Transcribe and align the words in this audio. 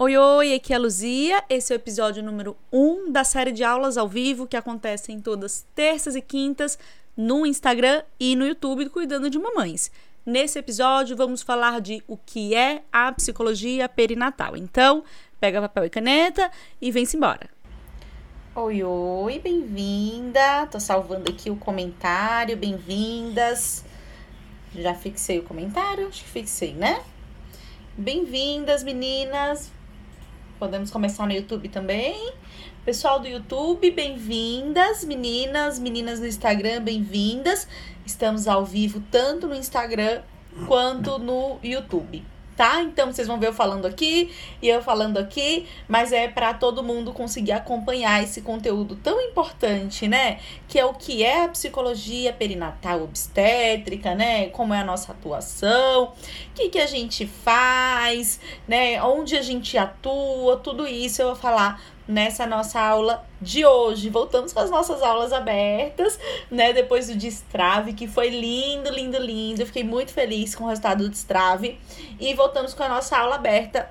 Oi, 0.00 0.16
oi, 0.16 0.54
aqui 0.54 0.72
é 0.72 0.76
a 0.76 0.78
Luzia. 0.78 1.42
Esse 1.50 1.72
é 1.72 1.74
o 1.74 1.76
episódio 1.76 2.22
número 2.22 2.56
1 2.72 3.10
da 3.10 3.24
série 3.24 3.50
de 3.50 3.64
aulas 3.64 3.96
ao 3.96 4.06
vivo 4.06 4.46
que 4.46 4.56
acontecem 4.56 5.20
todas 5.20 5.66
terças 5.74 6.14
e 6.14 6.22
quintas 6.22 6.78
no 7.16 7.44
Instagram 7.44 8.04
e 8.20 8.36
no 8.36 8.46
YouTube 8.46 8.84
do 8.84 8.90
Cuidando 8.90 9.28
de 9.28 9.40
Mamães. 9.40 9.90
Nesse 10.24 10.56
episódio, 10.56 11.16
vamos 11.16 11.42
falar 11.42 11.80
de 11.80 12.00
o 12.06 12.16
que 12.16 12.54
é 12.54 12.84
a 12.92 13.10
psicologia 13.10 13.88
perinatal. 13.88 14.56
Então, 14.56 15.02
pega 15.40 15.60
papel 15.60 15.86
e 15.86 15.90
caneta 15.90 16.48
e 16.80 16.92
vem-se 16.92 17.16
embora. 17.16 17.50
Oi, 18.54 18.84
oi, 18.84 19.40
bem-vinda. 19.40 20.68
Tô 20.70 20.78
salvando 20.78 21.28
aqui 21.28 21.50
o 21.50 21.56
comentário, 21.56 22.56
bem-vindas. 22.56 23.84
Já 24.76 24.94
fixei 24.94 25.40
o 25.40 25.42
comentário? 25.42 26.06
Acho 26.06 26.22
que 26.22 26.30
fixei, 26.30 26.72
né? 26.72 27.02
Bem-vindas, 27.96 28.84
meninas. 28.84 29.76
Podemos 30.58 30.90
começar 30.90 31.26
no 31.26 31.32
YouTube 31.32 31.68
também. 31.68 32.32
Pessoal 32.84 33.20
do 33.20 33.28
YouTube, 33.28 33.90
bem-vindas, 33.90 35.04
meninas, 35.04 35.78
meninas 35.78 36.18
no 36.20 36.26
Instagram, 36.26 36.82
bem-vindas. 36.82 37.68
Estamos 38.04 38.48
ao 38.48 38.64
vivo 38.64 39.02
tanto 39.10 39.46
no 39.46 39.54
Instagram 39.54 40.22
quanto 40.66 41.18
no 41.18 41.58
YouTube 41.62 42.24
tá? 42.58 42.82
Então 42.82 43.12
vocês 43.12 43.28
vão 43.28 43.38
ver 43.38 43.46
eu 43.46 43.52
falando 43.52 43.86
aqui 43.86 44.34
e 44.60 44.68
eu 44.68 44.82
falando 44.82 45.16
aqui, 45.16 45.68
mas 45.86 46.12
é 46.12 46.26
para 46.26 46.52
todo 46.52 46.82
mundo 46.82 47.12
conseguir 47.12 47.52
acompanhar 47.52 48.20
esse 48.20 48.42
conteúdo 48.42 48.96
tão 48.96 49.20
importante, 49.20 50.08
né? 50.08 50.40
Que 50.66 50.76
é 50.76 50.84
o 50.84 50.92
que 50.92 51.22
é 51.22 51.44
a 51.44 51.48
psicologia 51.48 52.32
perinatal 52.32 53.04
obstétrica, 53.04 54.12
né? 54.16 54.48
Como 54.48 54.74
é 54.74 54.80
a 54.80 54.84
nossa 54.84 55.12
atuação, 55.12 56.06
o 56.06 56.12
que, 56.52 56.68
que 56.68 56.80
a 56.80 56.86
gente 56.86 57.28
faz, 57.28 58.40
né? 58.66 59.00
Onde 59.04 59.36
a 59.36 59.42
gente 59.42 59.78
atua, 59.78 60.56
tudo 60.56 60.84
isso 60.84 61.22
eu 61.22 61.28
vou 61.28 61.36
falar 61.36 61.80
nessa 62.08 62.46
nossa 62.46 62.80
aula 62.80 63.24
de 63.40 63.66
hoje. 63.66 64.08
Voltamos 64.08 64.52
com 64.52 64.60
as 64.60 64.70
nossas 64.70 65.02
aulas 65.02 65.32
abertas, 65.32 66.18
né? 66.50 66.72
Depois 66.72 67.08
do 67.08 67.14
Destrave, 67.14 67.92
que 67.92 68.08
foi 68.08 68.30
lindo, 68.30 68.90
lindo, 68.90 69.18
lindo. 69.18 69.66
fiquei 69.66 69.84
muito 69.84 70.12
feliz 70.12 70.54
com 70.54 70.64
o 70.64 70.68
resultado 70.68 71.04
do 71.04 71.10
Destrave. 71.10 71.78
E 72.18 72.32
voltamos 72.32 72.72
com 72.72 72.82
a 72.82 72.88
nossa 72.88 73.18
aula 73.18 73.34
aberta 73.34 73.90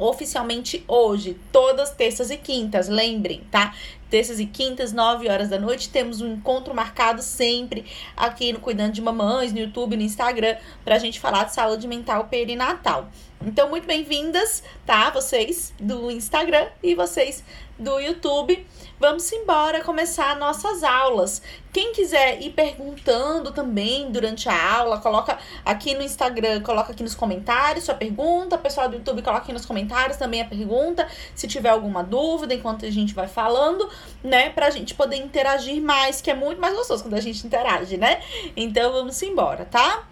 oficialmente 0.00 0.82
hoje, 0.88 1.36
todas 1.52 1.90
terças 1.90 2.30
e 2.30 2.36
quintas, 2.36 2.88
lembrem, 2.88 3.42
tá? 3.50 3.74
Terças 4.08 4.40
e 4.40 4.46
quintas, 4.46 4.92
9 4.92 5.28
horas 5.28 5.48
da 5.50 5.58
noite, 5.58 5.88
temos 5.88 6.20
um 6.20 6.32
encontro 6.32 6.74
marcado 6.74 7.22
sempre 7.22 7.84
aqui 8.16 8.52
no 8.52 8.58
Cuidando 8.58 8.92
de 8.92 9.00
Mamães, 9.00 9.52
no 9.52 9.60
YouTube, 9.60 9.96
no 9.96 10.02
Instagram, 10.02 10.56
pra 10.84 10.98
gente 10.98 11.20
falar 11.20 11.44
de 11.44 11.54
saúde 11.54 11.86
mental 11.86 12.24
perinatal. 12.24 13.08
Então, 13.40 13.68
muito 13.68 13.86
bem-vindas, 13.86 14.64
tá? 14.84 15.10
Vocês 15.10 15.72
do 15.78 16.10
Instagram 16.10 16.66
e 16.82 16.94
vocês 16.94 17.44
do 17.80 17.98
YouTube. 17.98 18.66
Vamos 18.98 19.32
embora 19.32 19.82
começar 19.82 20.36
nossas 20.36 20.84
aulas. 20.84 21.40
Quem 21.72 21.92
quiser 21.92 22.42
ir 22.42 22.50
perguntando 22.50 23.50
também 23.50 24.10
durante 24.10 24.46
a 24.46 24.74
aula, 24.76 24.98
coloca 24.98 25.38
aqui 25.64 25.94
no 25.94 26.02
Instagram, 26.02 26.60
coloca 26.60 26.92
aqui 26.92 27.02
nos 27.02 27.14
comentários 27.14 27.84
sua 27.84 27.94
pergunta. 27.94 28.58
Pessoal 28.58 28.90
do 28.90 28.96
YouTube, 28.96 29.22
coloca 29.22 29.42
aqui 29.42 29.52
nos 29.54 29.64
comentários 29.64 30.18
também 30.18 30.42
a 30.42 30.44
pergunta, 30.44 31.08
se 31.34 31.48
tiver 31.48 31.70
alguma 31.70 32.04
dúvida 32.04 32.52
enquanto 32.52 32.84
a 32.84 32.90
gente 32.90 33.14
vai 33.14 33.26
falando, 33.26 33.88
né? 34.22 34.50
Pra 34.50 34.68
gente 34.68 34.94
poder 34.94 35.16
interagir 35.16 35.80
mais, 35.80 36.20
que 36.20 36.30
é 36.30 36.34
muito 36.34 36.60
mais 36.60 36.74
gostoso 36.74 37.02
quando 37.02 37.14
a 37.14 37.20
gente 37.20 37.46
interage, 37.46 37.96
né? 37.96 38.20
Então 38.54 38.92
vamos 38.92 39.22
embora, 39.22 39.64
tá? 39.64 40.09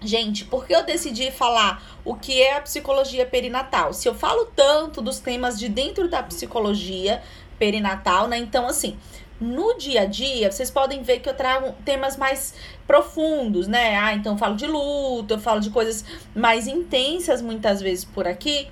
Gente, 0.00 0.44
por 0.44 0.64
que 0.64 0.74
eu 0.74 0.84
decidi 0.84 1.30
falar 1.32 1.82
o 2.04 2.14
que 2.14 2.40
é 2.40 2.56
a 2.56 2.60
psicologia 2.60 3.26
perinatal? 3.26 3.92
Se 3.92 4.08
eu 4.08 4.14
falo 4.14 4.46
tanto 4.54 5.02
dos 5.02 5.18
temas 5.18 5.58
de 5.58 5.68
dentro 5.68 6.08
da 6.08 6.22
psicologia 6.22 7.20
perinatal, 7.58 8.28
né? 8.28 8.38
Então, 8.38 8.68
assim, 8.68 8.96
no 9.40 9.76
dia 9.76 10.02
a 10.02 10.04
dia, 10.04 10.52
vocês 10.52 10.70
podem 10.70 11.02
ver 11.02 11.18
que 11.18 11.28
eu 11.28 11.34
trago 11.34 11.74
temas 11.84 12.16
mais 12.16 12.54
profundos, 12.86 13.66
né? 13.66 13.96
Ah, 13.96 14.14
então 14.14 14.34
eu 14.34 14.38
falo 14.38 14.54
de 14.56 14.66
luto, 14.66 15.34
eu 15.34 15.38
falo 15.38 15.60
de 15.60 15.70
coisas 15.70 16.04
mais 16.34 16.68
intensas 16.68 17.42
muitas 17.42 17.80
vezes 17.80 18.04
por 18.04 18.26
aqui. 18.26 18.68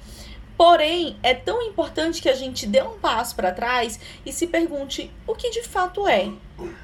Porém, 0.57 1.17
é 1.23 1.35
tão 1.35 1.61
importante 1.61 2.23
que 2.23 2.29
a 2.29 2.35
gente 2.35 2.67
dê 2.67 2.81
um 2.83 2.99
passo 2.99 3.37
para 3.37 3.53
trás 3.53 4.01
e 4.25 4.33
se 4.33 4.47
pergunte 4.47 5.11
o 5.27 5.35
que 5.35 5.51
de 5.51 5.63
fato 5.63 6.09
é 6.09 6.31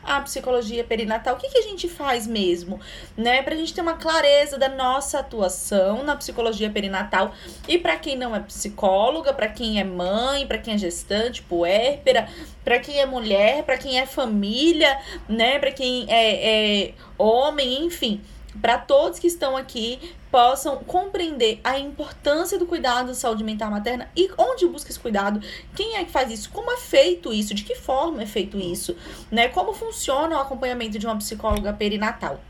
a 0.04 0.20
psicologia 0.20 0.84
perinatal. 0.84 1.34
O 1.34 1.38
que, 1.38 1.48
que 1.48 1.56
a 1.56 1.62
gente 1.62 1.88
faz 1.88 2.26
mesmo, 2.26 2.78
né? 3.16 3.42
Para 3.42 3.54
a 3.54 3.56
gente 3.56 3.72
ter 3.72 3.80
uma 3.80 3.94
clareza 3.94 4.58
da 4.58 4.68
nossa 4.68 5.20
atuação 5.20 6.04
na 6.04 6.14
psicologia 6.14 6.68
perinatal 6.68 7.34
e 7.66 7.78
para 7.78 7.96
quem 7.96 8.14
não 8.14 8.36
é 8.36 8.40
psicóloga, 8.40 9.32
para 9.32 9.48
quem 9.48 9.80
é 9.80 9.84
mãe, 9.84 10.46
para 10.46 10.58
quem 10.58 10.74
é 10.74 10.78
gestante, 10.78 11.42
puérpera, 11.42 12.28
para 12.62 12.78
quem 12.78 13.00
é 13.00 13.06
mulher, 13.06 13.62
para 13.62 13.78
quem 13.78 13.98
é 13.98 14.04
família, 14.04 15.00
né? 15.26 15.58
Para 15.58 15.72
quem 15.72 16.04
é, 16.10 16.88
é 16.88 16.94
homem, 17.16 17.86
enfim 17.86 18.20
para 18.60 18.76
todos 18.76 19.18
que 19.18 19.26
estão 19.26 19.56
aqui 19.56 19.98
possam 20.32 20.78
compreender 20.78 21.60
a 21.62 21.78
importância 21.78 22.58
do 22.58 22.64
cuidado 22.64 23.08
da 23.08 23.14
saúde 23.14 23.44
mental 23.44 23.70
materna 23.70 24.10
e 24.16 24.30
onde 24.38 24.66
busca 24.66 24.90
esse 24.90 24.98
cuidado, 24.98 25.40
quem 25.76 25.96
é 25.96 26.04
que 26.04 26.10
faz 26.10 26.32
isso, 26.32 26.50
como 26.50 26.72
é 26.72 26.78
feito 26.78 27.32
isso, 27.34 27.52
de 27.52 27.62
que 27.62 27.74
forma 27.74 28.22
é 28.22 28.26
feito 28.26 28.58
isso, 28.58 28.96
né? 29.30 29.48
Como 29.48 29.74
funciona 29.74 30.38
o 30.38 30.40
acompanhamento 30.40 30.98
de 30.98 31.06
uma 31.06 31.18
psicóloga 31.18 31.74
perinatal. 31.74 32.40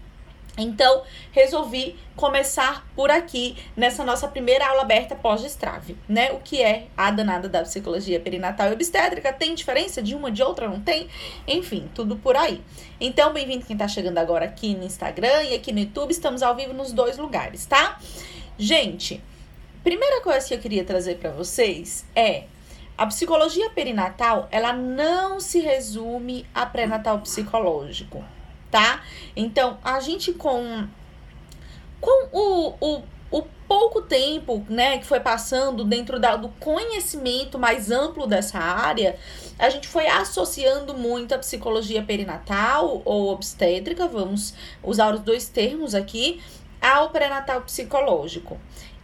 Então, 0.57 1.03
resolvi 1.31 1.97
começar 2.15 2.87
por 2.95 3.11
aqui 3.11 3.57
nessa 3.75 4.05
nossa 4.05 4.29
primeira 4.29 4.67
aula 4.67 4.83
aberta 4.83 5.15
pós-destrave, 5.15 5.97
né? 6.07 6.31
O 6.33 6.41
que 6.41 6.63
é 6.63 6.89
a 6.95 7.11
danada 7.11 7.49
da 7.49 7.63
psicologia 7.63 8.21
perinatal 8.21 8.69
e 8.69 8.73
obstétrica? 8.73 9.33
Tem 9.33 9.55
diferença 9.55 10.03
de 10.03 10.15
uma 10.15 10.31
de 10.31 10.43
outra? 10.43 10.69
Não 10.69 10.81
tem? 10.81 11.09
Enfim, 11.49 11.89
tudo 11.95 12.17
por 12.17 12.37
aí. 12.37 12.61
Então, 13.01 13.33
bem-vindo 13.33 13.65
quem 13.65 13.77
tá 13.77 13.89
chegando 13.89 14.19
agora 14.19 14.45
aqui 14.45 14.75
no 14.75 14.85
Instagram 14.85 15.43
e 15.45 15.55
aqui 15.55 15.73
no 15.73 15.81
YouTube. 15.81 16.11
Estamos 16.11 16.43
ao 16.43 16.55
vivo 16.55 16.75
nos 16.75 16.93
dois 16.93 17.17
lugares, 17.17 17.65
tá? 17.65 17.99
Gente, 18.59 19.25
primeira 19.83 20.21
coisa 20.21 20.47
que 20.47 20.53
eu 20.53 20.59
queria 20.59 20.85
trazer 20.85 21.17
para 21.17 21.31
vocês 21.31 22.05
é 22.15 22.45
a 22.99 23.07
psicologia 23.07 23.71
perinatal, 23.71 24.49
ela 24.51 24.75
não 24.75 25.41
se 25.41 25.61
resume 25.61 26.47
a 26.55 26.67
pré-natal 26.67 27.21
psicológico 27.21 28.23
tá? 28.73 29.03
Então, 29.37 29.79
a 29.85 30.01
gente 30.01 30.33
com 30.33 30.89
com 32.01 32.29
o, 32.33 32.75
o, 32.81 33.03
o 33.31 33.43
pouco 33.69 34.03
tempo, 34.03 34.67
né, 34.69 34.99
que 34.99 35.07
foi 35.07 35.21
passando 35.21 35.85
dentro 35.85 36.19
da, 36.19 36.35
do 36.35 36.49
conhecimento 36.49 37.61
mais 37.61 37.93
amplo 37.93 38.27
dessa 38.27 38.59
área, 38.59 39.17
a 39.57 39.71
gente 39.71 39.87
foi 39.87 40.09
associando 40.09 40.95
muito 40.95 41.33
a 41.33 41.39
psicologia 41.39 42.03
perinatal 42.03 43.03
ou 43.05 43.31
obstétrica, 43.31 44.09
vamos 44.09 44.53
usar 44.83 45.15
os 45.15 45.21
dois 45.21 45.49
termos 45.49 45.95
aqui, 45.95 46.43
ao 46.81 47.11
pré-natal 47.11 47.61
psicológico. 47.61 48.59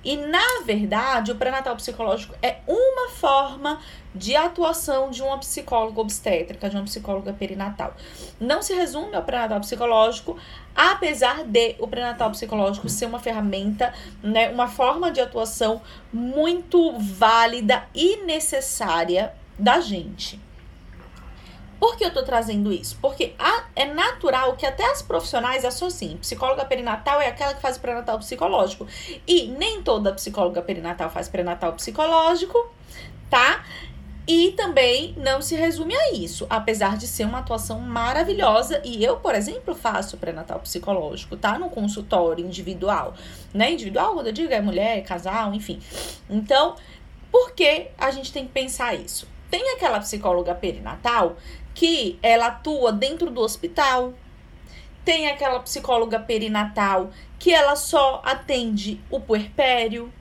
E 0.08 0.16
na 0.16 0.62
verdade, 0.64 1.32
o 1.32 1.34
pré-natal 1.34 1.76
psicológico 1.76 2.34
é 2.40 2.60
uma 2.66 3.10
forma 3.10 3.78
de 4.14 4.34
atuação 4.34 5.10
de 5.10 5.22
uma 5.22 5.36
psicóloga 5.36 6.00
obstétrica, 6.00 6.70
de 6.70 6.76
uma 6.76 6.84
psicóloga 6.86 7.30
perinatal. 7.34 7.92
Não 8.40 8.62
se 8.62 8.72
resume 8.72 9.14
ao 9.14 9.22
pré-natal 9.22 9.60
psicológico, 9.60 10.38
apesar 10.74 11.44
de 11.44 11.76
o 11.78 11.86
pré-natal 11.86 12.30
psicológico 12.30 12.88
ser 12.88 13.04
uma 13.04 13.18
ferramenta, 13.18 13.92
né, 14.22 14.48
uma 14.48 14.66
forma 14.66 15.10
de 15.10 15.20
atuação 15.20 15.82
muito 16.10 16.98
válida 16.98 17.86
e 17.94 18.24
necessária 18.24 19.34
da 19.58 19.78
gente. 19.78 20.40
Por 21.78 21.96
que 21.96 22.04
eu 22.04 22.12
tô 22.12 22.22
trazendo 22.22 22.72
isso? 22.72 22.98
Porque 23.00 23.34
a, 23.38 23.64
é 23.76 23.84
natural 23.86 24.56
que 24.56 24.66
até 24.66 24.84
as 24.90 25.00
profissionais 25.00 25.64
associem. 25.64 26.16
Psicóloga 26.16 26.64
perinatal 26.64 27.20
é 27.20 27.28
aquela 27.28 27.54
que 27.54 27.60
faz 27.60 27.78
pré-natal 27.78 28.18
psicológico. 28.18 28.86
E 29.26 29.46
nem 29.46 29.82
toda 29.82 30.12
psicóloga 30.12 30.60
perinatal 30.60 31.08
faz 31.08 31.28
pré-natal 31.28 31.72
psicológico, 31.74 32.68
tá? 33.30 33.64
E 34.26 34.52
também 34.52 35.14
não 35.16 35.40
se 35.40 35.54
resume 35.54 35.96
a 35.96 36.12
isso, 36.12 36.46
apesar 36.50 36.98
de 36.98 37.06
ser 37.06 37.24
uma 37.24 37.38
atuação 37.38 37.80
maravilhosa. 37.80 38.82
E 38.84 39.02
eu, 39.02 39.16
por 39.16 39.34
exemplo, 39.34 39.74
faço 39.74 40.18
pré-natal 40.18 40.60
psicológico, 40.60 41.34
tá? 41.34 41.58
No 41.58 41.70
consultório 41.70 42.44
individual, 42.44 43.14
né? 43.54 43.72
Individual, 43.72 44.12
quando 44.12 44.26
eu 44.26 44.32
digo 44.32 44.52
é 44.52 44.60
mulher, 44.60 44.98
é 44.98 45.00
casal, 45.00 45.54
enfim. 45.54 45.80
Então, 46.28 46.76
por 47.32 47.52
que 47.52 47.86
a 47.96 48.10
gente 48.10 48.30
tem 48.30 48.44
que 48.44 48.52
pensar 48.52 48.94
isso? 48.94 49.26
Tem 49.50 49.72
aquela 49.74 49.98
psicóloga 50.00 50.54
perinatal 50.54 51.36
que 51.78 52.18
ela 52.20 52.48
atua 52.48 52.90
dentro 52.90 53.30
do 53.30 53.40
hospital. 53.40 54.12
Tem 55.04 55.28
aquela 55.28 55.60
psicóloga 55.60 56.18
perinatal 56.18 57.10
que 57.38 57.54
ela 57.54 57.76
só 57.76 58.20
atende 58.24 59.00
o 59.08 59.20
puerpério. 59.20 60.12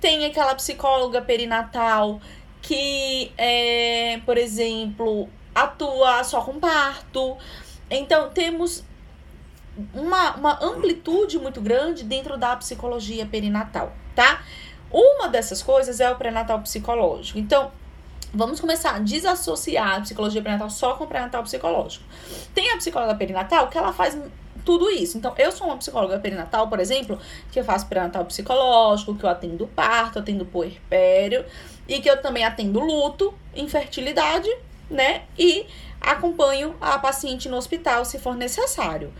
Tem 0.00 0.24
aquela 0.26 0.52
psicóloga 0.56 1.22
perinatal 1.22 2.20
que, 2.60 3.30
é, 3.38 4.20
por 4.26 4.36
exemplo, 4.36 5.28
atua 5.54 6.24
só 6.24 6.40
com 6.40 6.58
parto. 6.58 7.38
Então, 7.88 8.30
temos 8.30 8.82
uma, 9.94 10.34
uma 10.34 10.58
amplitude 10.60 11.38
muito 11.38 11.60
grande 11.60 12.02
dentro 12.02 12.36
da 12.36 12.56
psicologia 12.56 13.24
perinatal, 13.24 13.92
tá? 14.12 14.42
Uma 14.90 15.28
dessas 15.28 15.62
coisas 15.62 16.00
é 16.00 16.10
o 16.10 16.16
pré-natal 16.16 16.60
psicológico. 16.62 17.38
Então, 17.38 17.70
Vamos 18.34 18.60
começar 18.60 18.96
a 18.96 18.98
desassociar 18.98 19.96
a 19.96 20.00
psicologia 20.00 20.42
perinatal 20.42 20.68
só 20.68 20.94
com 20.94 21.04
o 21.04 21.06
pré-natal 21.06 21.44
psicológico. 21.44 22.04
Tem 22.52 22.70
a 22.72 22.76
psicóloga 22.76 23.14
perinatal 23.14 23.68
que 23.68 23.78
ela 23.78 23.92
faz 23.92 24.18
tudo 24.64 24.90
isso. 24.90 25.16
Então, 25.16 25.32
eu 25.38 25.52
sou 25.52 25.68
uma 25.68 25.76
psicóloga 25.76 26.18
perinatal, 26.18 26.68
por 26.68 26.80
exemplo, 26.80 27.16
que 27.52 27.60
eu 27.60 27.64
faço 27.64 27.86
pré-natal 27.86 28.24
psicológico, 28.24 29.14
que 29.14 29.24
eu 29.24 29.30
atendo 29.30 29.68
parto, 29.68 30.18
atendo 30.18 30.44
puerpério 30.44 31.44
e 31.86 32.00
que 32.00 32.10
eu 32.10 32.20
também 32.20 32.44
atendo 32.44 32.80
luto, 32.80 33.32
infertilidade, 33.54 34.50
né? 34.90 35.22
E 35.38 35.66
acompanho 36.00 36.74
a 36.80 36.98
paciente 36.98 37.48
no 37.48 37.56
hospital 37.56 38.04
se 38.04 38.18
for 38.18 38.34
necessário 38.34 39.12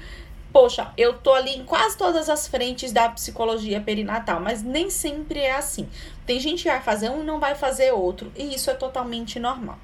poxa, 0.54 0.92
eu 0.96 1.14
tô 1.14 1.34
ali 1.34 1.50
em 1.50 1.64
quase 1.64 1.98
todas 1.98 2.28
as 2.30 2.46
frentes 2.46 2.92
da 2.92 3.08
psicologia 3.08 3.80
perinatal, 3.80 4.38
mas 4.38 4.62
nem 4.62 4.88
sempre 4.88 5.40
é 5.40 5.56
assim. 5.56 5.88
Tem 6.26 6.40
gente 6.40 6.62
que 6.62 6.68
vai 6.68 6.80
fazer 6.80 7.10
um 7.10 7.22
e 7.22 7.24
não 7.24 7.38
vai 7.38 7.54
fazer 7.54 7.92
outro, 7.92 8.32
e 8.34 8.54
isso 8.54 8.70
é 8.70 8.74
totalmente 8.74 9.38
normal. 9.38 9.78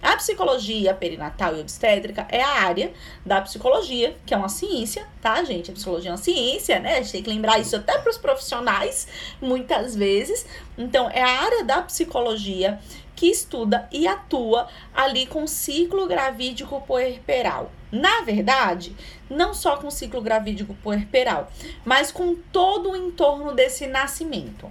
A 0.00 0.16
psicologia 0.16 0.94
perinatal 0.94 1.56
e 1.56 1.60
obstétrica 1.60 2.26
é 2.30 2.40
a 2.40 2.60
área 2.60 2.92
da 3.26 3.40
psicologia, 3.40 4.16
que 4.24 4.32
é 4.32 4.36
uma 4.36 4.48
ciência, 4.48 5.06
tá, 5.20 5.42
gente? 5.42 5.70
A 5.70 5.74
psicologia 5.74 6.10
é 6.10 6.12
uma 6.12 6.18
ciência, 6.18 6.78
né? 6.78 6.98
A 6.98 7.02
gente 7.02 7.12
tem 7.12 7.22
que 7.22 7.30
lembrar 7.30 7.58
isso 7.58 7.74
até 7.74 7.98
para 7.98 8.10
os 8.10 8.16
profissionais, 8.16 9.08
muitas 9.40 9.96
vezes. 9.96 10.46
Então, 10.76 11.10
é 11.10 11.22
a 11.22 11.42
área 11.42 11.64
da 11.64 11.82
psicologia 11.82 12.78
que 13.16 13.26
estuda 13.26 13.88
e 13.90 14.06
atua 14.06 14.68
ali 14.94 15.26
com 15.26 15.44
ciclo 15.48 16.06
gravídico 16.06 16.80
puerperal. 16.82 17.72
Na 17.90 18.20
verdade, 18.20 18.94
não 19.28 19.52
só 19.52 19.76
com 19.78 19.90
ciclo 19.90 20.20
gravídico 20.20 20.74
puerperal, 20.74 21.50
mas 21.84 22.12
com 22.12 22.36
todo 22.36 22.92
o 22.92 22.96
entorno 22.96 23.52
desse 23.52 23.88
nascimento. 23.88 24.70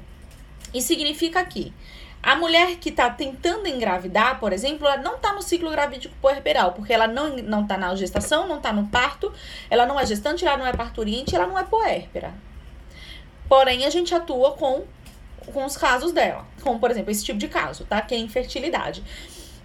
E 0.77 0.81
significa 0.81 1.43
que 1.43 1.73
a 2.21 2.35
mulher 2.35 2.75
que 2.75 2.89
está 2.89 3.09
tentando 3.09 3.67
engravidar, 3.67 4.39
por 4.39 4.53
exemplo, 4.53 4.85
ela 4.85 4.97
não 4.97 5.15
está 5.15 5.33
no 5.33 5.41
ciclo 5.41 5.71
gravídico 5.71 6.13
puerperal, 6.21 6.73
porque 6.73 6.93
ela 6.93 7.07
não, 7.07 7.35
não 7.37 7.65
tá 7.65 7.77
na 7.77 7.95
gestação, 7.95 8.47
não 8.47 8.57
está 8.57 8.71
no 8.71 8.87
parto, 8.87 9.33
ela 9.71 9.87
não 9.87 9.99
é 9.99 10.05
gestante, 10.05 10.45
ela 10.45 10.55
não 10.55 10.67
é 10.67 10.73
parturiente, 10.73 11.35
ela 11.35 11.47
não 11.47 11.57
é 11.57 11.63
puérpera. 11.63 12.31
Porém, 13.49 13.85
a 13.85 13.89
gente 13.89 14.13
atua 14.13 14.51
com 14.51 14.85
com 15.53 15.63
os 15.63 15.77
casos 15.77 16.11
dela, 16.11 16.45
como 16.61 16.77
por 16.77 16.91
exemplo 16.91 17.09
esse 17.09 17.23
tipo 17.23 17.39
de 17.39 17.47
caso, 17.47 17.85
tá? 17.85 18.01
Que 18.01 18.13
é 18.13 18.17
infertilidade. 18.17 19.01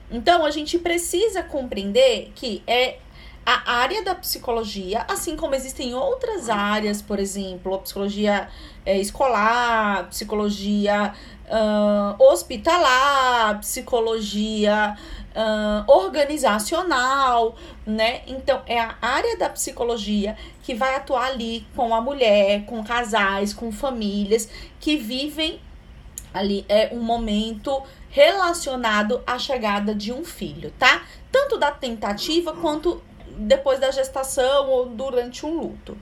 Então 0.08 0.44
a 0.44 0.50
gente 0.52 0.78
precisa 0.78 1.42
compreender 1.42 2.30
que 2.36 2.62
é 2.68 2.98
a 3.44 3.72
área 3.72 4.04
da 4.04 4.14
psicologia, 4.14 5.04
assim 5.08 5.36
como 5.36 5.54
existem 5.54 5.94
outras 5.94 6.48
áreas, 6.48 7.02
por 7.02 7.18
exemplo, 7.18 7.74
a 7.74 7.78
psicologia 7.78 8.48
é, 8.86 8.98
escolar, 8.98 10.08
psicologia 10.08 11.12
uh, 11.46 12.22
hospitalar, 12.22 13.58
psicologia 13.60 14.96
uh, 15.34 15.92
organizacional, 15.92 17.56
né? 17.84 18.22
Então, 18.26 18.62
é 18.66 18.78
a 18.78 18.94
área 19.00 19.36
da 19.36 19.48
psicologia 19.48 20.36
que 20.62 20.74
vai 20.74 20.94
atuar 20.94 21.26
ali 21.26 21.66
com 21.74 21.94
a 21.94 22.00
mulher, 22.00 22.64
com 22.64 22.84
casais, 22.84 23.52
com 23.52 23.72
famílias 23.72 24.48
que 24.78 24.96
vivem 24.96 25.60
ali 26.32 26.64
é 26.68 26.90
um 26.92 27.00
momento 27.00 27.82
relacionado 28.08 29.22
à 29.26 29.38
chegada 29.38 29.94
de 29.94 30.12
um 30.12 30.24
filho, 30.24 30.72
tá? 30.78 31.02
Tanto 31.30 31.58
da 31.58 31.70
tentativa 31.70 32.52
quanto 32.54 33.02
depois 33.38 33.78
da 33.78 33.90
gestação 33.90 34.68
ou 34.68 34.86
durante 34.86 35.44
um 35.44 35.58
luto. 35.58 35.96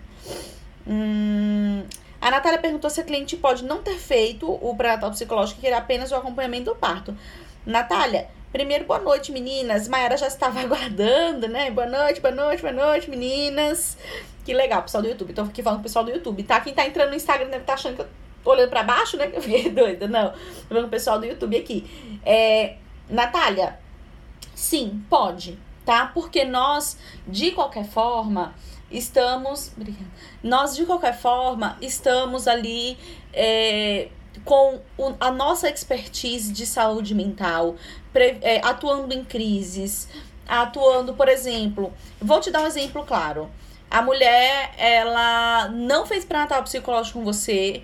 Hum, 0.87 1.85
a 2.21 2.31
Natália 2.31 2.59
perguntou 2.59 2.91
se 2.91 3.01
a 3.01 3.05
cliente 3.05 3.37
pode 3.37 3.65
não 3.65 3.83
ter 3.83 3.97
feito 3.97 4.51
o 4.51 4.75
pré-natal 4.77 5.11
psicológico 5.11 5.61
e 5.61 5.63
querer 5.63 5.77
apenas 5.77 6.13
o 6.13 6.17
acompanhamento 6.17 6.65
do 6.67 6.77
parto. 6.77 7.17
Natália, 7.65 8.29
primeiro, 8.53 8.85
boa 8.85 8.99
noite, 8.99 9.33
meninas. 9.33 9.89
Mayara 9.89 10.17
já 10.17 10.27
estava 10.27 10.61
aguardando, 10.61 11.49
né? 11.49 11.71
Boa 11.71 11.87
noite, 11.87 12.21
boa 12.21 12.35
noite, 12.35 12.61
boa 12.61 12.73
noite, 12.73 13.09
meninas. 13.09 13.97
Que 14.45 14.53
legal, 14.53 14.83
pessoal 14.83 15.03
do 15.03 15.09
YouTube. 15.09 15.33
Tô 15.33 15.43
aqui 15.43 15.63
falando 15.63 15.79
com 15.79 15.83
o 15.83 15.85
pessoal 15.85 16.05
do 16.05 16.11
YouTube, 16.11 16.43
tá? 16.43 16.61
Quem 16.61 16.75
tá 16.75 16.87
entrando 16.87 17.11
no 17.11 17.17
Instagram 17.17 17.47
deve 17.47 17.63
estar 17.63 17.75
tá 17.75 17.79
achando 17.79 17.97
que 17.97 18.03
eu 18.03 18.09
olhando 18.45 18.71
para 18.71 18.83
baixo, 18.83 19.17
né? 19.17 19.29
Que 19.31 19.37
eu 19.37 19.43
fiquei 19.43 19.71
doida. 19.71 20.09
Não. 20.09 20.31
Tô 20.69 20.75
vendo 20.75 20.87
o 20.87 20.91
pessoal 20.91 21.19
do 21.19 21.27
YouTube 21.27 21.57
aqui. 21.57 22.19
É, 22.25 22.77
Natália, 23.09 23.79
sim, 24.55 25.03
pode, 25.09 25.59
tá? 25.91 26.07
Porque 26.07 26.45
nós, 26.45 26.97
de 27.27 27.51
qualquer 27.51 27.85
forma, 27.85 28.55
estamos. 28.89 29.73
Nós, 30.41 30.77
de 30.77 30.87
qualquer 30.87 31.19
forma, 31.19 31.77
estamos 31.81 32.47
ali. 32.47 32.97
É, 33.33 34.09
com 34.45 34.81
a 35.19 35.33
nossa 35.33 35.69
expertise 35.69 36.53
de 36.53 36.65
saúde 36.65 37.13
mental, 37.15 37.75
pre, 38.13 38.39
é, 38.41 38.61
atuando 38.65 39.13
em 39.13 39.25
crises, 39.25 40.09
atuando, 40.49 41.13
por 41.15 41.29
exemplo, 41.29 41.93
vou 42.21 42.41
te 42.41 42.51
dar 42.51 42.63
um 42.63 42.67
exemplo 42.67 43.05
claro. 43.05 43.51
A 43.91 44.01
mulher, 44.01 44.73
ela 44.79 45.69
não 45.69 46.07
fez 46.07 46.25
pré-natal 46.25 46.63
psicológico 46.63 47.19
com 47.19 47.25
você, 47.25 47.83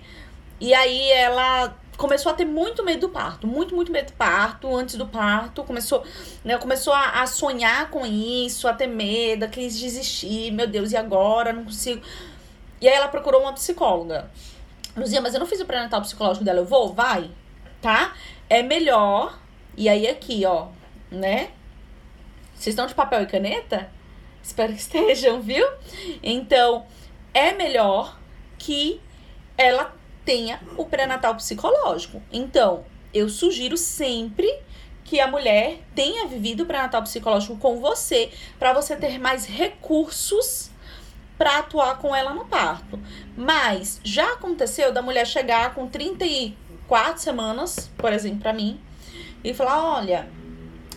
e 0.59 0.73
aí 0.73 1.11
ela 1.11 1.75
começou 1.97 2.31
a 2.31 2.35
ter 2.35 2.45
muito 2.45 2.83
medo 2.85 3.01
do 3.01 3.09
parto, 3.09 3.47
muito, 3.47 3.75
muito 3.75 3.91
medo 3.91 4.11
do 4.11 4.13
parto, 4.13 4.73
antes 4.73 4.95
do 4.95 5.07
parto, 5.07 5.63
começou, 5.63 6.05
né, 6.45 6.57
começou 6.57 6.93
a, 6.93 7.21
a 7.21 7.27
sonhar 7.27 7.89
com 7.89 8.05
isso, 8.05 8.67
a 8.67 8.73
ter 8.73 8.87
medo, 8.87 9.43
a 9.43 9.47
querer 9.47 9.67
desistir, 9.67 10.51
meu 10.51 10.67
Deus, 10.67 10.91
e 10.91 10.97
agora? 10.97 11.51
Não 11.51 11.65
consigo. 11.65 12.01
E 12.79 12.87
aí 12.87 12.93
ela 12.93 13.07
procurou 13.07 13.41
uma 13.41 13.53
psicóloga. 13.53 14.29
Luzia, 14.95 15.21
mas 15.21 15.33
eu 15.33 15.39
não 15.39 15.47
fiz 15.47 15.59
o 15.59 15.65
pré-natal 15.65 16.01
psicológico 16.01 16.45
dela, 16.45 16.59
eu 16.59 16.65
vou? 16.65 16.93
Vai, 16.93 17.31
tá? 17.81 18.13
É 18.49 18.61
melhor, 18.61 19.37
e 19.75 19.89
aí 19.89 20.07
aqui, 20.07 20.45
ó, 20.45 20.67
né? 21.09 21.49
Vocês 22.53 22.73
estão 22.73 22.85
de 22.85 22.93
papel 22.95 23.23
e 23.23 23.25
caneta? 23.25 23.89
Espero 24.41 24.71
que 24.73 24.79
estejam, 24.81 25.41
viu? 25.41 25.67
Então, 26.21 26.85
é 27.33 27.53
melhor 27.53 28.19
que 28.57 29.01
ela 29.57 29.95
tenha 30.27 30.59
o 30.75 30.83
pré-natal 30.83 31.35
psicológico. 31.35 32.21
Então, 32.33 32.83
eu 33.13 33.29
sugiro 33.29 33.77
sempre 33.77 34.53
que 35.05 35.21
a 35.21 35.27
mulher 35.27 35.79
tenha 35.95 36.27
vivido 36.27 36.63
o 36.63 36.65
pré-natal 36.65 37.01
psicológico 37.01 37.55
com 37.55 37.79
você, 37.79 38.29
para 38.59 38.73
você 38.73 38.97
ter 38.97 39.17
mais 39.17 39.45
recursos 39.45 40.69
para 41.37 41.59
atuar 41.59 41.97
com 41.99 42.13
ela 42.13 42.33
no 42.33 42.43
parto. 42.43 42.99
Mas 43.37 44.01
já 44.03 44.33
aconteceu 44.33 44.91
da 44.91 45.01
mulher 45.01 45.25
chegar 45.25 45.73
com 45.73 45.87
34 45.87 47.21
semanas, 47.21 47.89
por 47.97 48.11
exemplo, 48.11 48.39
para 48.39 48.51
mim, 48.51 48.77
e 49.41 49.53
falar: 49.53 49.81
olha, 49.81 50.27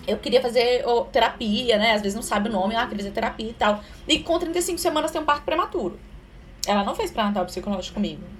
eu 0.08 0.18
queria 0.18 0.42
fazer 0.42 0.82
terapia, 1.12 1.78
né? 1.78 1.92
Às 1.92 2.02
vezes 2.02 2.16
não 2.16 2.22
sabe 2.22 2.48
o 2.48 2.52
nome, 2.52 2.74
ah, 2.74 2.82
queria 2.84 3.04
fazer 3.04 3.14
terapia 3.14 3.50
e 3.50 3.54
tal. 3.54 3.80
E 4.08 4.18
com 4.18 4.36
35 4.40 4.76
semanas 4.78 5.12
tem 5.12 5.20
um 5.20 5.24
parto 5.24 5.44
prematuro. 5.44 6.00
Ela 6.66 6.82
não 6.82 6.96
fez 6.96 7.12
pré-natal 7.12 7.46
psicológico 7.46 7.94
comigo 7.94 8.39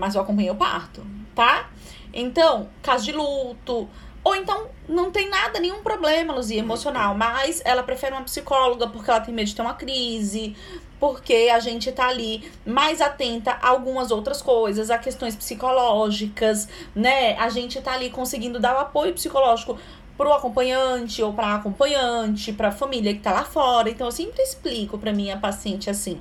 mas 0.00 0.14
eu 0.14 0.22
acompanhei 0.22 0.50
o 0.50 0.56
parto, 0.56 1.06
tá? 1.34 1.68
Então, 2.12 2.68
caso 2.82 3.04
de 3.04 3.12
luto, 3.12 3.88
ou 4.24 4.34
então 4.34 4.66
não 4.88 5.10
tem 5.10 5.28
nada, 5.30 5.60
nenhum 5.60 5.82
problema, 5.82 6.34
Luzia, 6.34 6.58
emocional, 6.58 7.14
mas 7.14 7.62
ela 7.64 7.82
prefere 7.82 8.12
uma 8.12 8.22
psicóloga 8.22 8.88
porque 8.88 9.10
ela 9.10 9.20
tem 9.20 9.32
medo 9.32 9.46
de 9.46 9.54
ter 9.54 9.62
uma 9.62 9.74
crise, 9.74 10.56
porque 10.98 11.50
a 11.52 11.60
gente 11.60 11.90
tá 11.92 12.08
ali 12.08 12.50
mais 12.66 13.00
atenta 13.00 13.52
a 13.52 13.68
algumas 13.68 14.10
outras 14.10 14.42
coisas, 14.42 14.90
a 14.90 14.98
questões 14.98 15.36
psicológicas, 15.36 16.68
né? 16.94 17.36
A 17.38 17.48
gente 17.48 17.80
tá 17.80 17.92
ali 17.92 18.10
conseguindo 18.10 18.58
dar 18.58 18.74
o 18.74 18.78
apoio 18.80 19.14
psicológico 19.14 19.78
pro 20.16 20.34
acompanhante 20.34 21.22
ou 21.22 21.32
pra 21.32 21.54
acompanhante, 21.54 22.52
pra 22.52 22.70
família 22.70 23.14
que 23.14 23.20
tá 23.20 23.32
lá 23.32 23.44
fora. 23.44 23.88
Então 23.88 24.06
eu 24.06 24.12
sempre 24.12 24.42
explico 24.42 24.98
pra 24.98 25.12
minha 25.12 25.38
paciente 25.38 25.88
assim: 25.88 26.20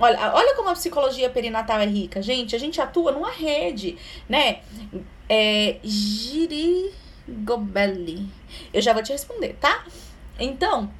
Olha, 0.00 0.32
olha 0.34 0.56
como 0.56 0.70
a 0.70 0.72
psicologia 0.72 1.28
perinatal 1.28 1.78
é 1.78 1.86
rica, 1.86 2.22
gente. 2.22 2.56
A 2.56 2.58
gente 2.58 2.80
atua 2.80 3.12
numa 3.12 3.30
rede, 3.30 3.98
né? 4.28 4.60
É, 5.28 5.76
girigobelli. 5.84 6.66
Eu 8.72 8.80
já 8.80 8.94
vou 8.94 9.02
te 9.02 9.12
responder, 9.12 9.56
tá? 9.60 9.84
Então, 10.38 10.90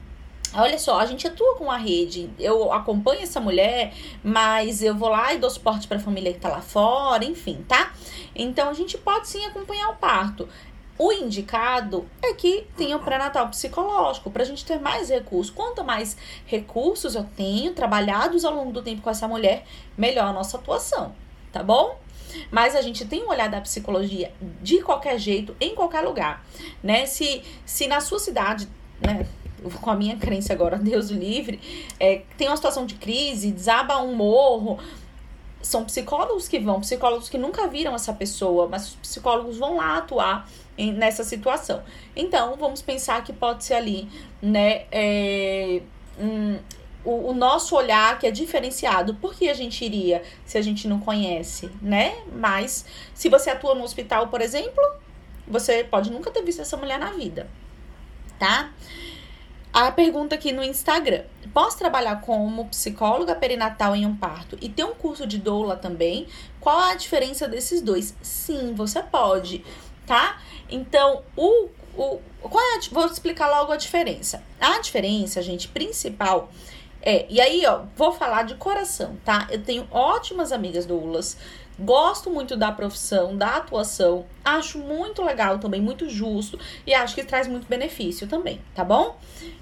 Olha 0.53 0.81
só, 0.81 0.99
a 0.99 1.07
gente 1.07 1.29
atua 1.29 1.55
com 1.55 1.71
a 1.71 1.77
rede. 1.77 2.29
Eu 2.37 2.73
acompanho 2.73 3.23
essa 3.23 3.41
mulher, 3.41 3.95
mas 4.23 4.83
eu 4.83 4.97
vou 4.97 5.09
lá 5.09 5.33
e 5.33 5.39
dou 5.39 5.49
suporte 5.49 5.87
para 5.87 5.99
a 5.99 6.01
família 6.01 6.33
que 6.33 6.41
tá 6.41 6.49
lá 6.49 6.61
fora, 6.61 7.25
enfim, 7.25 7.65
tá? 7.69 7.93
Então 8.35 8.69
a 8.69 8.73
gente 8.73 8.99
pode 8.99 9.29
sim 9.29 9.45
acompanhar 9.45 9.91
o 9.91 9.97
parto. 9.97 10.49
O 11.03 11.11
indicado 11.11 12.07
é 12.21 12.35
que 12.35 12.67
tenha 12.77 12.95
o 12.95 13.01
pré-natal 13.01 13.49
psicológico, 13.49 14.31
para 14.31 14.43
a 14.43 14.45
gente 14.45 14.67
ter 14.67 14.79
mais 14.79 15.09
recursos. 15.09 15.51
Quanto 15.51 15.83
mais 15.83 16.15
recursos 16.45 17.15
eu 17.15 17.25
tenho 17.25 17.73
trabalhados 17.73 18.45
ao 18.45 18.55
longo 18.55 18.71
do 18.71 18.83
tempo 18.83 19.01
com 19.01 19.09
essa 19.09 19.27
mulher, 19.27 19.65
melhor 19.97 20.27
a 20.27 20.33
nossa 20.35 20.59
atuação, 20.59 21.15
tá 21.51 21.63
bom? 21.63 21.99
Mas 22.51 22.77
a 22.77 22.83
gente 22.83 23.07
tem 23.07 23.25
um 23.25 23.31
olhar 23.31 23.49
da 23.49 23.63
psicologia 23.63 24.31
de 24.61 24.83
qualquer 24.83 25.19
jeito, 25.19 25.57
em 25.59 25.75
qualquer 25.75 26.03
lugar, 26.03 26.45
né? 26.83 27.07
Se, 27.07 27.43
se 27.65 27.87
na 27.87 28.03
sua 28.03 28.19
cidade, 28.19 28.69
né? 29.01 29.27
Com 29.81 29.91
a 29.91 29.97
minha 29.97 30.19
crença 30.19 30.53
agora, 30.53 30.77
Deus 30.79 31.09
livre, 31.09 31.59
é, 31.99 32.25
tem 32.37 32.47
uma 32.47 32.57
situação 32.57 32.85
de 32.85 32.97
crise, 32.97 33.51
desaba 33.51 34.03
um 34.03 34.15
morro, 34.15 34.79
são 35.63 35.85
psicólogos 35.85 36.49
que 36.49 36.59
vão, 36.59 36.81
psicólogos 36.81 37.29
que 37.29 37.37
nunca 37.37 37.67
viram 37.67 37.95
essa 37.95 38.13
pessoa, 38.13 38.67
mas 38.69 38.89
os 38.89 38.95
psicólogos 38.97 39.59
vão 39.59 39.77
lá 39.77 39.99
atuar 39.99 40.49
em, 40.77 40.93
nessa 40.93 41.23
situação. 41.23 41.83
Então, 42.17 42.57
vamos 42.57 42.81
pensar 42.81 43.23
que 43.23 43.33
pode 43.33 43.65
ser 43.65 43.75
ali, 43.75 44.09
né, 44.41 44.87
é, 44.91 45.83
um, 46.19 46.59
o, 47.05 47.31
o, 47.31 47.35
nosso 47.35 47.77
olhar 47.77 48.19
que 48.19 48.27
é 48.27 48.31
diferenciado. 48.31 49.15
Por 49.15 49.35
que 49.35 49.49
a 49.49 49.55
gente 49.55 49.85
iria 49.85 50.23
se 50.45 50.57
a 50.57 50.63
gente 50.63 50.89
não 50.89 51.01
conhece, 51.01 51.71
né? 51.81 52.17
Mas, 52.33 52.85
se 53.15 53.29
você 53.29 53.51
atua 53.51 53.75
no 53.75 53.85
hospital, 53.85 54.29
por 54.29 54.41
exemplo, 54.41 54.83
você 55.47 55.85
pode 55.85 56.11
nunca 56.11 56.31
ter 56.31 56.43
visto 56.43 56.63
essa 56.63 56.77
mulher 56.77 56.99
na 56.99 57.11
vida, 57.13 57.49
tá? 58.39 58.73
A 59.73 59.93
pergunta 59.93 60.35
aqui 60.35 60.53
no 60.53 60.63
Instagram. 60.63 61.23
Posso 61.55 61.79
trabalhar 61.79 62.21
como 62.23 62.67
psicóloga 62.67 63.35
perinatal 63.35 63.95
em 63.95 64.05
um 64.05 64.17
parto 64.17 64.59
e 64.61 64.69
ter 64.69 64.85
um 64.85 64.95
curso 64.95 65.27
de 65.27 65.39
doula 65.39 65.77
também? 65.77 66.27
Qual 66.61 66.79
a 66.79 66.95
diferença 66.95 67.47
desses 67.47 67.81
dois? 67.81 68.15
Sim, 68.21 68.75
você 68.75 69.03
pode, 69.03 69.65
tá? 70.07 70.41
Então, 70.69 71.23
o, 71.37 71.69
o 71.97 72.21
qual 72.41 72.65
é 72.65 72.79
a, 72.79 72.81
vou 72.91 73.07
explicar 73.07 73.49
logo 73.49 73.73
a 73.73 73.77
diferença. 73.77 74.43
A 74.61 74.81
diferença, 74.81 75.41
gente, 75.41 75.69
principal 75.69 76.51
é, 77.03 77.27
e 77.31 77.41
aí, 77.41 77.65
ó, 77.67 77.83
vou 77.97 78.13
falar 78.13 78.43
de 78.43 78.55
coração, 78.57 79.17
tá? 79.25 79.49
Eu 79.51 79.63
tenho 79.63 79.89
ótimas 79.91 80.53
amigas 80.53 80.85
doulas 80.85 81.37
Gosto 81.83 82.29
muito 82.29 82.57
da 82.57 82.71
profissão, 82.71 83.37
da 83.37 83.57
atuação. 83.57 84.27
Acho 84.45 84.79
muito 84.79 85.23
legal 85.23 85.59
também, 85.59 85.81
muito 85.81 86.09
justo. 86.11 86.59
E 86.87 86.93
acho 86.93 87.15
que 87.15 87.25
traz 87.25 87.49
muito 87.49 87.67
benefício 87.67 88.27
também, 88.27 88.61
tá 88.75 88.85
bom? 88.85 89.17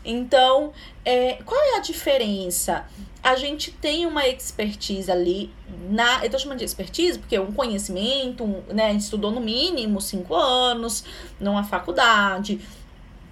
Então, 0.04 0.72
é, 1.04 1.34
qual 1.44 1.60
é 1.60 1.76
a 1.76 1.80
diferença? 1.80 2.86
A 3.22 3.36
gente 3.36 3.70
tem 3.70 4.04
uma 4.04 4.26
expertise 4.26 5.10
ali 5.10 5.52
na. 5.88 6.24
Eu 6.24 6.30
tô 6.30 6.38
chamando 6.38 6.58
de 6.58 6.64
expertise 6.64 7.18
porque 7.18 7.36
é 7.36 7.40
um 7.40 7.52
conhecimento, 7.52 8.42
um, 8.42 8.62
né? 8.68 8.86
A 8.86 8.92
gente 8.92 9.02
estudou 9.02 9.30
no 9.30 9.40
mínimo 9.40 10.00
cinco 10.00 10.34
anos 10.34 11.04
numa 11.38 11.62
faculdade 11.62 12.60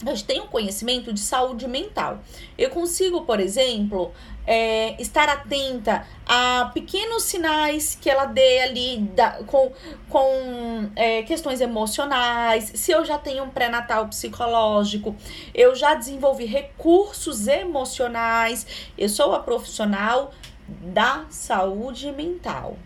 a 0.04 0.10
gente 0.10 0.24
tem 0.24 0.40
um 0.40 0.46
conhecimento 0.46 1.12
de 1.12 1.20
saúde 1.20 1.66
mental. 1.66 2.20
Eu 2.58 2.68
consigo, 2.70 3.22
por 3.22 3.40
exemplo, 3.40 4.12
é, 4.46 5.00
estar 5.00 5.28
atenta 5.28 6.06
a 6.24 6.70
pequenos 6.72 7.24
sinais 7.24 7.98
que 8.00 8.08
ela 8.08 8.26
dê 8.26 8.60
ali 8.60 8.98
da, 8.98 9.42
com, 9.44 9.72
com 10.08 10.90
é, 10.94 11.22
questões 11.22 11.60
emocionais. 11.60 12.70
Se 12.74 12.92
eu 12.92 13.04
já 13.04 13.18
tenho 13.18 13.44
um 13.44 13.50
pré-natal 13.50 14.06
psicológico, 14.08 15.16
eu 15.54 15.74
já 15.74 15.94
desenvolvi 15.94 16.44
recursos 16.44 17.48
emocionais. 17.48 18.66
Eu 18.96 19.08
sou 19.08 19.34
a 19.34 19.40
profissional 19.40 20.32
da 20.68 21.26
saúde 21.30 22.10
mental, 22.12 22.76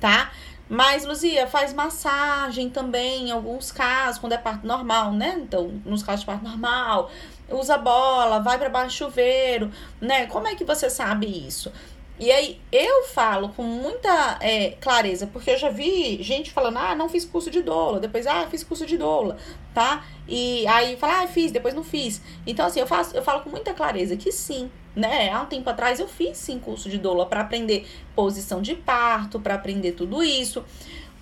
tá? 0.00 0.30
Mas, 0.68 1.04
Luzia, 1.04 1.46
faz 1.46 1.74
massagem 1.74 2.70
também, 2.70 3.28
em 3.28 3.30
alguns 3.30 3.70
casos, 3.70 4.18
quando 4.18 4.32
é 4.32 4.38
parto 4.38 4.66
normal, 4.66 5.12
né? 5.12 5.38
Então, 5.38 5.80
nos 5.84 6.02
casos 6.02 6.20
de 6.20 6.26
parto 6.26 6.44
normal, 6.44 7.10
usa 7.52 7.76
bola, 7.78 8.40
vai 8.40 8.58
para 8.58 8.68
baixo 8.68 8.96
chuveiro, 8.96 9.70
né? 10.00 10.26
Como 10.26 10.46
é 10.46 10.54
que 10.54 10.64
você 10.64 10.88
sabe 10.88 11.26
isso? 11.26 11.72
E 12.18 12.30
aí, 12.30 12.60
eu 12.70 13.04
falo 13.04 13.48
com 13.48 13.62
muita 13.64 14.38
é, 14.40 14.72
clareza, 14.80 15.26
porque 15.26 15.50
eu 15.50 15.58
já 15.58 15.70
vi 15.70 16.22
gente 16.22 16.52
falando, 16.52 16.76
ah, 16.76 16.94
não 16.94 17.08
fiz 17.08 17.24
curso 17.24 17.50
de 17.50 17.62
doula, 17.62 17.98
depois, 17.98 18.26
ah, 18.26 18.46
fiz 18.48 18.62
curso 18.62 18.86
de 18.86 18.96
doula, 18.96 19.36
tá? 19.74 20.04
E 20.28 20.64
aí 20.68 20.96
fala, 20.96 21.22
ah, 21.22 21.26
fiz, 21.26 21.50
depois 21.50 21.74
não 21.74 21.82
fiz. 21.82 22.22
Então, 22.46 22.66
assim, 22.66 22.78
eu, 22.78 22.86
faço, 22.86 23.16
eu 23.16 23.22
falo 23.22 23.40
com 23.40 23.50
muita 23.50 23.74
clareza 23.74 24.16
que 24.16 24.30
sim, 24.30 24.70
né? 24.94 25.30
Há 25.30 25.40
um 25.40 25.46
tempo 25.46 25.68
atrás 25.68 25.98
eu 25.98 26.06
fiz 26.06 26.36
sim 26.36 26.60
curso 26.60 26.88
de 26.88 26.98
doula 26.98 27.26
para 27.26 27.40
aprender 27.40 27.88
posição 28.14 28.62
de 28.62 28.76
parto, 28.76 29.40
para 29.40 29.54
aprender 29.54 29.92
tudo 29.92 30.22
isso. 30.22 30.64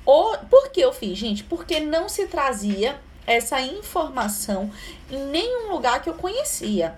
Ou, 0.05 0.37
por 0.51 0.71
que 0.71 0.81
eu 0.81 0.93
fiz, 0.93 1.17
gente? 1.17 1.45
Porque 1.45 1.81
não 1.81 2.09
se 2.09 2.27
trazia 2.27 3.01
essa 3.33 3.61
informação 3.61 4.71
em 5.11 5.25
nenhum 5.27 5.71
lugar 5.71 6.03
que 6.03 6.11
eu 6.11 6.15
conhecia. 6.15 6.95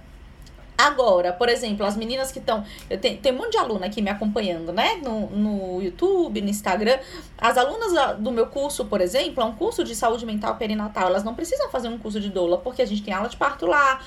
Agora, 0.77 1.33
por 1.33 1.49
exemplo, 1.49 1.85
as 1.85 1.97
meninas 1.97 2.33
que 2.33 2.39
estão. 2.39 2.65
Tem, 3.01 3.17
tem 3.17 3.33
um 3.33 3.37
monte 3.37 3.53
de 3.53 3.59
aluna 3.59 3.87
aqui 3.87 4.01
me 4.01 4.11
acompanhando, 4.11 4.73
né? 4.73 5.01
No, 5.03 5.29
no 5.31 5.83
YouTube, 5.83 6.41
no 6.41 6.49
Instagram. 6.49 6.99
As 7.39 7.57
alunas 7.59 8.19
do 8.19 8.31
meu 8.31 8.47
curso, 8.47 8.85
por 8.87 9.01
exemplo, 9.01 9.43
é 9.43 9.47
um 9.47 9.55
curso 9.55 9.85
de 9.85 9.95
saúde 9.95 10.25
mental 10.25 10.57
perinatal. 10.57 11.09
Elas 11.09 11.25
não 11.25 11.35
precisam 11.35 11.69
fazer 11.71 11.89
um 11.89 11.99
curso 11.99 12.19
de 12.21 12.31
doula, 12.31 12.59
porque 12.59 12.83
a 12.83 12.87
gente 12.87 13.03
tem 13.03 13.13
aula 13.13 13.29
de 13.29 13.37
parto 13.37 13.67
lá, 13.67 14.01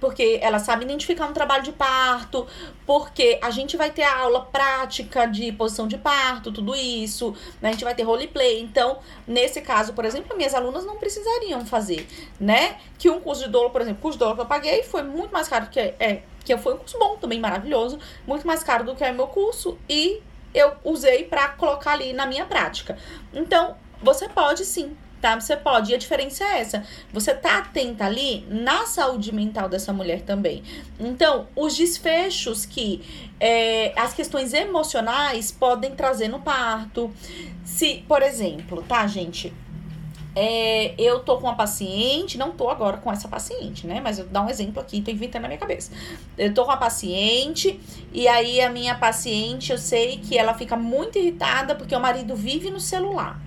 porque 0.00 0.38
elas 0.42 0.62
sabem 0.62 0.86
identificar 0.86 1.26
um 1.26 1.32
trabalho 1.32 1.62
de 1.62 1.72
parto, 1.72 2.46
porque 2.86 3.38
a 3.42 3.50
gente 3.50 3.76
vai 3.76 3.90
ter 3.90 4.02
aula 4.02 4.42
prática 4.42 5.26
de 5.26 5.52
posição 5.52 5.86
de 5.86 5.98
parto, 5.98 6.52
tudo 6.52 6.74
isso, 6.74 7.34
né? 7.60 7.70
a 7.70 7.72
gente 7.72 7.84
vai 7.84 7.94
ter 7.94 8.02
roleplay. 8.02 8.60
Então, 8.60 8.98
nesse 9.26 9.60
caso, 9.60 9.92
por 9.92 10.04
exemplo, 10.04 10.36
minhas 10.36 10.54
alunas 10.54 10.84
não 10.84 10.96
precisariam 10.96 11.64
fazer, 11.66 12.06
né? 12.38 12.76
Que 12.98 13.10
um 13.10 13.20
curso 13.20 13.44
de 13.44 13.50
doula, 13.50 13.70
por 13.70 13.80
exemplo, 13.80 13.98
o 13.98 14.02
curso 14.02 14.16
de 14.16 14.20
doula 14.20 14.34
que 14.34 14.40
eu 14.40 14.46
paguei 14.46 14.82
foi 14.82 15.02
muito 15.02 15.32
mais 15.32 15.48
caro 15.48 15.66
que 15.68 15.80
é 15.80 16.21
que 16.44 16.56
foi 16.56 16.74
um 16.74 16.78
curso 16.78 16.98
bom 16.98 17.16
também, 17.16 17.40
maravilhoso, 17.40 17.98
muito 18.26 18.46
mais 18.46 18.62
caro 18.62 18.84
do 18.84 18.94
que 18.94 19.04
é 19.04 19.12
meu 19.12 19.26
curso 19.26 19.78
e 19.88 20.20
eu 20.54 20.72
usei 20.84 21.24
para 21.24 21.48
colocar 21.48 21.92
ali 21.92 22.12
na 22.12 22.26
minha 22.26 22.44
prática. 22.44 22.98
Então, 23.32 23.76
você 24.02 24.28
pode 24.28 24.64
sim, 24.64 24.96
tá? 25.20 25.38
Você 25.38 25.56
pode. 25.56 25.92
E 25.92 25.94
a 25.94 25.98
diferença 25.98 26.44
é 26.44 26.60
essa. 26.60 26.84
Você 27.12 27.32
tá 27.32 27.58
atenta 27.58 28.04
ali 28.04 28.44
na 28.48 28.84
saúde 28.84 29.32
mental 29.32 29.68
dessa 29.68 29.92
mulher 29.92 30.22
também. 30.22 30.62
Então, 30.98 31.46
os 31.56 31.76
desfechos 31.76 32.66
que 32.66 33.30
é, 33.40 33.92
as 33.98 34.12
questões 34.12 34.52
emocionais 34.52 35.50
podem 35.52 35.94
trazer 35.94 36.28
no 36.28 36.40
parto. 36.40 37.10
Se, 37.64 38.04
por 38.08 38.22
exemplo, 38.22 38.82
tá, 38.82 39.06
gente? 39.06 39.52
É, 40.34 40.94
eu 40.98 41.20
tô 41.20 41.36
com 41.36 41.46
uma 41.46 41.54
paciente, 41.54 42.38
não 42.38 42.52
tô 42.52 42.70
agora 42.70 42.96
com 42.96 43.12
essa 43.12 43.28
paciente, 43.28 43.86
né? 43.86 44.00
Mas 44.02 44.18
eu 44.18 44.24
vou 44.24 44.32
dar 44.32 44.42
um 44.42 44.48
exemplo 44.48 44.80
aqui, 44.80 45.02
tô 45.02 45.10
inventando 45.10 45.42
na 45.42 45.48
minha 45.48 45.60
cabeça. 45.60 45.92
Eu 46.38 46.54
tô 46.54 46.64
com 46.64 46.70
uma 46.70 46.78
paciente, 46.78 47.78
e 48.12 48.26
aí 48.26 48.60
a 48.60 48.70
minha 48.70 48.94
paciente, 48.94 49.72
eu 49.72 49.78
sei 49.78 50.18
que 50.18 50.38
ela 50.38 50.54
fica 50.54 50.74
muito 50.76 51.18
irritada 51.18 51.74
porque 51.74 51.94
o 51.94 52.00
marido 52.00 52.34
vive 52.34 52.70
no 52.70 52.80
celular. 52.80 53.38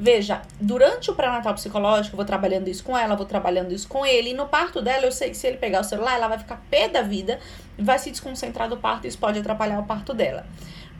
Veja, 0.00 0.42
durante 0.60 1.10
o 1.10 1.14
pré-natal 1.14 1.54
psicológico, 1.54 2.14
eu 2.14 2.18
vou 2.18 2.24
trabalhando 2.24 2.68
isso 2.68 2.84
com 2.84 2.96
ela, 2.96 3.16
vou 3.16 3.26
trabalhando 3.26 3.72
isso 3.72 3.88
com 3.88 4.06
ele, 4.06 4.30
e 4.30 4.34
no 4.34 4.46
parto 4.46 4.80
dela, 4.80 5.04
eu 5.04 5.10
sei 5.10 5.30
que 5.30 5.36
se 5.36 5.48
ele 5.48 5.56
pegar 5.56 5.80
o 5.80 5.84
celular, 5.84 6.14
ela 6.14 6.28
vai 6.28 6.38
ficar 6.38 6.62
pé 6.70 6.88
da 6.88 7.02
vida, 7.02 7.40
vai 7.76 7.98
se 7.98 8.08
desconcentrar 8.08 8.68
do 8.68 8.76
parto, 8.76 9.06
e 9.06 9.08
isso 9.08 9.18
pode 9.18 9.40
atrapalhar 9.40 9.80
o 9.80 9.84
parto 9.84 10.14
dela. 10.14 10.46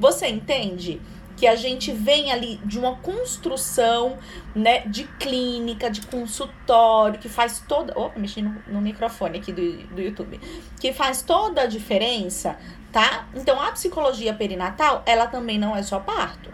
Você 0.01 0.27
entende? 0.27 1.01
Que 1.39 1.47
a 1.47 1.55
gente 1.55 1.93
vem 1.93 2.33
ali 2.33 2.61
de 2.65 2.81
uma 2.81 2.97
construção, 2.97 4.19
né, 4.53 4.81
de 4.81 5.05
clínica, 5.05 5.89
de 5.89 6.05
consultório, 6.05 7.21
que 7.21 7.29
faz 7.29 7.63
toda. 7.67 7.97
Opa, 7.97 8.19
mexi 8.19 8.43
no, 8.43 8.61
no 8.67 8.81
microfone 8.81 9.39
aqui 9.39 9.53
do, 9.53 9.87
do 9.87 10.03
YouTube. 10.03 10.41
Que 10.81 10.93
faz 10.93 11.23
toda 11.23 11.63
a 11.63 11.67
diferença, 11.67 12.59
tá? 12.91 13.29
Então, 13.37 13.61
a 13.61 13.71
psicologia 13.71 14.35
perinatal, 14.35 15.05
ela 15.07 15.29
também 15.29 15.61
não 15.61 15.77
é 15.77 15.83
só 15.83 16.01
parto. 16.01 16.51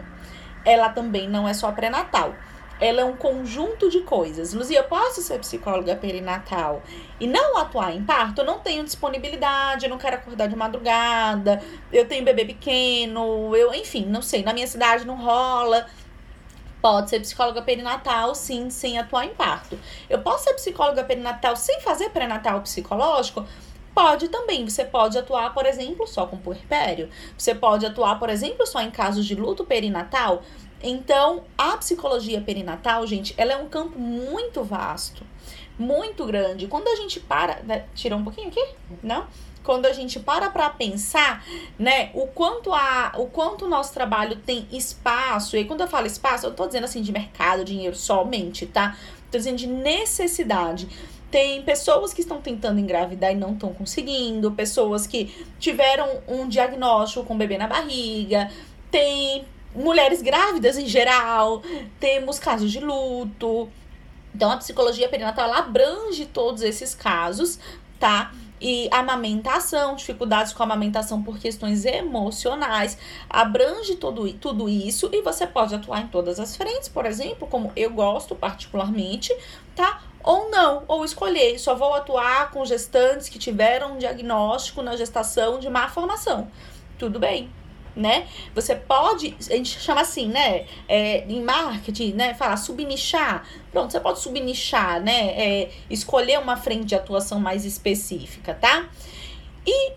Ela 0.63 0.89
também 0.89 1.27
não 1.27 1.47
é 1.47 1.53
só 1.55 1.71
pré-natal 1.71 2.35
ela 2.79 3.01
é 3.01 3.05
um 3.05 3.15
conjunto 3.15 3.89
de 3.89 4.01
coisas. 4.01 4.53
Luzia, 4.53 4.79
eu 4.79 4.83
posso 4.83 5.21
ser 5.21 5.39
psicóloga 5.39 5.95
perinatal 5.95 6.83
e 7.19 7.27
não 7.27 7.57
atuar 7.57 7.95
em 7.95 8.03
parto? 8.03 8.41
Eu 8.41 8.45
não 8.45 8.59
tenho 8.59 8.83
disponibilidade, 8.83 9.85
eu 9.85 9.89
não 9.89 9.97
quero 9.97 10.17
acordar 10.17 10.47
de 10.47 10.55
madrugada, 10.55 11.61
eu 11.91 12.07
tenho 12.07 12.23
bebê 12.23 12.45
pequeno, 12.45 13.55
eu, 13.55 13.73
enfim, 13.73 14.05
não 14.05 14.21
sei, 14.21 14.43
na 14.43 14.53
minha 14.53 14.67
cidade 14.67 15.05
não 15.05 15.15
rola. 15.15 15.85
Pode 16.81 17.09
ser 17.09 17.19
psicóloga 17.19 17.61
perinatal, 17.63 18.35
sim, 18.35 18.69
sem 18.69 18.99
atuar 18.99 19.25
em 19.25 19.33
parto. 19.33 19.79
Eu 20.07 20.19
posso 20.19 20.43
ser 20.43 20.53
psicóloga 20.53 21.03
perinatal 21.03 21.55
sem 21.55 21.81
fazer 21.81 22.09
pré-natal 22.09 22.61
psicológico? 22.61 23.43
Pode 23.95 24.27
também. 24.27 24.67
Você 24.69 24.83
pode 24.83 25.17
atuar, 25.17 25.53
por 25.53 25.65
exemplo, 25.65 26.05
só 26.05 26.27
com 26.27 26.37
puerpério. 26.37 27.09
Você 27.37 27.55
pode 27.55 27.85
atuar, 27.85 28.19
por 28.19 28.29
exemplo, 28.29 28.67
só 28.67 28.81
em 28.81 28.91
casos 28.91 29.25
de 29.25 29.33
luto 29.33 29.63
perinatal. 29.63 30.43
Então, 30.81 31.43
a 31.57 31.77
psicologia 31.77 32.41
perinatal, 32.41 33.05
gente, 33.07 33.33
ela 33.37 33.53
é 33.53 33.57
um 33.57 33.67
campo 33.67 33.97
muito 33.97 34.63
vasto, 34.63 35.23
muito 35.77 36.25
grande. 36.25 36.67
Quando 36.67 36.87
a 36.87 36.95
gente 36.95 37.19
para, 37.19 37.61
né, 37.63 37.85
tirou 37.95 38.19
um 38.19 38.23
pouquinho 38.23 38.47
aqui? 38.47 38.63
Não? 39.01 39.25
Quando 39.63 39.87
a 39.87 39.93
gente 39.93 40.19
para 40.19 40.49
para 40.49 40.69
pensar, 40.69 41.43
né, 41.77 42.11
o 42.13 42.27
quanto 42.27 42.71
a, 42.71 43.13
o 43.17 43.25
quanto 43.25 43.65
o 43.65 43.67
nosso 43.67 43.93
trabalho 43.93 44.35
tem 44.35 44.67
espaço. 44.71 45.57
E 45.57 45.65
quando 45.65 45.81
eu 45.81 45.87
falo 45.87 46.05
espaço, 46.05 46.45
eu 46.45 46.53
tô 46.53 46.67
dizendo 46.67 46.83
assim 46.83 47.01
de 47.01 47.11
mercado, 47.11 47.65
dinheiro 47.65 47.95
somente, 47.95 48.67
tá? 48.67 48.95
Tô 49.31 49.37
dizendo 49.39 49.57
de 49.57 49.67
necessidade. 49.67 50.87
Tem 51.31 51.63
pessoas 51.63 52.13
que 52.13 52.21
estão 52.21 52.39
tentando 52.39 52.79
engravidar 52.79 53.31
e 53.31 53.35
não 53.35 53.53
estão 53.53 53.73
conseguindo, 53.73 54.51
pessoas 54.51 55.07
que 55.07 55.35
tiveram 55.59 56.21
um 56.27 56.47
diagnóstico 56.47 57.25
com 57.25 57.35
bebê 57.35 57.57
na 57.57 57.67
barriga, 57.67 58.51
tem 58.91 59.43
mulheres 59.75 60.21
grávidas 60.21 60.77
em 60.77 60.87
geral, 60.87 61.61
temos 61.99 62.39
casos 62.39 62.71
de 62.71 62.79
luto. 62.79 63.69
Então, 64.33 64.51
a 64.51 64.57
psicologia 64.57 65.07
perinatal 65.07 65.45
ela 65.45 65.59
abrange 65.59 66.25
todos 66.25 66.61
esses 66.61 66.93
casos, 66.93 67.59
tá? 67.99 68.31
e 68.59 68.87
amamentação, 68.91 69.95
dificuldades 69.95 70.53
com 70.53 70.63
amamentação 70.63 71.21
por 71.21 71.37
questões 71.37 71.85
emocionais, 71.85 72.97
abrange 73.29 73.95
tudo, 73.95 74.31
tudo 74.33 74.69
isso 74.69 75.09
e 75.11 75.21
você 75.21 75.45
pode 75.45 75.75
atuar 75.75 76.01
em 76.01 76.07
todas 76.07 76.39
as 76.39 76.55
frentes, 76.55 76.87
por 76.87 77.05
exemplo, 77.05 77.47
como 77.47 77.71
eu 77.75 77.91
gosto 77.91 78.33
particularmente, 78.33 79.35
tá? 79.75 80.01
Ou 80.23 80.49
não, 80.49 80.83
ou 80.87 81.05
escolher, 81.05 81.59
só 81.59 81.75
vou 81.75 81.93
atuar 81.93 82.49
com 82.49 82.65
gestantes 82.65 83.29
que 83.29 83.37
tiveram 83.37 83.93
um 83.93 83.97
diagnóstico 83.97 84.81
na 84.81 84.95
gestação 84.95 85.59
de 85.59 85.69
má 85.69 85.87
formação. 85.87 86.47
Tudo 86.97 87.19
bem, 87.19 87.51
né? 87.95 88.27
Você 88.53 88.75
pode, 88.75 89.35
a 89.49 89.55
gente 89.55 89.79
chama 89.79 90.01
assim, 90.01 90.27
né? 90.27 90.65
É, 90.87 91.25
em 91.27 91.41
marketing, 91.41 92.13
né? 92.13 92.33
Fala 92.33 92.57
subnichar. 92.57 93.47
Pronto, 93.71 93.91
você 93.91 93.99
pode 93.99 94.19
subnichar, 94.19 95.01
né? 95.01 95.29
É, 95.29 95.71
escolher 95.89 96.39
uma 96.39 96.57
frente 96.57 96.85
de 96.85 96.95
atuação 96.95 97.39
mais 97.39 97.65
específica, 97.65 98.53
tá? 98.53 98.89
E 99.65 99.93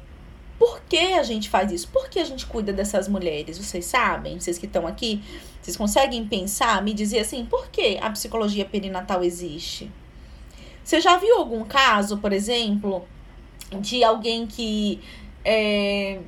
por 0.58 0.80
que 0.88 1.14
a 1.14 1.22
gente 1.22 1.48
faz 1.48 1.70
isso? 1.70 1.88
Por 1.88 2.08
que 2.08 2.18
a 2.18 2.24
gente 2.24 2.46
cuida 2.46 2.72
dessas 2.72 3.08
mulheres? 3.08 3.58
Vocês 3.58 3.84
sabem? 3.84 4.40
Vocês 4.40 4.58
que 4.58 4.66
estão 4.66 4.86
aqui, 4.86 5.22
vocês 5.62 5.76
conseguem 5.76 6.26
pensar, 6.26 6.82
me 6.82 6.92
dizer 6.92 7.20
assim, 7.20 7.44
por 7.44 7.68
que 7.68 7.98
a 8.00 8.10
psicologia 8.10 8.64
perinatal 8.64 9.22
existe? 9.22 9.90
Você 10.82 11.00
já 11.00 11.16
viu 11.16 11.36
algum 11.36 11.64
caso, 11.64 12.18
por 12.18 12.32
exemplo, 12.32 13.06
de 13.80 14.02
alguém 14.02 14.46
que 14.46 15.00
é, 15.44 16.18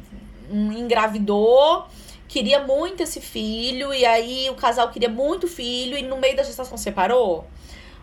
engravidou, 0.51 1.87
queria 2.29 2.61
muito 2.61 3.03
esse 3.03 3.21
filho, 3.21 3.93
e 3.93 4.05
aí 4.05 4.49
o 4.51 4.55
casal 4.55 4.91
queria 4.91 5.09
muito 5.09 5.47
filho, 5.47 5.97
e 5.97 6.03
no 6.03 6.17
meio 6.17 6.37
da 6.37 6.43
gestação 6.43 6.77
separou. 6.77 7.47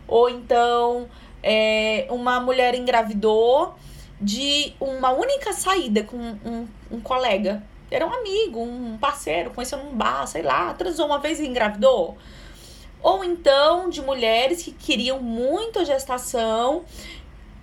Ou 0.08 0.30
então, 0.30 1.08
é, 1.44 2.08
uma 2.10 2.40
mulher 2.40 2.76
engravidou 2.76 3.76
de 4.20 4.74
uma 4.80 5.12
única 5.12 5.54
saída 5.54 6.04
com 6.04 6.18
um, 6.18 6.68
um 6.92 7.00
colega. 7.00 7.64
Era 7.90 8.06
um 8.06 8.14
amigo, 8.14 8.60
um 8.62 8.98
parceiro, 8.98 9.52
conheceu 9.52 9.78
num 9.78 9.96
bar, 9.96 10.26
sei 10.28 10.42
lá, 10.42 10.74
transou 10.74 11.06
uma 11.06 11.20
vez 11.20 11.40
e 11.40 11.48
engravidou. 11.48 12.18
Ou 13.02 13.24
então 13.24 13.90
de 13.90 14.02
mulheres 14.02 14.64
que 14.64 14.72
queriam 14.72 15.20
muito 15.22 15.80
a 15.80 15.84
gestação, 15.84 16.84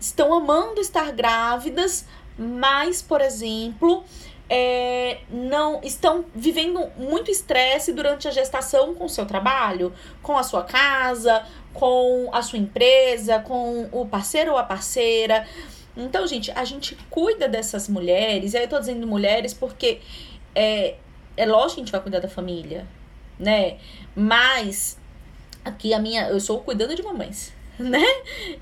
estão 0.00 0.32
amando 0.32 0.80
estar 0.80 1.12
grávidas, 1.12 2.06
mas, 2.38 3.02
por 3.02 3.20
exemplo, 3.20 4.04
é, 4.48 5.18
não 5.30 5.80
estão 5.82 6.24
vivendo 6.34 6.86
muito 6.96 7.30
estresse 7.30 7.92
durante 7.92 8.28
a 8.28 8.30
gestação 8.30 8.94
com 8.94 9.04
o 9.04 9.08
seu 9.08 9.24
trabalho, 9.24 9.92
com 10.22 10.36
a 10.36 10.42
sua 10.42 10.62
casa, 10.62 11.44
com 11.72 12.30
a 12.32 12.42
sua 12.42 12.58
empresa, 12.58 13.40
com 13.40 13.88
o 13.90 14.06
parceiro 14.06 14.52
ou 14.52 14.58
a 14.58 14.62
parceira. 14.62 15.46
Então, 15.96 16.26
gente, 16.26 16.50
a 16.50 16.64
gente 16.64 16.96
cuida 17.08 17.48
dessas 17.48 17.88
mulheres, 17.88 18.52
e 18.52 18.56
aí 18.56 18.64
eu 18.64 18.68
tô 18.68 18.78
dizendo 18.78 19.06
mulheres 19.06 19.54
porque 19.54 20.00
é, 20.54 20.96
é 21.36 21.46
lógico 21.46 21.74
que 21.74 21.80
a 21.80 21.84
gente 21.84 21.92
vai 21.92 22.00
cuidar 22.00 22.20
da 22.20 22.28
família, 22.28 22.86
né? 23.38 23.78
Mas 24.14 24.98
aqui 25.64 25.94
a 25.94 25.98
minha, 25.98 26.28
eu 26.28 26.40
sou 26.40 26.60
cuidando 26.60 26.94
de 26.94 27.02
mamães. 27.02 27.52
né? 27.78 28.04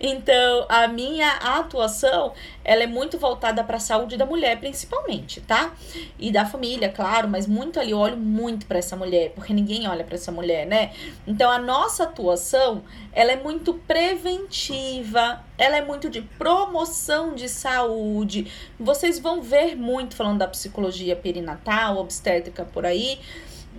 Então, 0.00 0.66
a 0.68 0.88
minha 0.88 1.30
atuação, 1.32 2.32
ela 2.64 2.82
é 2.82 2.86
muito 2.86 3.18
voltada 3.18 3.62
para 3.62 3.76
a 3.76 3.80
saúde 3.80 4.16
da 4.16 4.24
mulher, 4.24 4.58
principalmente, 4.58 5.40
tá? 5.40 5.74
E 6.18 6.30
da 6.30 6.46
família, 6.46 6.88
claro, 6.88 7.28
mas 7.28 7.46
muito 7.46 7.78
ali 7.78 7.90
eu 7.90 7.98
olho 7.98 8.16
muito 8.16 8.66
para 8.66 8.78
essa 8.78 8.96
mulher, 8.96 9.32
porque 9.34 9.52
ninguém 9.52 9.86
olha 9.86 10.04
para 10.04 10.14
essa 10.14 10.32
mulher, 10.32 10.66
né? 10.66 10.92
Então, 11.26 11.50
a 11.50 11.58
nossa 11.58 12.04
atuação, 12.04 12.82
ela 13.12 13.32
é 13.32 13.36
muito 13.36 13.74
preventiva, 13.74 15.40
ela 15.58 15.76
é 15.76 15.84
muito 15.84 16.08
de 16.08 16.22
promoção 16.22 17.34
de 17.34 17.48
saúde. 17.48 18.50
Vocês 18.78 19.18
vão 19.18 19.42
ver 19.42 19.76
muito 19.76 20.16
falando 20.16 20.38
da 20.38 20.48
psicologia 20.48 21.14
perinatal, 21.14 21.98
obstétrica 21.98 22.64
por 22.64 22.86
aí, 22.86 23.18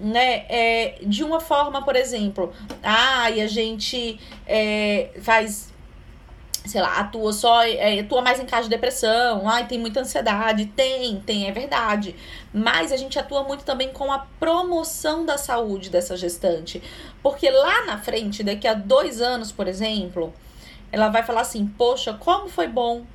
né, 0.01 0.45
é, 0.49 0.97
de 1.03 1.23
uma 1.23 1.39
forma, 1.39 1.83
por 1.83 1.95
exemplo, 1.95 2.51
ah, 2.81 3.29
e 3.29 3.41
a 3.41 3.47
gente 3.47 4.19
é, 4.45 5.11
faz, 5.21 5.71
sei 6.65 6.81
lá, 6.81 6.99
atua 6.99 7.31
só, 7.31 7.63
é, 7.63 7.99
atua 7.99 8.21
mais 8.21 8.39
em 8.39 8.45
caso 8.45 8.63
de 8.63 8.69
depressão, 8.69 9.47
ai, 9.47 9.67
tem 9.67 9.79
muita 9.79 10.01
ansiedade, 10.01 10.65
tem, 10.67 11.19
tem, 11.21 11.47
é 11.47 11.51
verdade, 11.51 12.15
mas 12.53 12.91
a 12.91 12.97
gente 12.97 13.17
atua 13.17 13.43
muito 13.43 13.63
também 13.63 13.89
com 13.89 14.11
a 14.11 14.19
promoção 14.39 15.25
da 15.25 15.37
saúde 15.37 15.89
dessa 15.89 16.17
gestante, 16.17 16.81
porque 17.21 17.49
lá 17.49 17.85
na 17.85 17.97
frente, 17.97 18.43
daqui 18.43 18.67
a 18.67 18.73
dois 18.73 19.21
anos, 19.21 19.51
por 19.51 19.67
exemplo, 19.67 20.33
ela 20.91 21.09
vai 21.09 21.23
falar 21.23 21.41
assim, 21.41 21.65
poxa, 21.65 22.13
como 22.13 22.47
foi 22.47 22.67
bom 22.67 23.05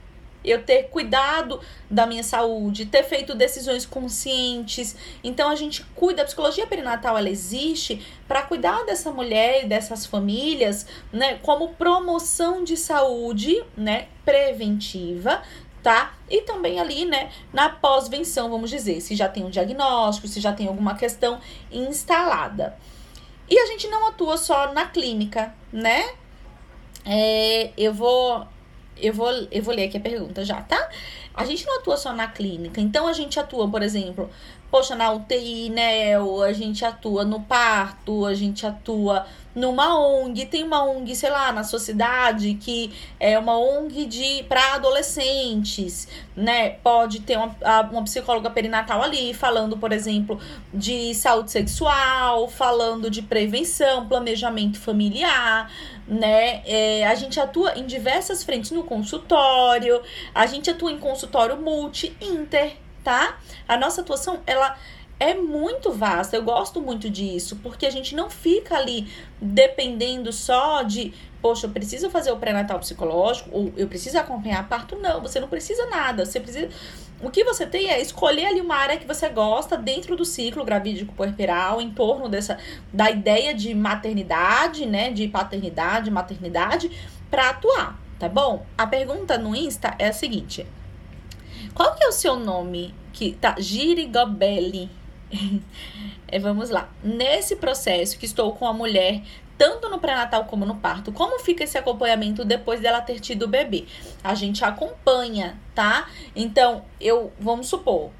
eu 0.44 0.62
ter 0.62 0.84
cuidado 0.84 1.60
da 1.90 2.06
minha 2.06 2.22
saúde, 2.22 2.86
ter 2.86 3.02
feito 3.02 3.34
decisões 3.34 3.84
conscientes. 3.84 4.96
Então 5.22 5.50
a 5.50 5.56
gente 5.56 5.84
cuida, 5.94 6.22
a 6.22 6.24
psicologia 6.24 6.66
perinatal 6.66 7.16
ela 7.16 7.28
existe 7.28 8.04
para 8.26 8.42
cuidar 8.42 8.84
dessa 8.84 9.10
mulher 9.10 9.64
e 9.64 9.68
dessas 9.68 10.06
famílias, 10.06 10.86
né, 11.12 11.38
como 11.42 11.74
promoção 11.74 12.64
de 12.64 12.76
saúde, 12.76 13.62
né, 13.76 14.08
preventiva, 14.24 15.42
tá? 15.82 16.14
E 16.28 16.42
também 16.42 16.78
ali, 16.78 17.04
né, 17.04 17.30
na 17.52 17.68
pós-venção, 17.68 18.50
vamos 18.50 18.70
dizer, 18.70 19.00
se 19.00 19.16
já 19.16 19.28
tem 19.28 19.44
um 19.44 19.50
diagnóstico, 19.50 20.28
se 20.28 20.40
já 20.40 20.52
tem 20.52 20.66
alguma 20.66 20.94
questão 20.94 21.40
instalada. 21.70 22.76
E 23.50 23.58
a 23.58 23.66
gente 23.66 23.88
não 23.88 24.06
atua 24.06 24.36
só 24.36 24.72
na 24.72 24.86
clínica, 24.86 25.54
né? 25.72 26.10
É, 27.04 27.70
eu 27.78 27.94
vou 27.94 28.46
eu 29.00 29.12
vou, 29.12 29.30
eu 29.50 29.62
vou 29.62 29.74
ler 29.74 29.84
aqui 29.84 29.96
a 29.96 30.00
pergunta 30.00 30.44
já, 30.44 30.60
tá? 30.62 30.88
A 31.34 31.44
gente 31.44 31.64
não 31.64 31.78
atua 31.78 31.96
só 31.96 32.12
na 32.12 32.26
clínica, 32.26 32.80
então 32.80 33.06
a 33.06 33.12
gente 33.12 33.38
atua, 33.38 33.68
por 33.68 33.82
exemplo, 33.82 34.28
poxa, 34.70 34.94
na 34.94 35.10
UTI, 35.12 35.70
né? 35.70 36.16
A 36.16 36.52
gente 36.52 36.84
atua 36.84 37.24
no 37.24 37.40
parto, 37.40 38.24
a 38.26 38.34
gente 38.34 38.66
atua 38.66 39.26
numa 39.58 39.98
ONG, 39.98 40.46
tem 40.46 40.62
uma 40.62 40.84
ONG, 40.84 41.16
sei 41.16 41.30
lá, 41.30 41.50
na 41.52 41.64
sua 41.64 41.80
cidade 41.80 42.54
que 42.54 42.92
é 43.18 43.36
uma 43.38 43.58
ONG 43.58 44.06
de 44.06 44.44
para 44.44 44.74
adolescentes, 44.74 46.06
né? 46.36 46.70
Pode 46.70 47.20
ter 47.20 47.36
uma, 47.36 47.56
uma 47.90 48.04
psicóloga 48.04 48.50
perinatal 48.50 49.02
ali 49.02 49.34
falando, 49.34 49.76
por 49.76 49.92
exemplo, 49.92 50.38
de 50.72 51.12
saúde 51.14 51.50
sexual, 51.50 52.48
falando 52.48 53.10
de 53.10 53.20
prevenção, 53.20 54.06
planejamento 54.06 54.78
familiar, 54.78 55.70
né? 56.06 56.62
É, 56.64 57.06
a 57.06 57.14
gente 57.14 57.40
atua 57.40 57.76
em 57.76 57.84
diversas 57.84 58.44
frentes 58.44 58.70
no 58.70 58.84
consultório, 58.84 60.00
a 60.34 60.46
gente 60.46 60.70
atua 60.70 60.92
em 60.92 60.98
consultório 60.98 61.56
multi, 61.56 62.16
inter, 62.20 62.76
tá? 63.08 63.38
A 63.66 63.74
nossa 63.78 64.02
atuação, 64.02 64.40
ela 64.46 64.76
é 65.18 65.32
muito 65.32 65.90
vasta. 65.92 66.36
Eu 66.36 66.42
gosto 66.42 66.78
muito 66.78 67.08
disso, 67.08 67.56
porque 67.62 67.86
a 67.86 67.90
gente 67.90 68.14
não 68.14 68.28
fica 68.28 68.76
ali 68.76 69.10
dependendo 69.40 70.30
só 70.30 70.82
de, 70.82 71.14
poxa, 71.40 71.66
eu 71.66 71.70
preciso 71.70 72.10
fazer 72.10 72.30
o 72.32 72.36
pré-natal 72.36 72.78
psicológico 72.78 73.48
ou 73.50 73.72
eu 73.78 73.88
preciso 73.88 74.18
acompanhar 74.18 74.68
parto. 74.68 74.94
Não, 74.96 75.22
você 75.22 75.40
não 75.40 75.48
precisa 75.48 75.86
nada. 75.86 76.26
Você 76.26 76.38
precisa 76.38 76.68
o 77.22 77.30
que 77.30 77.42
você 77.42 77.66
tem 77.66 77.88
é 77.88 77.98
escolher 77.98 78.44
ali 78.44 78.60
uma 78.60 78.76
área 78.76 78.98
que 78.98 79.06
você 79.06 79.26
gosta 79.30 79.78
dentro 79.78 80.14
do 80.14 80.26
ciclo 80.26 80.62
gravídico 80.62 81.14
puerperal, 81.14 81.80
em 81.80 81.90
torno 81.90 82.28
dessa 82.28 82.58
da 82.92 83.10
ideia 83.10 83.54
de 83.54 83.74
maternidade, 83.74 84.84
né, 84.84 85.10
de 85.10 85.26
paternidade, 85.28 86.10
maternidade, 86.10 86.90
para 87.30 87.48
atuar, 87.48 87.98
tá 88.18 88.28
bom? 88.28 88.66
A 88.76 88.86
pergunta 88.86 89.38
no 89.38 89.56
Insta 89.56 89.96
é 89.98 90.08
a 90.08 90.12
seguinte: 90.12 90.66
Qual 91.74 91.94
que 91.94 92.04
é 92.04 92.08
o 92.08 92.12
seu 92.12 92.36
nome? 92.36 92.94
Que 93.12 93.32
tá 93.32 93.56
Girigobelli. 93.58 94.90
é, 96.28 96.38
vamos 96.38 96.70
lá. 96.70 96.88
Nesse 97.02 97.56
processo 97.56 98.18
que 98.18 98.26
estou 98.26 98.52
com 98.52 98.66
a 98.66 98.72
mulher 98.72 99.22
tanto 99.58 99.88
no 99.88 99.98
pré-natal 99.98 100.44
como 100.44 100.64
no 100.64 100.76
parto. 100.76 101.10
Como 101.10 101.40
fica 101.40 101.64
esse 101.64 101.76
acompanhamento 101.76 102.44
depois 102.44 102.80
dela 102.80 103.00
ter 103.00 103.18
tido 103.18 103.42
o 103.42 103.48
bebê? 103.48 103.86
A 104.22 104.32
gente 104.34 104.64
acompanha, 104.64 105.58
tá? 105.74 106.08
Então, 106.34 106.84
eu 107.00 107.32
vamos 107.40 107.66
supor, 107.66 108.10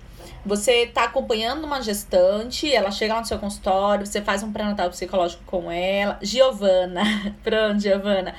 você 0.44 0.86
tá 0.86 1.04
acompanhando 1.04 1.64
uma 1.64 1.80
gestante, 1.80 2.72
ela 2.72 2.90
chega 2.90 3.14
lá 3.14 3.20
no 3.20 3.26
seu 3.26 3.38
consultório, 3.38 4.06
você 4.06 4.20
faz 4.20 4.42
um 4.42 4.52
pré-natal 4.52 4.90
psicológico 4.90 5.42
com 5.46 5.70
ela. 5.70 6.18
Giovana, 6.20 7.02
pronto, 7.44 7.80
Giovana 7.80 8.34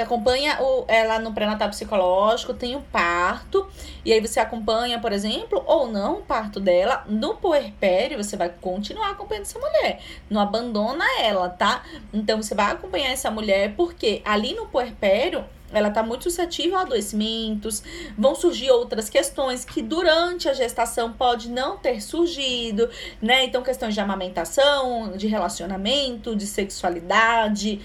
acompanha 0.00 0.60
o, 0.60 0.84
ela 0.88 1.18
no 1.18 1.32
pré-natal 1.32 1.68
psicológico, 1.70 2.52
tem 2.54 2.76
o 2.76 2.80
parto, 2.80 3.66
e 4.04 4.12
aí 4.12 4.20
você 4.20 4.40
acompanha, 4.40 4.98
por 5.00 5.12
exemplo, 5.12 5.62
ou 5.66 5.86
não 5.86 6.18
o 6.18 6.22
parto 6.22 6.60
dela. 6.60 7.04
No 7.08 7.36
puerpério, 7.36 8.22
você 8.22 8.36
vai 8.36 8.48
continuar 8.48 9.10
acompanhando 9.10 9.42
essa 9.44 9.58
mulher. 9.58 10.00
Não 10.28 10.40
abandona 10.40 11.04
ela, 11.20 11.48
tá? 11.48 11.82
Então 12.12 12.42
você 12.42 12.54
vai 12.54 12.72
acompanhar 12.72 13.10
essa 13.10 13.30
mulher, 13.30 13.74
porque 13.76 14.22
ali 14.24 14.54
no 14.54 14.66
puerpério 14.66 15.44
ela 15.72 15.88
está 15.88 16.02
muito 16.02 16.24
suscetível 16.24 16.78
a 16.78 16.82
adoecimentos, 16.82 17.82
vão 18.16 18.34
surgir 18.34 18.70
outras 18.70 19.10
questões 19.10 19.64
que 19.64 19.82
durante 19.82 20.48
a 20.48 20.54
gestação 20.54 21.12
pode 21.12 21.50
não 21.50 21.76
ter 21.76 22.00
surgido, 22.00 22.88
né? 23.20 23.44
Então, 23.44 23.62
questões 23.62 23.94
de 23.94 24.00
amamentação, 24.00 25.12
de 25.16 25.26
relacionamento, 25.26 26.34
de 26.34 26.46
sexualidade, 26.46 27.80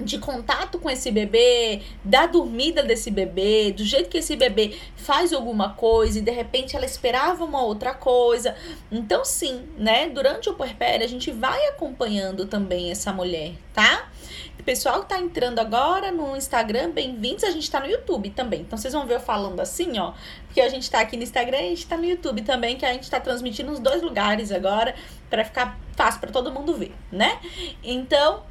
de 0.00 0.18
contato 0.18 0.78
com 0.78 0.90
esse 0.90 1.10
bebê, 1.10 1.82
da 2.04 2.26
dormida 2.26 2.82
desse 2.82 3.10
bebê, 3.10 3.72
do 3.72 3.84
jeito 3.84 4.08
que 4.08 4.18
esse 4.18 4.34
bebê 4.34 4.76
faz 4.96 5.32
alguma 5.32 5.74
coisa 5.74 6.18
e 6.18 6.22
de 6.22 6.30
repente 6.30 6.74
ela 6.74 6.84
esperava 6.84 7.44
uma 7.44 7.62
outra 7.62 7.94
coisa. 7.94 8.56
Então, 8.90 9.24
sim, 9.24 9.68
né? 9.76 10.08
Durante 10.08 10.48
o 10.48 10.54
puerpério, 10.54 11.04
a 11.04 11.08
gente 11.08 11.30
vai 11.30 11.68
acompanhando 11.68 12.46
também 12.46 12.90
essa 12.90 13.12
mulher, 13.12 13.52
tá? 13.72 14.08
Pessoal 14.64 15.02
que 15.02 15.10
tá 15.10 15.18
entrando 15.18 15.58
agora 15.58 16.10
no 16.10 16.34
Instagram, 16.34 16.90
bem-vindos. 16.90 17.44
A 17.44 17.50
gente 17.50 17.70
tá 17.70 17.80
no 17.80 17.86
YouTube 17.86 18.30
também. 18.30 18.62
Então 18.62 18.78
vocês 18.78 18.94
vão 18.94 19.06
ver 19.06 19.16
eu 19.16 19.20
falando 19.20 19.60
assim, 19.60 19.98
ó. 19.98 20.14
Porque 20.46 20.58
a 20.58 20.70
gente 20.70 20.90
tá 20.90 21.00
aqui 21.00 21.18
no 21.18 21.22
Instagram 21.22 21.58
e 21.58 21.66
a 21.66 21.68
gente 21.68 21.86
tá 21.86 21.98
no 21.98 22.04
YouTube 22.06 22.40
também, 22.40 22.78
que 22.78 22.86
a 22.86 22.92
gente 22.94 23.10
tá 23.10 23.20
transmitindo 23.20 23.70
nos 23.70 23.78
dois 23.78 24.00
lugares 24.00 24.50
agora, 24.50 24.94
para 25.28 25.44
ficar 25.44 25.78
fácil 25.94 26.18
para 26.18 26.30
todo 26.30 26.50
mundo 26.50 26.74
ver, 26.74 26.94
né? 27.12 27.38
Então, 27.82 28.42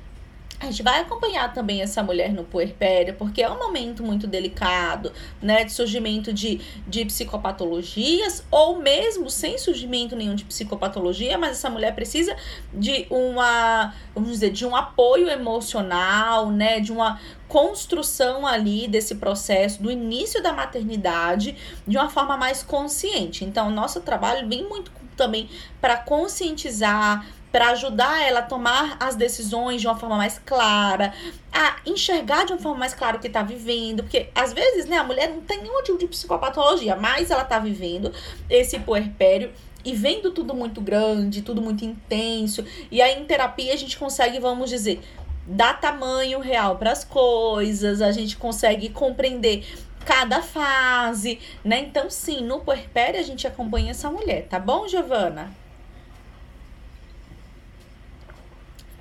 a 0.63 0.71
gente 0.71 0.81
vai 0.81 1.01
acompanhar 1.01 1.53
também 1.53 1.81
essa 1.81 2.01
mulher 2.01 2.31
no 2.33 2.43
puerpério, 2.43 3.13
porque 3.15 3.41
é 3.41 3.49
um 3.49 3.57
momento 3.57 4.01
muito 4.01 4.25
delicado, 4.25 5.11
né? 5.41 5.65
De 5.65 5.71
surgimento 5.71 6.31
de, 6.31 6.61
de 6.87 7.05
psicopatologias, 7.05 8.45
ou 8.49 8.77
mesmo 8.79 9.29
sem 9.29 9.57
surgimento 9.57 10.15
nenhum 10.15 10.35
de 10.35 10.45
psicopatologia, 10.45 11.37
mas 11.37 11.51
essa 11.51 11.69
mulher 11.69 11.93
precisa 11.93 12.35
de 12.73 13.05
uma, 13.09 13.93
vamos 14.15 14.31
dizer, 14.31 14.51
de 14.51 14.65
um 14.65 14.75
apoio 14.75 15.29
emocional, 15.29 16.49
né? 16.49 16.79
De 16.79 16.91
uma 16.91 17.19
construção 17.47 18.47
ali 18.47 18.87
desse 18.87 19.15
processo 19.15 19.83
do 19.83 19.91
início 19.91 20.41
da 20.41 20.53
maternidade 20.53 21.55
de 21.85 21.97
uma 21.97 22.09
forma 22.09 22.37
mais 22.37 22.63
consciente. 22.63 23.43
Então, 23.43 23.69
nosso 23.69 24.01
trabalho 24.01 24.47
vem 24.47 24.67
muito 24.67 24.91
também 25.15 25.49
para 25.79 25.97
conscientizar, 25.97 27.25
para 27.53 27.69
ajudar 27.69 28.27
ela 28.27 28.39
a 28.39 28.43
tomar 28.43 28.97
as 28.99 29.15
decisões 29.15 29.79
de 29.79 29.85
uma 29.85 29.95
forma 29.95 30.17
mais 30.17 30.41
clara, 30.43 31.13
a 31.51 31.75
enxergar 31.85 32.47
de 32.47 32.51
uma 32.51 32.57
forma 32.57 32.79
mais 32.79 32.95
clara 32.95 33.17
o 33.17 33.19
que 33.19 33.27
está 33.27 33.43
vivendo, 33.43 34.01
porque 34.01 34.27
às 34.33 34.51
vezes, 34.53 34.87
né, 34.87 34.97
a 34.97 35.03
mulher 35.03 35.29
não 35.29 35.39
tem 35.41 35.61
nenhum 35.61 35.83
tipo 35.83 35.99
de 35.99 36.07
psicopatologia, 36.07 36.95
mas 36.95 37.29
ela 37.29 37.43
está 37.43 37.59
vivendo 37.59 38.11
esse 38.49 38.79
puerpério 38.79 39.51
e 39.85 39.93
vendo 39.93 40.31
tudo 40.31 40.55
muito 40.55 40.81
grande, 40.81 41.43
tudo 41.43 41.61
muito 41.61 41.85
intenso, 41.85 42.65
e 42.89 42.99
aí 43.03 43.21
em 43.21 43.25
terapia 43.25 43.71
a 43.71 43.77
gente 43.77 43.99
consegue, 43.99 44.39
vamos 44.39 44.71
dizer, 44.71 44.99
dar 45.45 45.79
tamanho 45.79 46.39
real 46.39 46.77
para 46.77 46.91
as 46.91 47.03
coisas, 47.03 48.01
a 48.01 48.11
gente 48.11 48.35
consegue 48.35 48.89
compreender 48.89 49.63
cada 50.03 50.41
fase, 50.41 51.39
né? 51.63 51.81
Então, 51.81 52.09
sim, 52.09 52.41
no 52.41 52.61
puerpério 52.61 53.19
a 53.19 53.23
gente 53.23 53.45
acompanha 53.45 53.91
essa 53.91 54.09
mulher, 54.09 54.47
tá 54.49 54.57
bom, 54.57 54.87
Giovana? 54.87 55.61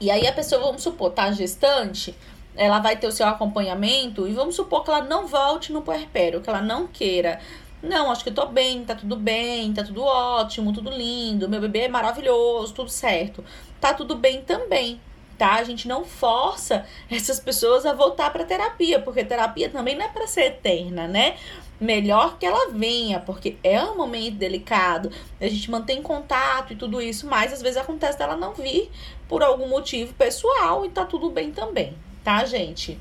E 0.02 0.10
aí 0.10 0.26
a 0.26 0.32
pessoa, 0.32 0.60
vamos 0.60 0.82
supor, 0.82 1.12
tá 1.12 1.30
gestante, 1.30 2.12
ela 2.56 2.80
vai 2.80 2.96
ter 2.96 3.06
o 3.06 3.12
seu 3.12 3.24
acompanhamento 3.24 4.26
e 4.26 4.32
vamos 4.32 4.56
supor 4.56 4.82
que 4.82 4.90
ela 4.90 5.02
não 5.02 5.28
volte 5.28 5.72
no 5.72 5.80
puerpério, 5.80 6.40
que 6.40 6.50
ela 6.50 6.60
não 6.60 6.88
queira. 6.88 7.38
Não, 7.80 8.10
acho 8.10 8.24
que 8.24 8.30
eu 8.30 8.34
tô 8.34 8.46
bem, 8.46 8.84
tá 8.84 8.96
tudo 8.96 9.14
bem, 9.14 9.72
tá 9.72 9.84
tudo 9.84 10.02
ótimo, 10.02 10.72
tudo 10.72 10.90
lindo, 10.90 11.48
meu 11.48 11.60
bebê 11.60 11.82
é 11.82 11.88
maravilhoso, 11.88 12.74
tudo 12.74 12.90
certo. 12.90 13.44
Tá 13.80 13.94
tudo 13.94 14.16
bem 14.16 14.42
também, 14.42 15.00
tá? 15.42 15.54
A 15.54 15.64
gente 15.64 15.88
não 15.88 16.04
força 16.04 16.86
essas 17.10 17.40
pessoas 17.40 17.84
a 17.84 17.92
voltar 17.92 18.30
para 18.30 18.44
terapia, 18.44 19.00
porque 19.00 19.24
terapia 19.24 19.68
também 19.68 19.96
não 19.96 20.04
é 20.04 20.08
para 20.08 20.24
ser 20.28 20.42
eterna, 20.42 21.08
né? 21.08 21.36
melhor 21.80 22.38
que 22.38 22.46
ela 22.46 22.70
venha, 22.70 23.18
porque 23.18 23.56
é 23.60 23.82
um 23.82 23.96
momento 23.96 24.36
delicado, 24.36 25.10
a 25.40 25.48
gente 25.48 25.68
mantém 25.68 26.00
contato 26.00 26.72
e 26.72 26.76
tudo 26.76 27.02
isso, 27.02 27.26
mas 27.26 27.52
às 27.52 27.60
vezes 27.60 27.76
acontece 27.76 28.16
dela 28.16 28.36
não 28.36 28.54
vir 28.54 28.88
por 29.28 29.42
algum 29.42 29.66
motivo 29.66 30.14
pessoal 30.14 30.86
e 30.86 30.90
tá 30.90 31.04
tudo 31.04 31.28
bem 31.28 31.50
também, 31.50 31.92
tá, 32.22 32.44
gente? 32.44 32.96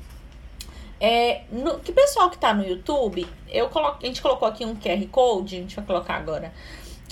É, 1.00 1.42
no, 1.52 1.78
que 1.78 1.92
pessoal 1.92 2.28
que 2.28 2.38
tá 2.38 2.52
no 2.52 2.66
YouTube, 2.66 3.24
eu 3.48 3.68
coloco, 3.68 3.98
a 4.02 4.06
gente 4.06 4.20
colocou 4.20 4.48
aqui 4.48 4.64
um 4.64 4.74
QR 4.74 5.06
Code, 5.12 5.54
a 5.54 5.60
gente 5.60 5.76
vai 5.76 5.84
colocar 5.84 6.14
agora 6.14 6.52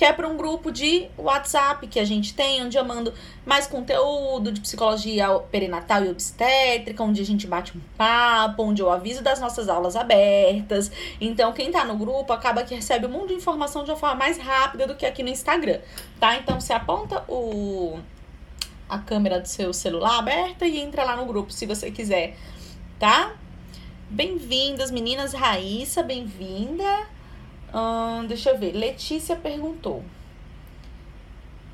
que 0.00 0.04
é 0.06 0.14
para 0.14 0.26
um 0.26 0.34
grupo 0.34 0.72
de 0.72 1.10
WhatsApp 1.18 1.86
que 1.86 2.00
a 2.00 2.06
gente 2.06 2.32
tem, 2.32 2.64
onde 2.64 2.78
eu 2.78 2.82
mando 2.82 3.12
mais 3.44 3.66
conteúdo 3.66 4.50
de 4.50 4.58
psicologia 4.58 5.28
perinatal 5.52 6.02
e 6.02 6.08
obstétrica, 6.08 7.04
onde 7.04 7.20
a 7.20 7.24
gente 7.24 7.46
bate 7.46 7.76
um 7.76 7.80
papo, 7.98 8.62
onde 8.62 8.80
eu 8.80 8.90
aviso 8.90 9.22
das 9.22 9.38
nossas 9.38 9.68
aulas 9.68 9.96
abertas. 9.96 10.90
Então, 11.20 11.52
quem 11.52 11.70
tá 11.70 11.84
no 11.84 11.98
grupo 11.98 12.32
acaba 12.32 12.62
que 12.62 12.74
recebe 12.74 13.04
um 13.04 13.10
monte 13.10 13.28
de 13.28 13.34
informação 13.34 13.84
de 13.84 13.90
uma 13.90 13.96
forma 13.98 14.14
mais 14.14 14.38
rápida 14.38 14.86
do 14.86 14.94
que 14.94 15.04
aqui 15.04 15.22
no 15.22 15.28
Instagram, 15.28 15.80
tá? 16.18 16.34
Então, 16.38 16.58
você 16.58 16.72
aponta 16.72 17.22
o 17.28 17.98
a 18.88 18.98
câmera 19.00 19.38
do 19.38 19.48
seu 19.48 19.70
celular 19.74 20.18
aberta 20.18 20.66
e 20.66 20.80
entra 20.80 21.04
lá 21.04 21.14
no 21.14 21.26
grupo 21.26 21.52
se 21.52 21.66
você 21.66 21.90
quiser, 21.90 22.38
tá? 22.98 23.34
Bem-vindas, 24.08 24.90
meninas. 24.90 25.34
Raíssa, 25.34 26.02
bem-vinda. 26.02 27.19
Hum, 27.74 28.26
deixa 28.26 28.50
eu 28.50 28.58
ver. 28.58 28.72
Letícia 28.72 29.36
perguntou. 29.36 30.02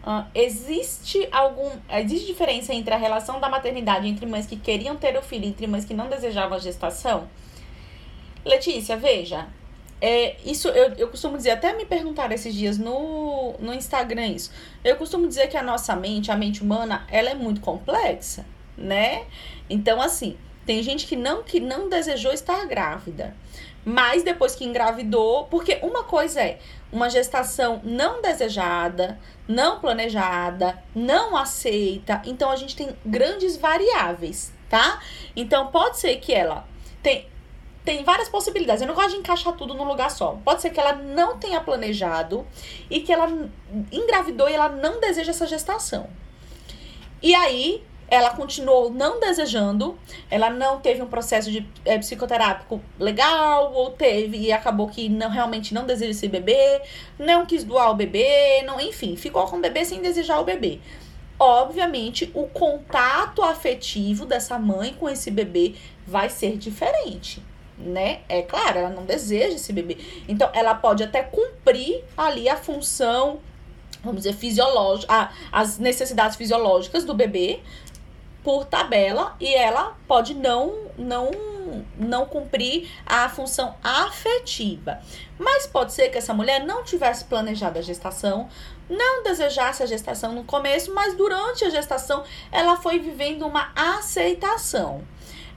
Hum, 0.07 0.25
existe 0.35 1.29
algum. 1.33 1.71
Existe 1.91 2.27
diferença 2.27 2.73
entre 2.73 2.95
a 2.95 2.97
relação 2.97 3.41
da 3.41 3.49
maternidade 3.49 4.07
entre 4.07 4.27
mães 4.27 4.47
que 4.47 4.57
queriam 4.57 4.97
ter 4.97 5.17
o 5.17 5.23
filho 5.23 5.45
e 5.45 5.49
entre 5.49 5.67
mães 5.67 5.85
que 5.85 5.95
não 5.95 6.09
desejavam 6.09 6.57
a 6.57 6.61
gestação? 6.61 7.29
Letícia, 8.45 8.97
veja. 8.97 9.49
É, 10.01 10.37
isso 10.45 10.69
eu, 10.69 10.93
eu 10.95 11.09
costumo 11.09 11.39
dizer, 11.39 11.53
até 11.53 11.75
me 11.75 11.87
perguntaram 11.87 12.35
esses 12.35 12.55
dias 12.55 12.77
no, 12.77 13.55
no 13.59 13.73
Instagram 13.73 14.27
isso. 14.27 14.53
Eu 14.85 14.97
costumo 14.97 15.27
dizer 15.27 15.49
que 15.49 15.57
a 15.57 15.63
nossa 15.63 15.97
mente, 15.97 16.31
a 16.31 16.37
mente 16.37 16.63
humana, 16.63 17.07
ela 17.11 17.31
é 17.31 17.35
muito 17.35 17.61
complexa, 17.63 18.45
né? 18.77 19.25
Então, 19.71 20.01
assim, 20.01 20.37
tem 20.67 20.83
gente 20.83 21.07
que 21.07 21.17
não, 21.17 21.43
que 21.43 21.61
não 21.61 21.89
desejou 21.89 22.33
estar 22.33 22.67
grávida. 22.67 23.35
Mas 23.89 24.25
depois 24.25 24.57
que 24.57 24.65
engravidou, 24.65 25.45
porque 25.45 25.79
uma 25.81 26.03
coisa 26.03 26.41
é 26.41 26.59
uma 26.91 27.09
gestação 27.09 27.81
não 27.85 28.21
desejada, 28.21 29.17
não 29.47 29.79
planejada, 29.79 30.83
não 30.93 31.37
aceita. 31.37 32.21
Então 32.25 32.51
a 32.51 32.57
gente 32.57 32.75
tem 32.75 32.97
grandes 33.07 33.57
variáveis, 33.57 34.53
tá? 34.69 35.01
Então 35.37 35.69
pode 35.69 35.99
ser 35.99 36.17
que 36.17 36.35
ela 36.35 36.67
tem 37.01 37.29
tem 37.85 38.03
várias 38.03 38.29
possibilidades. 38.29 38.83
Eu 38.83 38.89
não 38.89 38.97
gosto 38.97 39.13
de 39.13 39.19
encaixar 39.19 39.53
tudo 39.53 39.73
num 39.73 39.85
lugar 39.85 40.11
só. 40.11 40.37
Pode 40.45 40.61
ser 40.61 40.71
que 40.71 40.81
ela 40.81 40.93
não 40.93 41.39
tenha 41.39 41.61
planejado 41.61 42.45
e 42.91 42.99
que 42.99 43.13
ela 43.13 43.29
engravidou 43.93 44.49
e 44.49 44.55
ela 44.55 44.69
não 44.69 44.99
deseja 44.99 45.31
essa 45.31 45.47
gestação. 45.47 46.11
E 47.23 47.33
aí 47.37 47.85
ela 48.09 48.31
continuou 48.31 48.91
não 48.91 49.19
desejando, 49.19 49.99
ela 50.31 50.49
não 50.49 50.81
teve 50.81 51.03
um 51.03 51.07
processo 51.07 51.51
de 51.51 51.67
é, 51.85 51.99
psicoterápico 51.99 52.81
legal, 52.99 53.73
ou 53.73 53.91
teve 53.91 54.39
e 54.39 54.53
acabou 54.53 54.89
que 54.89 55.09
não 55.09 55.29
realmente 55.29 55.75
não 55.75 55.85
deseja 55.85 56.13
esse 56.13 56.29
bebê, 56.29 56.81
não 57.19 57.45
quis 57.45 57.65
doar 57.65 57.91
o 57.91 57.95
bebê, 57.95 58.63
não, 58.65 58.81
enfim, 58.81 59.17
ficou 59.17 59.47
com 59.47 59.57
o 59.57 59.61
bebê 59.61 59.85
sem 59.85 60.01
desejar 60.01 60.41
o 60.41 60.45
bebê. 60.45 60.79
Obviamente, 61.39 62.31
o 62.33 62.45
contato 62.45 63.43
afetivo 63.43 64.25
dessa 64.25 64.59
mãe 64.59 64.95
com 64.95 65.09
esse 65.09 65.31
bebê 65.31 65.75
vai 66.07 66.31
ser 66.31 66.57
diferente, 66.57 67.43
né? 67.77 68.21
É 68.27 68.41
claro, 68.41 68.79
ela 68.79 68.89
não 68.89 69.05
deseja 69.05 69.57
esse 69.57 69.71
bebê. 69.73 69.99
Então, 70.27 70.49
ela 70.55 70.75
pode 70.75 71.03
até 71.03 71.23
cumprir 71.23 72.03
ali 72.17 72.49
a 72.49 72.57
função 72.57 73.41
vamos 74.03 74.23
dizer, 74.23 74.35
fisiológica, 74.35 75.31
as 75.51 75.79
necessidades 75.79 76.37
fisiológicas 76.37 77.05
do 77.05 77.13
bebê, 77.13 77.61
por 78.47 78.65
tabela 78.65 79.35
e 79.41 79.53
ela 79.53 79.97
pode 80.07 80.33
não 80.33 80.73
não 80.97 81.33
não 81.99 82.27
cumprir 82.27 82.89
a 83.05 83.29
função 83.29 83.75
afetiva. 83.83 85.01
Mas 85.37 85.67
pode 85.67 85.93
ser 85.93 86.11
que 86.11 86.19
essa 86.19 86.33
mulher 86.33 86.65
não 86.65 86.85
tivesse 86.85 87.25
planejado 87.25 87.81
a 87.81 87.83
gestação, 87.83 88.49
não 88.89 89.25
desejasse 89.25 89.83
a 89.83 89.87
gestação 89.87 90.33
no 90.33 90.45
começo, 90.45 90.95
mas 90.95 91.17
durante 91.17 91.65
a 91.65 91.71
gestação 91.71 92.23
ela 92.53 92.77
foi 92.77 93.01
vivendo 93.01 93.45
uma 93.45 93.73
aceitação 93.75 95.03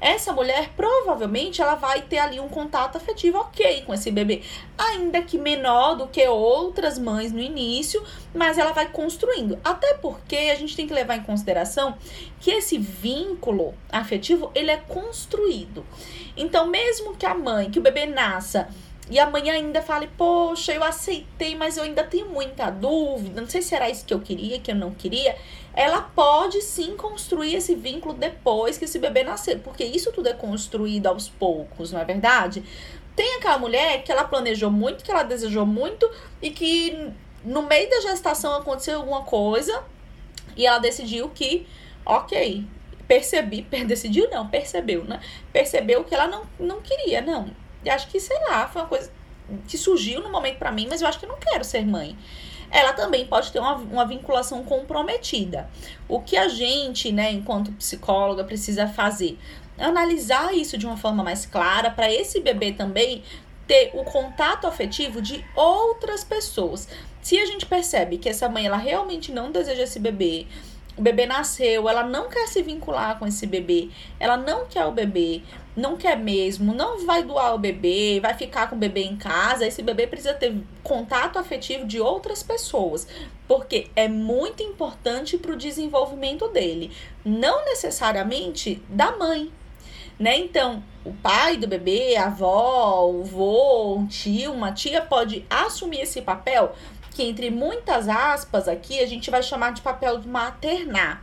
essa 0.02 0.32
mulher 0.32 0.72
provavelmente 0.76 1.62
ela 1.62 1.76
vai 1.76 2.02
ter 2.02 2.20
ali 2.20 2.40
um 2.40 2.48
contato 2.48 2.96
afetivo 2.96 3.38
ok 3.40 3.84
com 3.86 3.94
esse 3.94 4.10
bebê, 4.12 4.42
ainda 4.78 5.22
que 5.22 5.38
menor 5.38 5.96
do 5.96 6.08
que 6.08 6.26
outras 6.28 6.98
mães 6.98 7.32
no 7.32 7.40
início, 7.40 8.04
mas 8.34 8.58
ela 8.58 8.72
vai 8.72 8.90
construindo. 8.90 9.60
Até 9.64 9.96
porque 9.96 10.36
a 10.36 10.56
gente 10.56 10.76
tem 10.76 10.88
que 10.88 10.94
levar 10.94 11.18
em 11.18 11.24
consideração 11.24 11.98
que 12.40 12.52
esse 12.52 12.78
vínculo 12.78 13.74
afetivo 13.92 14.52
ele 14.56 14.72
é 14.72 14.78
construído. 14.78 15.86
Então, 16.38 16.68
mesmo 16.68 17.16
que 17.16 17.26
a 17.26 17.34
mãe, 17.34 17.70
que 17.70 17.80
o 17.80 17.82
bebê 17.82 18.06
nasça 18.06 18.70
e 19.10 19.20
a 19.20 19.28
mãe 19.30 19.50
ainda 19.50 19.82
fale, 19.82 20.08
poxa, 20.16 20.72
eu 20.72 20.84
aceitei, 20.84 21.56
mas 21.56 21.78
eu 21.78 21.84
ainda 21.84 22.04
tenho 22.04 22.28
muita 22.30 22.70
dúvida, 22.70 23.42
não 23.42 23.50
sei 23.50 23.62
se 23.62 23.74
era 23.74 23.90
isso 23.90 24.06
que 24.06 24.14
eu 24.14 24.20
queria, 24.20 24.60
que 24.60 24.72
eu 24.72 24.76
não 24.76 24.92
queria 24.92 25.36
ela 25.80 26.02
pode 26.02 26.62
sim 26.62 26.98
construir 26.98 27.56
esse 27.56 27.74
vínculo 27.74 28.14
depois 28.14 28.78
que 28.78 28.84
esse 28.84 29.00
bebê 29.00 29.24
nascer, 29.24 29.60
porque 29.60 29.86
isso 29.86 30.12
tudo 30.12 30.28
é 30.28 30.34
construído 30.34 31.08
aos 31.08 31.30
poucos, 31.30 31.94
não 31.94 32.02
é 32.02 32.04
verdade? 32.04 32.62
Tem 33.16 33.36
aquela 33.36 33.58
mulher 33.58 34.04
que 34.04 34.12
ela 34.12 34.26
planejou 34.26 34.70
muito, 34.70 35.06
que 35.06 35.10
ela 35.10 35.24
desejou 35.24 35.66
muito 35.66 36.12
e 36.42 36.52
que 36.52 37.14
no 37.46 37.62
meio 37.62 37.90
da 37.90 38.02
gestação 38.02 38.56
aconteceu 38.56 38.98
alguma 38.98 39.22
coisa 39.22 39.82
e 40.58 40.66
ela 40.66 40.80
decidiu 40.80 41.30
que, 41.30 41.66
ok, 42.06 42.66
percebi, 43.08 43.62
decidiu 43.88 44.30
não, 44.30 44.50
percebeu, 44.50 45.06
né? 45.06 45.22
Percebeu 45.54 46.04
que 46.04 46.14
ela 46.14 46.28
não, 46.28 46.44
não 46.60 46.82
queria, 46.82 47.22
não. 47.22 47.52
E 47.86 47.90
acho 47.90 48.10
que, 48.10 48.20
sei 48.20 48.38
lá, 48.50 48.68
foi 48.68 48.82
uma 48.82 48.90
coisa 48.90 49.10
que 49.66 49.78
surgiu 49.78 50.20
no 50.20 50.30
momento 50.30 50.58
para 50.58 50.74
mim, 50.74 50.88
mas 50.90 51.02
eu 51.02 51.08
acho 51.08 51.18
que 51.18 51.26
eu 51.26 51.30
não 51.30 51.40
quero 51.40 51.64
ser 51.64 51.86
mãe. 51.86 52.18
Ela 52.72 52.94
também 52.94 53.26
pode 53.26 53.52
ter 53.52 53.60
uma, 53.60 53.76
uma 53.76 54.06
vinculação 54.06 54.64
comprometida. 54.64 55.70
O 56.08 56.20
que 56.22 56.38
a 56.38 56.48
gente, 56.48 57.12
né, 57.12 57.32
enquanto 57.32 57.72
psicóloga, 57.74 58.44
precisa 58.44 58.88
fazer? 58.88 59.38
Analisar 59.78 60.54
isso 60.54 60.78
de 60.78 60.86
uma 60.86 60.98
forma 60.98 61.24
mais 61.24 61.46
clara 61.46 61.90
para 61.90 62.12
esse 62.12 62.40
bebê 62.40 62.72
também 62.72 63.24
ter 63.66 63.92
o 63.94 64.04
contato 64.04 64.66
afetivo 64.66 65.22
de 65.22 65.46
outras 65.56 66.24
pessoas. 66.24 66.88
Se 67.22 67.38
a 67.40 67.46
gente 67.46 67.66
percebe 67.66 68.18
que 68.18 68.28
essa 68.28 68.50
mãe 68.50 68.66
ela 68.66 68.78
realmente 68.78 69.32
não 69.32 69.52
deseja 69.52 69.84
esse 69.84 70.00
bebê, 70.00 70.48
o 71.00 71.02
bebê 71.02 71.26
nasceu, 71.26 71.88
ela 71.88 72.04
não 72.04 72.28
quer 72.28 72.46
se 72.48 72.62
vincular 72.62 73.18
com 73.18 73.26
esse 73.26 73.48
bebê, 73.48 73.90
ela 74.20 74.36
não 74.36 74.66
quer 74.66 74.86
o 74.86 74.92
bebê, 74.92 75.42
não 75.74 75.96
quer 75.96 76.18
mesmo, 76.18 76.74
não 76.74 77.06
vai 77.06 77.24
doar 77.24 77.56
o 77.56 77.58
bebê, 77.58 78.20
vai 78.22 78.34
ficar 78.34 78.70
com 78.70 78.76
o 78.76 78.80
bebê 78.80 79.04
em 79.04 79.16
casa, 79.16 79.66
esse 79.66 79.82
bebê 79.82 80.06
precisa 80.06 80.34
ter 80.34 80.54
contato 80.84 81.40
afetivo 81.40 81.88
de 81.88 82.02
outras 82.02 82.44
pessoas, 82.44 83.08
porque 83.48 83.88
é 83.96 84.10
muito 84.10 84.62
importante 84.62 85.38
para 85.38 85.54
o 85.54 85.58
desenvolvimento 85.58 86.50
dele, 86.50 86.92
não 87.24 87.64
necessariamente 87.64 88.84
da 88.90 89.16
mãe, 89.16 89.50
né? 90.20 90.38
Então, 90.38 90.84
o 91.06 91.14
pai 91.14 91.56
do 91.56 91.66
bebê, 91.66 92.18
a 92.18 92.26
avó, 92.26 93.06
o 93.10 93.24
vô, 93.24 93.96
um 93.96 94.06
tio, 94.06 94.52
uma 94.52 94.74
tia 94.74 95.02
pode 95.02 95.46
assumir 95.50 96.02
esse 96.02 96.22
papel 96.22 96.76
que 97.20 97.24
entre 97.24 97.52
muitas 97.52 98.08
aspas 98.08 98.66
aqui 98.70 99.02
a 99.02 99.06
gente 99.06 99.30
vai 99.30 99.44
chamar 99.44 99.74
de 99.74 99.82
papel 99.82 100.20
de 100.20 100.28
maternar. 100.30 101.22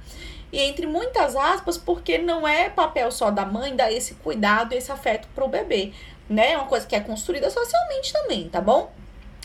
E 0.53 0.61
entre 0.61 0.87
muitas 0.87 1.35
aspas, 1.35 1.79
porque 1.79 2.19
não 2.19 2.47
é 2.47 2.69
papel 2.69 3.11
só 3.11 3.31
da 3.31 3.47
mãe 3.47 3.75
dar 3.75 3.91
esse 3.91 4.13
cuidado, 4.17 4.75
esse 4.75 4.93
afeto 4.93 5.27
para 5.35 5.43
o 5.43 5.49
bebê, 5.49 5.95
né? 6.29 6.53
É 6.53 6.57
uma 6.59 6.67
coisa 6.67 6.87
que 6.87 6.95
é 6.95 7.01
construída 7.01 7.49
socialmente 7.49 8.13
também, 8.13 8.47
tá 8.47 8.61
bom? 8.61 8.93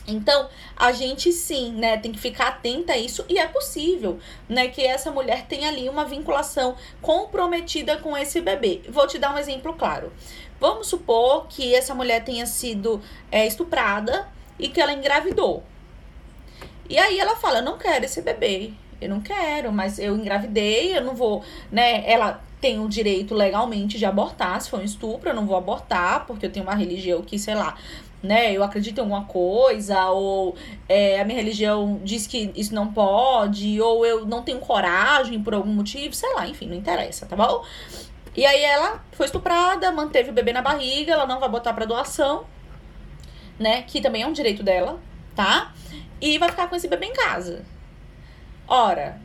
Então, 0.05 0.49
a 0.75 0.91
gente 0.91 1.31
sim, 1.31 1.71
né, 1.71 1.95
tem 1.95 2.11
que 2.11 2.19
ficar 2.19 2.47
atenta 2.49 2.93
a 2.93 2.97
isso 2.97 3.23
e 3.29 3.37
é 3.39 3.47
possível, 3.47 4.19
né, 4.49 4.67
que 4.67 4.85
essa 4.85 5.09
mulher 5.09 5.45
tenha 5.45 5.69
ali 5.69 5.87
uma 5.87 6.03
vinculação 6.03 6.75
comprometida 7.01 7.95
com 7.95 8.17
esse 8.17 8.41
bebê. 8.41 8.81
Vou 8.89 9.07
te 9.07 9.17
dar 9.17 9.33
um 9.33 9.37
exemplo 9.37 9.73
claro. 9.73 10.11
Vamos 10.59 10.87
supor 10.87 11.47
que 11.47 11.73
essa 11.73 11.95
mulher 11.95 12.25
tenha 12.25 12.45
sido 12.45 13.01
é, 13.31 13.47
estuprada 13.47 14.27
e 14.59 14.67
que 14.67 14.81
ela 14.81 14.91
engravidou. 14.91 15.63
E 16.91 16.97
aí 16.99 17.19
ela 17.19 17.35
fala: 17.37 17.59
Eu 17.59 17.63
não 17.63 17.77
quero 17.77 18.05
esse 18.05 18.21
bebê. 18.21 18.73
Eu 18.99 19.09
não 19.09 19.19
quero, 19.19 19.71
mas 19.71 19.97
eu 19.97 20.15
engravidei, 20.15 20.95
eu 20.95 21.03
não 21.03 21.15
vou, 21.15 21.43
né? 21.71 22.03
Ela 22.05 22.39
tem 22.59 22.79
o 22.79 22.87
direito 22.87 23.33
legalmente 23.33 23.97
de 23.97 24.05
abortar, 24.05 24.61
se 24.61 24.69
for 24.69 24.79
um 24.79 24.83
estupro, 24.83 25.29
eu 25.29 25.33
não 25.33 25.47
vou 25.47 25.57
abortar, 25.57 26.27
porque 26.27 26.45
eu 26.45 26.51
tenho 26.51 26.63
uma 26.63 26.75
religião 26.75 27.23
que, 27.23 27.39
sei 27.39 27.55
lá, 27.55 27.75
né, 28.21 28.55
eu 28.55 28.63
acredito 28.63 28.99
em 28.99 29.01
alguma 29.01 29.25
coisa, 29.25 30.11
ou 30.11 30.55
é, 30.87 31.19
a 31.19 31.25
minha 31.25 31.39
religião 31.39 31.99
diz 32.03 32.27
que 32.27 32.51
isso 32.55 32.75
não 32.75 32.93
pode, 32.93 33.81
ou 33.81 34.05
eu 34.05 34.27
não 34.27 34.43
tenho 34.43 34.59
coragem 34.59 35.41
por 35.41 35.55
algum 35.55 35.73
motivo, 35.73 36.13
sei 36.13 36.31
lá, 36.35 36.47
enfim, 36.47 36.67
não 36.67 36.75
interessa, 36.75 37.25
tá 37.25 37.35
bom? 37.35 37.65
E 38.35 38.45
aí 38.45 38.63
ela 38.63 39.03
foi 39.13 39.25
estuprada, 39.25 39.91
manteve 39.91 40.29
o 40.29 40.33
bebê 40.33 40.53
na 40.53 40.61
barriga, 40.61 41.13
ela 41.13 41.25
não 41.25 41.39
vai 41.39 41.49
botar 41.49 41.73
para 41.73 41.85
doação, 41.85 42.45
né, 43.57 43.81
que 43.81 43.99
também 43.99 44.21
é 44.21 44.27
um 44.27 44.33
direito 44.33 44.61
dela, 44.61 44.99
tá? 45.35 45.73
E 46.21 46.37
vai 46.37 46.49
ficar 46.49 46.69
com 46.69 46.75
esse 46.75 46.87
bebê 46.87 47.07
em 47.07 47.13
casa. 47.13 47.65
Ora, 48.67 49.19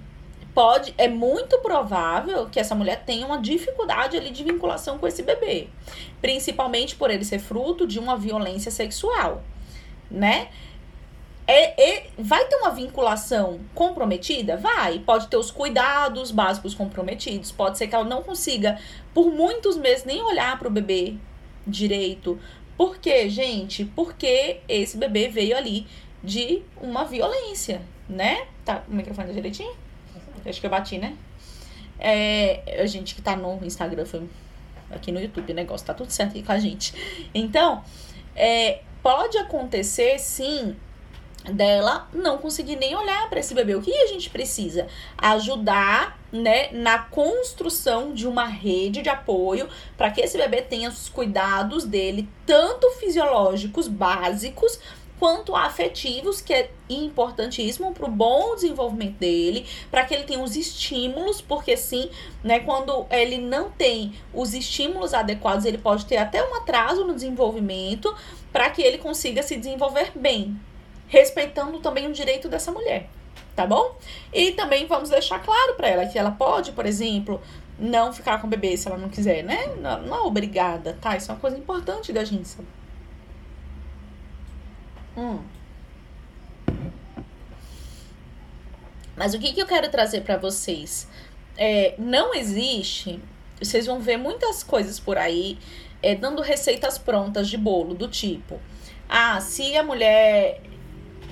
pode, 0.54 0.94
é 0.96 1.06
muito 1.06 1.58
provável 1.58 2.48
que 2.48 2.58
essa 2.58 2.74
mulher 2.74 3.04
tenha 3.04 3.26
uma 3.26 3.40
dificuldade 3.40 4.16
ali 4.16 4.30
de 4.30 4.42
vinculação 4.42 4.96
com 4.96 5.06
esse 5.06 5.22
bebê, 5.22 5.68
principalmente 6.20 6.96
por 6.96 7.10
ele 7.10 7.24
ser 7.24 7.38
fruto 7.38 7.86
de 7.86 7.98
uma 7.98 8.16
violência 8.16 8.70
sexual, 8.70 9.42
né? 10.10 10.48
É, 11.48 11.90
é, 11.90 12.06
vai 12.18 12.44
ter 12.46 12.56
uma 12.56 12.70
vinculação 12.70 13.60
comprometida? 13.72 14.56
Vai. 14.56 14.98
Pode 14.98 15.28
ter 15.28 15.36
os 15.36 15.50
cuidados 15.50 16.32
básicos 16.32 16.74
comprometidos. 16.74 17.52
Pode 17.52 17.78
ser 17.78 17.86
que 17.86 17.94
ela 17.94 18.04
não 18.04 18.20
consiga, 18.20 18.80
por 19.14 19.30
muitos 19.32 19.76
meses, 19.76 20.04
nem 20.04 20.20
olhar 20.22 20.58
para 20.58 20.66
o 20.66 20.70
bebê 20.70 21.14
direito. 21.64 22.40
Por 22.76 22.98
quê, 22.98 23.28
gente? 23.28 23.84
Porque 23.84 24.60
esse 24.68 24.96
bebê 24.96 25.28
veio 25.28 25.56
ali 25.56 25.86
de 26.26 26.62
uma 26.82 27.04
violência, 27.04 27.80
né? 28.08 28.48
Tá, 28.64 28.82
o 28.88 28.92
microfone 28.92 29.28
tá 29.28 29.32
direitinho? 29.32 29.72
Acho 30.44 30.60
que 30.60 30.66
eu 30.66 30.70
bati, 30.70 30.98
né? 30.98 31.16
É, 31.98 32.80
a 32.82 32.86
gente 32.86 33.14
que 33.14 33.22
tá 33.22 33.36
no 33.36 33.64
Instagram, 33.64 34.04
foi 34.04 34.28
aqui 34.90 35.12
no 35.12 35.20
YouTube, 35.20 35.52
o 35.52 35.54
negócio 35.54 35.86
tá 35.86 35.94
tudo 35.94 36.10
certo 36.10 36.32
aqui 36.32 36.42
com 36.42 36.52
a 36.52 36.58
gente. 36.58 36.92
Então, 37.32 37.82
é, 38.34 38.80
pode 39.02 39.38
acontecer 39.38 40.18
sim 40.18 40.76
dela 41.44 42.08
não 42.12 42.38
conseguir 42.38 42.74
nem 42.74 42.96
olhar 42.96 43.28
para 43.30 43.38
esse 43.38 43.54
bebê. 43.54 43.76
O 43.76 43.82
que 43.82 43.92
a 43.92 44.06
gente 44.08 44.28
precisa? 44.28 44.88
Ajudar, 45.16 46.18
né, 46.32 46.72
na 46.72 46.98
construção 46.98 48.12
de 48.12 48.26
uma 48.26 48.46
rede 48.46 49.00
de 49.00 49.08
apoio 49.08 49.68
para 49.96 50.10
que 50.10 50.20
esse 50.20 50.36
bebê 50.36 50.60
tenha 50.60 50.88
os 50.88 51.08
cuidados 51.08 51.84
dele, 51.84 52.28
tanto 52.44 52.90
fisiológicos 52.98 53.86
básicos, 53.86 54.80
quanto 55.18 55.56
afetivos, 55.56 56.40
que 56.40 56.52
é 56.52 56.70
importantíssimo 56.88 57.92
para 57.92 58.06
o 58.06 58.10
bom 58.10 58.54
desenvolvimento 58.54 59.18
dele, 59.18 59.66
para 59.90 60.04
que 60.04 60.14
ele 60.14 60.24
tenha 60.24 60.42
os 60.42 60.56
estímulos, 60.56 61.40
porque 61.40 61.76
sim, 61.76 62.10
né, 62.44 62.60
quando 62.60 63.06
ele 63.10 63.38
não 63.38 63.70
tem 63.70 64.14
os 64.32 64.54
estímulos 64.54 65.14
adequados, 65.14 65.64
ele 65.64 65.78
pode 65.78 66.06
ter 66.06 66.18
até 66.18 66.42
um 66.42 66.54
atraso 66.56 67.04
no 67.04 67.14
desenvolvimento, 67.14 68.14
para 68.52 68.70
que 68.70 68.82
ele 68.82 68.98
consiga 68.98 69.42
se 69.42 69.56
desenvolver 69.56 70.12
bem, 70.14 70.58
respeitando 71.08 71.78
também 71.80 72.06
o 72.06 72.12
direito 72.12 72.48
dessa 72.48 72.70
mulher, 72.70 73.08
tá 73.54 73.66
bom? 73.66 73.96
E 74.32 74.52
também 74.52 74.86
vamos 74.86 75.10
deixar 75.10 75.42
claro 75.42 75.74
para 75.74 75.88
ela 75.88 76.06
que 76.06 76.18
ela 76.18 76.30
pode, 76.30 76.72
por 76.72 76.86
exemplo, 76.86 77.40
não 77.78 78.12
ficar 78.12 78.40
com 78.40 78.46
o 78.46 78.50
bebê 78.50 78.76
se 78.76 78.88
ela 78.88 78.96
não 78.96 79.08
quiser, 79.08 79.42
né? 79.42 79.66
Não, 79.80 80.02
não 80.02 80.16
é 80.16 80.20
obrigada, 80.20 80.96
tá? 81.00 81.16
Isso 81.16 81.30
é 81.30 81.34
uma 81.34 81.40
coisa 81.40 81.56
importante 81.56 82.12
da 82.12 82.24
gente 82.24 82.48
saber. 82.48 82.75
Hum. 85.16 85.40
Mas 89.16 89.32
o 89.34 89.38
que, 89.38 89.52
que 89.52 89.62
eu 89.62 89.66
quero 89.66 89.90
trazer 89.90 90.20
para 90.20 90.36
vocês? 90.36 91.08
É, 91.56 91.94
não 91.98 92.34
existe. 92.34 93.20
Vocês 93.58 93.86
vão 93.86 93.98
ver 93.98 94.18
muitas 94.18 94.62
coisas 94.62 95.00
por 95.00 95.16
aí 95.16 95.58
é, 96.02 96.14
dando 96.14 96.42
receitas 96.42 96.98
prontas 96.98 97.48
de 97.48 97.56
bolo, 97.56 97.94
do 97.94 98.08
tipo: 98.08 98.60
ah, 99.08 99.40
se 99.40 99.76
a 99.76 99.82
mulher 99.82 100.60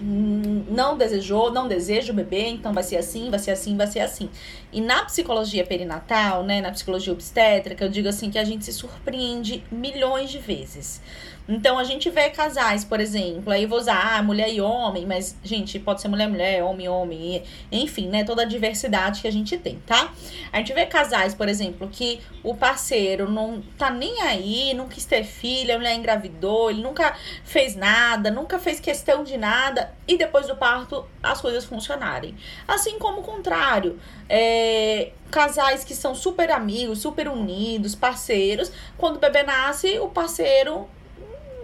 não 0.01 0.99
desejou, 0.99 1.53
não 1.53 1.69
deseja 1.69 2.13
o 2.13 2.17
bebê, 2.17 2.49
então 2.49 2.73
vai 2.73 2.83
ser 2.83 2.97
assim, 2.97 3.31
vai 3.31 3.39
ser 3.39 3.53
assim, 3.53 3.77
vai 3.77 3.87
ser 3.87 4.01
assim. 4.01 4.29
E 4.73 4.81
na 4.81 5.05
psicologia 5.05 5.65
perinatal, 5.65 6.43
né, 6.43 6.61
na 6.61 6.73
psicologia 6.73 7.13
obstétrica, 7.13 7.85
eu 7.85 7.89
digo 7.89 8.09
assim 8.09 8.31
que 8.31 8.39
a 8.39 8.45
gente 8.45 8.65
se 8.65 8.73
surpreende 8.73 9.63
milhões 9.71 10.31
de 10.31 10.39
vezes. 10.39 11.01
Então 11.47 11.79
a 11.79 11.85
gente 11.85 12.09
vê 12.09 12.31
casais, 12.31 12.85
por 12.85 13.01
exemplo, 13.01 13.53
aí 13.53 13.67
vou 13.67 13.79
usar 13.79 14.17
ah, 14.17 14.23
mulher 14.23 14.53
e 14.53 14.61
homem, 14.61 15.05
mas, 15.05 15.37
gente, 15.43 15.79
pode 15.79 16.01
ser 16.01 16.09
mulher, 16.09 16.27
mulher, 16.27 16.63
homem, 16.63 16.89
homem, 16.89 17.43
enfim, 17.71 18.09
né? 18.09 18.25
Toda 18.25 18.43
a 18.43 18.45
diversidade 18.47 19.21
que 19.21 19.29
a 19.29 19.33
gente 19.33 19.59
tem, 19.59 19.79
tá? 19.87 20.13
A 20.51 20.59
gente 20.59 20.73
vê 20.73 20.87
casais, 20.87 21.35
por 21.35 21.49
exemplo, 21.49 21.89
que 21.89 22.21
o 22.43 22.55
parceiro 22.55 23.31
não 23.31 23.63
tá 23.77 23.91
nem 23.91 24.23
aí, 24.23 24.73
não 24.73 24.89
quis 24.89 25.05
ter 25.05 25.23
filha, 25.25 25.75
a 25.75 25.79
mulher 25.79 25.95
engravidou, 25.95 26.71
ele 26.71 26.83
nunca 26.83 27.15
fez 27.45 27.77
nada, 27.77 28.31
nunca 28.31 28.59
fez 28.59 28.81
questão 28.81 29.23
de 29.23 29.37
nada, 29.37 29.93
e 30.09 30.17
depois 30.17 30.47
do 30.47 30.57
parto 30.57 31.05
as 31.23 31.43
coisas 31.43 31.67
funcionarem. 31.67 32.35
Assim 32.67 32.99
como 32.99 33.21
o 33.21 33.23
contrário, 33.23 33.99
é, 34.31 35.13
casais 35.31 35.85
que 35.85 35.95
são 35.95 36.15
super 36.15 36.51
amigos, 36.51 37.01
super 37.01 37.29
unidos, 37.29 37.95
parceiros, 37.95 38.73
quando 38.97 39.17
o 39.17 39.19
bebê 39.19 39.43
nasce, 39.43 39.99
o 39.99 40.09
parceiro 40.09 40.89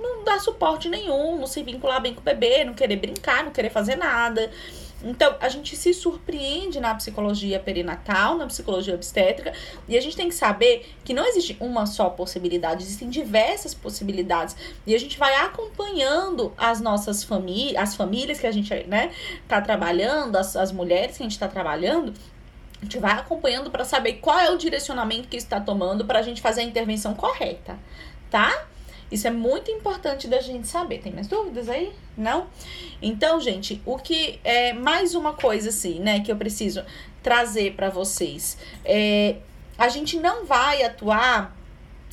não 0.01 0.25
dá 0.25 0.39
suporte 0.39 0.89
nenhum, 0.89 1.39
não 1.39 1.47
se 1.47 1.63
vincular 1.63 2.01
bem 2.01 2.15
com 2.15 2.21
o 2.21 2.25
bebê, 2.25 2.65
não 2.65 2.75
querer 2.75 2.97
brincar, 2.97 3.45
não 3.45 3.51
querer 3.51 3.71
fazer 3.71 3.97
nada. 3.97 4.51
Então, 5.03 5.35
a 5.41 5.49
gente 5.49 5.77
se 5.77 5.95
surpreende 5.95 6.79
na 6.79 6.95
psicologia 6.95 7.59
perinatal, 7.59 8.37
na 8.37 8.47
psicologia 8.47 8.95
obstétrica, 8.95 9.53
e 9.89 9.97
a 9.97 10.01
gente 10.01 10.17
tem 10.17 10.29
que 10.29 10.35
saber 10.35 10.95
que 11.05 11.15
não 11.15 11.27
existe 11.27 11.57
uma 11.59 11.87
só 11.87 12.11
possibilidade, 12.11 12.83
existem 12.83 13.09
diversas 13.09 13.75
possibilidades. 13.75 14.55
E 14.87 14.95
a 14.95 14.99
gente 14.99 15.19
vai 15.19 15.35
acompanhando 15.37 16.53
as 16.57 16.81
nossas 16.81 17.25
famílias, 17.25 17.83
as 17.83 17.95
famílias 17.95 18.39
que 18.39 18.47
a 18.47 18.53
gente, 18.53 18.73
né, 18.87 19.11
tá 19.49 19.61
trabalhando, 19.61 20.37
as, 20.37 20.55
as 20.55 20.71
mulheres 20.71 21.17
que 21.17 21.23
a 21.23 21.27
gente 21.27 21.39
tá 21.39 21.49
trabalhando, 21.49 22.13
a 22.81 22.85
gente 22.85 22.99
vai 22.99 23.13
acompanhando 23.13 23.71
para 23.71 23.85
saber 23.85 24.15
qual 24.15 24.39
é 24.39 24.51
o 24.51 24.57
direcionamento 24.57 25.29
que 25.29 25.37
está 25.37 25.61
tomando 25.61 26.05
para 26.05 26.19
a 26.19 26.23
gente 26.23 26.41
fazer 26.41 26.63
a 26.63 26.65
intervenção 26.65 27.15
correta, 27.15 27.79
tá? 28.31 28.67
Isso 29.11 29.27
é 29.27 29.31
muito 29.31 29.71
importante 29.71 30.29
da 30.29 30.41
gente 30.41 30.69
saber. 30.69 30.99
Tem 30.99 31.13
mais 31.13 31.27
dúvidas 31.27 31.69
aí? 31.69 31.93
Não? 32.17 32.47
Então, 33.03 33.41
gente, 33.41 33.81
o 33.85 33.99
que 33.99 34.39
é 34.45 34.73
mais 34.73 35.15
uma 35.15 35.33
coisa 35.33 35.71
assim, 35.71 35.99
né, 35.99 36.21
que 36.21 36.31
eu 36.31 36.37
preciso 36.37 36.85
trazer 37.23 37.75
para 37.75 37.91
vocês. 37.91 38.57
É, 38.85 39.37
a 39.77 39.89
gente 39.89 40.19
não 40.19 40.45
vai 40.45 40.83
atuar 40.83 41.57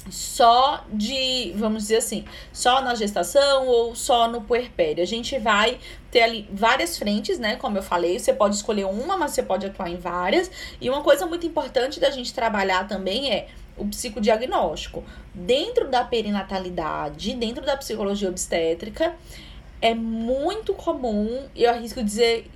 só 0.09 0.85
de, 0.91 1.53
vamos 1.55 1.83
dizer 1.83 1.97
assim, 1.97 2.25
só 2.53 2.81
na 2.81 2.95
gestação 2.95 3.67
ou 3.67 3.95
só 3.95 4.27
no 4.27 4.41
puerpério. 4.41 5.03
A 5.03 5.07
gente 5.07 5.37
vai 5.37 5.79
ter 6.17 6.23
ali 6.23 6.49
várias 6.51 6.97
frentes, 6.97 7.37
né? 7.37 7.57
Como 7.57 7.77
eu 7.77 7.83
falei, 7.83 8.17
você 8.17 8.33
pode 8.33 8.55
escolher 8.55 8.85
uma, 8.85 9.15
mas 9.15 9.33
você 9.33 9.43
pode 9.43 9.67
atuar 9.67 9.87
em 9.87 9.97
várias. 9.97 10.49
E 10.81 10.89
uma 10.89 11.03
coisa 11.03 11.27
muito 11.27 11.45
importante 11.45 11.99
da 11.99 12.09
gente 12.09 12.33
trabalhar 12.33 12.87
também 12.87 13.31
é 13.31 13.49
o 13.77 13.85
psicodiagnóstico. 13.85 15.03
Dentro 15.31 15.87
da 15.87 16.03
perinatalidade, 16.03 17.35
dentro 17.35 17.63
da 17.63 17.77
psicologia 17.77 18.29
obstétrica, 18.29 19.15
é 19.79 19.93
muito 19.93 20.73
comum, 20.73 21.45
eu 21.55 21.69
arrisco 21.69 22.03
dizer 22.03 22.49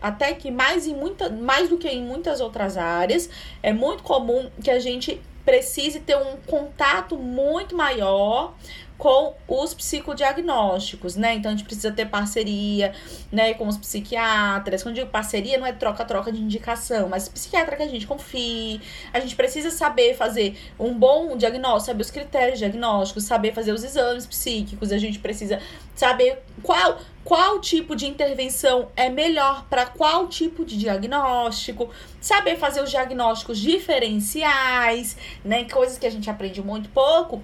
até 0.00 0.32
que 0.32 0.50
mais, 0.50 0.86
em 0.86 0.94
muita, 0.94 1.28
mais 1.28 1.68
do 1.68 1.76
que 1.76 1.88
em 1.88 2.02
muitas 2.02 2.40
outras 2.40 2.78
áreas, 2.78 3.28
é 3.62 3.74
muito 3.74 4.02
comum 4.02 4.48
que 4.64 4.70
a 4.70 4.78
gente 4.78 5.20
precise 5.44 6.00
ter 6.00 6.16
um 6.16 6.36
contato 6.46 7.18
muito 7.18 7.76
maior 7.76 8.54
com 8.96 9.34
os 9.48 9.74
psicodiagnósticos, 9.74 11.16
né? 11.16 11.34
Então 11.34 11.50
a 11.50 11.54
gente 11.54 11.64
precisa 11.64 11.90
ter 11.90 12.06
parceria, 12.06 12.94
né, 13.32 13.54
com 13.54 13.66
os 13.66 13.76
psiquiatras. 13.76 14.82
Quando 14.82 14.96
eu 14.96 15.02
digo 15.02 15.10
parceria, 15.10 15.58
não 15.58 15.66
é 15.66 15.72
troca-troca 15.72 16.30
de 16.30 16.40
indicação, 16.40 17.08
mas 17.08 17.28
psiquiatra 17.28 17.76
que 17.76 17.82
a 17.82 17.88
gente 17.88 18.06
confie. 18.06 18.80
A 19.12 19.18
gente 19.18 19.34
precisa 19.34 19.70
saber 19.70 20.14
fazer 20.14 20.56
um 20.78 20.94
bom 20.94 21.36
diagnóstico, 21.36 21.86
saber 21.86 22.02
os 22.02 22.10
critérios 22.10 22.58
diagnósticos, 22.58 23.24
saber 23.24 23.52
fazer 23.52 23.72
os 23.72 23.82
exames 23.82 24.26
psíquicos. 24.26 24.92
A 24.92 24.98
gente 24.98 25.18
precisa 25.18 25.60
saber 25.94 26.42
qual 26.62 26.98
qual 27.24 27.60
tipo 27.60 27.94
de 27.94 28.06
intervenção 28.06 28.88
é 28.96 29.08
melhor 29.08 29.64
para 29.70 29.86
qual 29.86 30.26
tipo 30.26 30.64
de 30.64 30.76
diagnóstico, 30.76 31.88
saber 32.20 32.56
fazer 32.56 32.82
os 32.82 32.90
diagnósticos 32.90 33.58
diferenciais, 33.58 35.16
né? 35.44 35.64
Coisas 35.64 35.98
que 35.98 36.06
a 36.06 36.10
gente 36.10 36.28
aprende 36.28 36.60
muito 36.60 36.88
pouco 36.88 37.40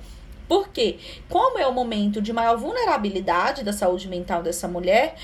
porque, 0.49 0.99
como 1.29 1.59
é 1.59 1.67
o 1.67 1.73
momento 1.73 2.23
de 2.23 2.33
maior 2.33 2.57
vulnerabilidade 2.57 3.63
da 3.63 3.73
saúde 3.73 4.09
mental 4.09 4.43
dessa 4.43 4.67
mulher, 4.67 5.17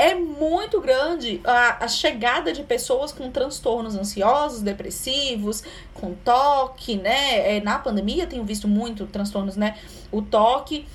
é 0.00 0.14
muito 0.14 0.80
grande 0.80 1.42
a, 1.44 1.84
a, 1.84 1.88
chegada 1.88 2.54
de 2.54 2.62
pessoas 2.62 3.12
com 3.12 3.30
transtornos 3.30 3.94
ansiosos, 3.94 4.62
depressivos, 4.62 5.62
com 5.92 6.14
toque, 6.14 6.96
né? 6.96 7.56
É, 7.56 7.60
na 7.60 7.78
pandemia 7.78 8.26
tenho 8.26 8.42
visto 8.42 8.66
muito 8.66 9.06
transtornos, 9.06 9.56
né? 9.56 9.76
O 10.10 10.22
toque, 10.22 10.86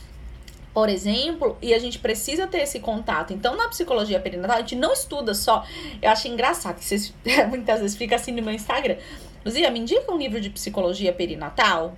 por 0.74 0.90
exemplo, 0.90 1.56
e 1.62 1.72
a 1.72 1.78
gente 1.78 2.00
precisa 2.00 2.48
ter 2.48 2.64
esse 2.64 2.80
contato. 2.80 3.32
Então, 3.32 3.56
na 3.56 3.70
psicologia 3.70 4.20
perinatal, 4.20 4.58
a 4.58 4.62
gente 4.62 4.76
não 4.76 4.92
estuda 4.92 5.36
só. 5.36 5.64
Eu 6.02 6.10
acho 6.10 6.28
engraçado 6.28 6.80
que 6.80 6.86
vocês 6.86 7.14
muitas 7.48 7.82
vezes 7.82 7.96
fica 7.96 8.16
assim 8.16 8.32
no 8.32 8.42
meu 8.42 8.56
Instagram. 8.56 8.98
Luzia, 9.46 9.70
me 9.70 9.80
indica 9.82 10.12
um 10.12 10.18
livro 10.18 10.42
de 10.42 10.50
psicologia 10.50 11.14
perinatal? 11.14 11.96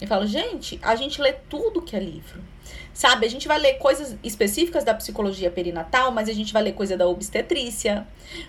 Eu 0.00 0.08
falo, 0.08 0.26
gente, 0.26 0.78
a 0.82 0.94
gente 0.96 1.20
lê 1.20 1.32
tudo 1.32 1.82
que 1.82 1.96
é 1.96 2.00
livro. 2.00 2.42
Sabe, 2.92 3.26
a 3.26 3.28
gente 3.28 3.48
vai 3.48 3.58
ler 3.58 3.74
coisas 3.74 4.16
específicas 4.22 4.84
da 4.84 4.94
psicologia 4.94 5.50
perinatal, 5.50 6.12
mas 6.12 6.28
a 6.28 6.32
gente 6.32 6.52
vai 6.52 6.62
ler 6.62 6.74
coisa 6.74 6.96
da 6.96 7.08
obstetrícia. 7.08 8.06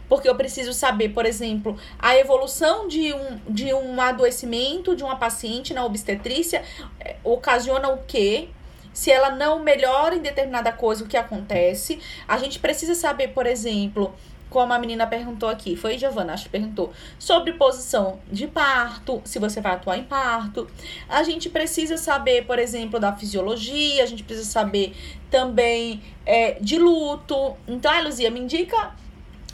Porque 0.08 0.30
eu 0.30 0.36
preciso 0.36 0.72
saber, 0.72 1.10
por 1.10 1.26
exemplo, 1.26 1.76
a 1.98 2.16
evolução 2.16 2.88
de 2.88 3.12
um, 3.12 3.40
de 3.50 3.74
um 3.74 4.00
adoecimento 4.00 4.96
de 4.96 5.04
uma 5.04 5.16
paciente 5.16 5.74
na 5.74 5.84
obstetrícia 5.84 6.64
eh, 7.00 7.16
ocasiona 7.24 7.90
o 7.90 8.04
quê? 8.04 8.50
Se 8.94 9.12
ela 9.12 9.32
não 9.32 9.60
melhora 9.60 10.16
em 10.16 10.22
determinada 10.22 10.72
coisa, 10.72 11.04
o 11.04 11.08
que 11.08 11.18
acontece? 11.18 12.00
A 12.28 12.38
gente 12.38 12.60
precisa 12.60 12.94
saber, 12.94 13.30
por 13.30 13.48
exemplo, 13.48 14.14
como 14.56 14.72
a 14.72 14.80
menina 14.80 15.06
perguntou 15.06 15.50
aqui, 15.50 15.76
foi 15.76 15.98
Giovana, 15.98 16.32
acho 16.32 16.46
que 16.46 16.50
perguntou, 16.50 16.94
sobre 17.20 17.52
posição 17.52 18.20
de 18.32 18.48
parto, 18.48 19.22
se 19.26 19.38
você 19.38 19.60
vai 19.60 19.74
atuar 19.74 19.98
em 19.98 20.06
parto. 20.06 20.66
A 21.10 21.24
gente 21.24 21.50
precisa 21.50 21.98
saber, 21.98 22.46
por 22.46 22.58
exemplo, 22.58 22.98
da 22.98 23.12
fisiologia, 23.12 24.02
a 24.02 24.06
gente 24.06 24.24
precisa 24.24 24.50
saber 24.50 24.96
também 25.30 26.02
é, 26.26 26.54
de 26.54 26.80
luto. 26.80 27.58
Então, 27.68 27.92
a 27.92 28.00
Luzia, 28.00 28.32
me 28.32 28.40
indica 28.40 28.96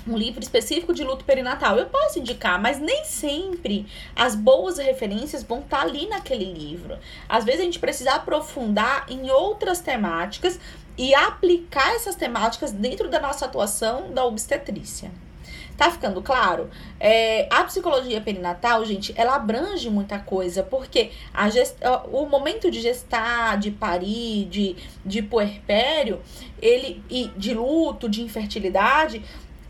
um 0.08 0.16
livro 0.16 0.42
específico 0.42 0.94
de 0.94 1.04
luto 1.04 1.26
perinatal. 1.26 1.78
Eu 1.78 1.88
posso 1.88 2.20
indicar, 2.20 2.62
mas 2.62 2.80
nem 2.80 3.04
sempre 3.04 3.88
as 4.16 4.36
boas 4.36 4.78
referências 4.78 5.42
vão 5.42 5.62
estar 5.62 5.82
ali 5.82 6.08
naquele 6.08 6.46
livro. 6.46 6.96
Às 7.28 7.44
vezes 7.44 7.62
a 7.62 7.64
gente 7.64 7.80
precisa 7.80 8.14
aprofundar 8.14 9.08
em 9.10 9.32
outras 9.32 9.80
temáticas 9.80 10.60
e 10.98 11.14
aplicar 11.16 11.96
essas 11.96 12.16
temáticas 12.16 12.72
dentro 12.72 13.10
da 13.10 13.20
nossa 13.20 13.46
atuação 13.46 14.14
da 14.14 14.26
obstetrícia. 14.26 15.12
Tá 15.78 15.90
ficando 15.90 16.22
claro? 16.22 16.70
É, 17.00 17.48
a 17.50 17.64
psicologia 17.64 18.22
perinatal, 18.22 18.86
gente, 18.86 19.14
ela 19.18 19.36
abrange 19.36 19.90
muita 19.90 20.20
coisa, 20.20 20.62
porque 20.62 21.10
a 21.34 21.50
gest... 21.50 21.76
o 22.12 22.26
momento 22.28 22.70
de 22.70 22.80
gestar, 22.80 23.58
de 23.58 23.72
parir, 23.72 24.46
de, 24.46 24.76
de 25.04 25.24
puerpério, 25.24 26.22
ele, 26.62 27.04
e 27.10 27.32
de 27.36 27.56
luto, 27.56 28.08
de 28.08 28.22
infertilidade, 28.22 29.24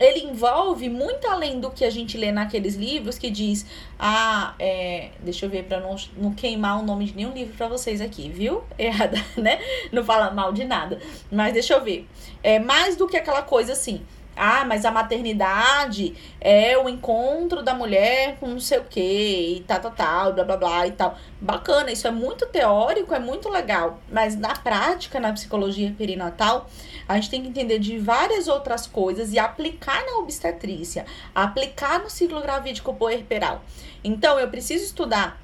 ele 0.04 0.26
envolve 0.26 0.90
muito 0.90 1.28
além 1.28 1.60
do 1.60 1.70
que 1.70 1.86
a 1.86 1.90
gente 1.90 2.18
lê 2.18 2.32
naqueles 2.32 2.76
livros 2.76 3.18
que 3.18 3.30
diz, 3.30 3.66
ah, 4.00 4.54
é, 4.60 5.10
deixa 5.20 5.46
eu 5.46 5.50
ver 5.50 5.64
para 5.64 5.80
não, 5.80 5.96
não 6.18 6.34
queimar 6.34 6.80
o 6.80 6.84
nome 6.84 7.06
de 7.06 7.16
nenhum 7.16 7.34
livro 7.34 7.54
para 7.56 7.68
vocês 7.68 8.02
aqui, 8.02 8.30
viu? 8.30 8.64
Errada, 8.78 9.18
né? 9.38 9.60
Não 9.92 10.04
fala 10.04 10.32
mal 10.32 10.52
de 10.52 10.66
nada. 10.66 11.00
Mas 11.32 11.54
deixa 11.54 11.74
eu 11.74 11.84
ver. 11.84 12.08
É 12.44 12.60
mais 12.60 12.96
do 12.96 13.08
que 13.08 13.18
aquela 13.18 13.42
coisa 13.42 13.74
assim. 13.74 14.02
Ah, 14.36 14.64
mas 14.66 14.86
a 14.86 14.92
maternidade 14.92 16.16
é 16.40 16.78
o 16.78 16.88
encontro 16.88 17.62
da 17.62 17.74
mulher 17.74 18.38
com 18.40 18.48
não 18.48 18.60
sei 18.60 18.80
o 18.80 18.86
que, 18.86 19.58
e 19.58 19.64
tal, 19.68 19.80
tal, 19.80 19.92
tal, 19.92 20.34
blá, 20.34 20.44
blá, 20.44 20.58
blá 20.58 20.88
e 20.88 20.92
tal. 20.92 21.18
Bacana, 21.40 21.92
isso 21.92 22.08
é 22.08 22.12
muito 22.12 22.46
teórico, 22.46 23.14
é 23.14 23.20
muito 23.20 23.50
legal. 23.50 24.00
Mas 24.12 24.36
na 24.38 24.56
prática, 24.56 25.20
na 25.20 25.34
psicologia 25.34 25.94
perinatal, 25.98 26.70
a 27.08 27.16
gente 27.16 27.30
tem 27.30 27.42
que 27.42 27.50
entender 27.50 27.80
de 27.80 28.00
várias 28.00 28.48
outras 28.48 28.88
coisas 28.88 29.34
e 29.34 29.40
aplicar 29.40 30.04
na 30.06 30.18
obstetrícia, 30.20 31.06
aplicar 31.36 32.00
no 32.00 32.10
ciclo 32.10 32.42
gravídico 32.42 32.94
puerperal. 32.94 33.62
Então, 34.04 34.40
eu 34.40 34.48
preciso 34.48 34.86
estudar 34.86 35.40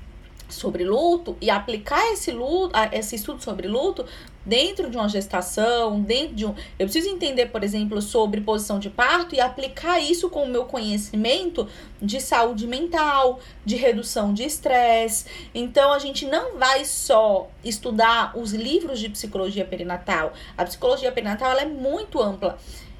sobre 0.50 0.84
luto 0.86 1.36
e 1.41 1.50
aplicar 1.50 2.13
esse 2.13 2.32
luto, 2.32 2.73
esse 2.91 3.15
estudo 3.15 3.43
sobre 3.43 3.67
luto 3.67 4.06
dentro 4.47 4.89
de 4.89 4.95
uma 4.95 5.10
gestação, 5.10 5.99
dentro 6.01 6.33
de 6.33 6.45
um. 6.45 6.55
Eu 6.79 6.88
preciso 6.88 7.10
entender, 7.10 7.47
por 7.47 7.63
exemplo, 7.63 8.01
sobre 8.01 8.39
posição 8.39 8.79
de 8.79 8.89
parto 8.89 9.36
e 9.36 9.41
aplicar 9.41 9.99
isso 9.99 10.29
com 10.29 10.43
o 10.43 10.47
meu 10.47 10.63
conhecimento 10.63 11.67
de 12.01 12.21
saúde 12.21 12.65
mental, 12.65 13.39
de 13.65 13.75
redução 13.75 14.33
de 14.33 14.43
estresse. 14.43 15.25
Então, 15.53 15.91
a 15.91 15.99
gente 15.99 16.25
não 16.25 16.57
vai 16.57 16.86
só 16.86 17.49
estudar 17.63 18.38
os 18.38 18.53
livros 18.53 18.99
de 18.99 19.10
psicologia 19.10 19.65
perinatal. 19.65 20.31
A 20.57 20.63
psicologia 20.63 21.12
perinatal 21.12 21.51
ela 21.51 21.62
é 21.63 21.65
muito 21.65 22.21
ampla. 22.21 22.57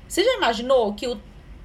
Você 0.07 0.23
já 0.23 0.36
imaginou 0.36 0.93
que 0.93 1.07
o 1.07 1.17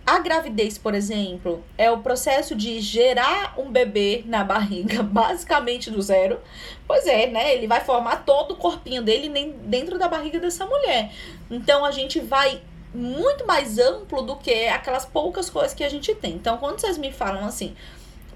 a 0.07 0.19
gravidez, 0.19 0.77
por 0.77 0.95
exemplo, 0.95 1.65
é 1.79 1.91
o 1.91 1.99
processo 1.99 2.55
de 2.57 2.81
gerar 2.81 3.55
um 3.59 3.71
bebê 3.71 4.25
na 4.27 4.43
barriga, 4.43 5.03
basicamente 5.05 5.91
do 5.91 6.03
zero. 6.03 6.41
Pois 6.87 7.07
é, 7.07 7.29
né? 7.29 7.55
Ele 7.55 7.67
vai 7.67 7.81
formar 7.81 8.25
todo 8.25 8.53
o 8.53 8.57
corpinho 8.57 9.03
dele 9.03 9.29
dentro 9.65 9.99
da 9.99 10.09
barriga 10.09 10.41
dessa 10.41 10.67
mulher. 10.67 11.13
Então 11.51 11.85
a 11.85 11.91
gente 11.91 12.19
vai 12.19 12.61
muito 12.95 13.47
mais 13.47 13.79
amplo 13.79 14.23
do 14.23 14.37
que 14.37 14.67
aquelas 14.67 15.07
poucas 15.07 15.49
coisas 15.49 15.73
que 15.73 15.85
a 15.85 15.89
gente 15.89 16.15
tem. 16.15 16.35
Então, 16.35 16.59
quando 16.59 16.81
vocês 16.81 16.99
me 16.99 17.11
falam 17.13 17.45
assim, 17.45 17.75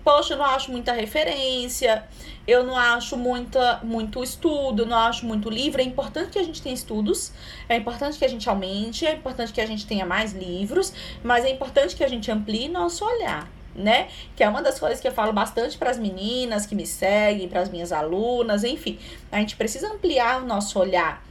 poxa, 0.07 0.35
eu 0.35 0.39
não 0.39 0.45
acho 0.45 0.71
muita 0.71 0.93
referência, 0.93 2.05
eu 2.47 2.63
não 2.63 2.77
acho 2.77 3.17
muita, 3.17 3.81
muito 3.83 4.23
estudo, 4.23 4.87
não 4.87 4.97
acho 4.97 5.27
muito 5.27 5.51
livro. 5.51 5.81
É 5.81 5.85
importante 5.85 6.31
que 6.31 6.39
a 6.39 6.45
gente 6.45 6.63
tenha 6.63 6.77
estudos, 6.77 7.33
é 7.69 7.77
importante 7.77 8.17
que 8.17 8.25
a 8.25 8.29
gente 8.29 8.49
aumente, 8.49 9.05
é 9.05 9.15
importante 9.15 9.53
que 9.53 9.61
a 9.61 9.67
gente 9.67 9.85
tenha 9.85 10.07
mais 10.07 10.33
livros, 10.33 10.93
mas 11.25 11.45
é 11.45 11.51
importante 11.51 11.97
que 11.97 12.05
a 12.05 12.09
gente 12.09 12.31
amplie 12.31 12.69
nosso 12.69 13.05
olhar. 13.05 13.51
Né? 13.75 14.09
Que 14.37 14.45
é 14.45 14.49
uma 14.49 14.63
das 14.63 14.79
coisas 14.79 15.01
que 15.01 15.09
eu 15.09 15.13
falo 15.13 15.33
bastante 15.33 15.77
para 15.77 15.91
as 15.91 15.99
meninas 15.99 16.65
que 16.65 16.75
me 16.75 16.87
seguem, 16.87 17.49
para 17.49 17.61
as 17.61 17.69
minhas 17.69 17.93
alunas, 17.93 18.63
enfim. 18.63 18.99
A 19.31 19.39
gente 19.41 19.57
precisa 19.57 19.93
ampliar 19.93 20.41
o 20.41 20.47
nosso 20.47 20.79
olhar. 20.79 21.23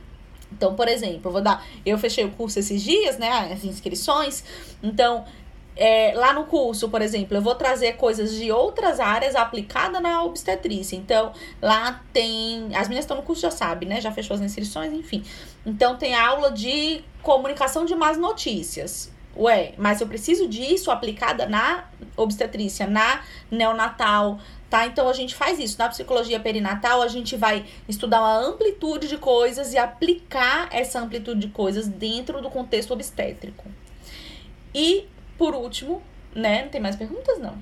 Então, 0.51 0.75
por 0.75 0.88
exemplo, 0.88 1.21
eu 1.25 1.31
vou 1.31 1.41
dar, 1.41 1.65
eu 1.83 1.97
fechei 1.97 2.23
o 2.23 2.31
curso 2.31 2.59
esses 2.59 2.83
dias, 2.83 3.17
né, 3.17 3.51
as 3.51 3.63
inscrições. 3.63 4.43
Então, 4.83 5.25
é, 5.76 6.13
lá 6.15 6.32
no 6.32 6.45
curso, 6.45 6.88
por 6.89 7.01
exemplo, 7.01 7.36
eu 7.36 7.41
vou 7.41 7.55
trazer 7.55 7.93
coisas 7.93 8.34
de 8.34 8.51
outras 8.51 8.99
áreas 8.99 9.36
aplicadas 9.36 10.01
na 10.01 10.23
obstetrícia. 10.23 10.95
Então, 10.95 11.34
lá 11.61 12.01
tem. 12.13 12.76
As 12.76 12.88
meninas 12.88 13.03
estão 13.03 13.17
no 13.17 13.23
curso, 13.23 13.41
já 13.41 13.51
sabem, 13.51 13.89
né? 13.89 13.99
Já 13.99 14.11
fechou 14.11 14.36
as 14.36 14.41
inscrições, 14.41 14.93
enfim. 14.93 15.23
Então, 15.65 15.97
tem 15.97 16.15
aula 16.15 16.51
de 16.51 17.03
comunicação 17.21 17.86
de 17.86 17.93
más 17.93 18.17
notícias. 18.17 19.13
Ué, 19.38 19.73
mas 19.78 19.99
eu 19.99 20.07
preciso 20.07 20.47
disso 20.47 20.89
aplicada 20.89 21.45
na 21.45 21.84
obstetrícia, 22.15 22.88
na 22.88 23.21
neonatal, 23.51 24.39
tá? 24.69 24.86
Então 24.86 25.09
a 25.09 25.13
gente 25.13 25.36
faz 25.36 25.59
isso. 25.59 25.78
Na 25.78 25.89
psicologia 25.89 26.39
perinatal, 26.39 27.01
a 27.01 27.09
gente 27.09 27.36
vai 27.36 27.65
estudar 27.86 28.21
uma 28.21 28.38
amplitude 28.38 29.09
de 29.09 29.17
coisas 29.17 29.73
e 29.73 29.78
aplicar 29.78 30.69
essa 30.71 31.01
amplitude 31.01 31.41
de 31.41 31.47
coisas 31.49 31.86
dentro 31.86 32.41
do 32.41 32.49
contexto 32.49 32.91
obstétrico. 32.91 33.65
E 34.73 35.05
por 35.38 35.53
último, 35.55 36.01
né? 36.33 36.63
Não 36.63 36.69
tem 36.69 36.81
mais 36.81 36.95
perguntas? 36.95 37.39
Não. 37.39 37.57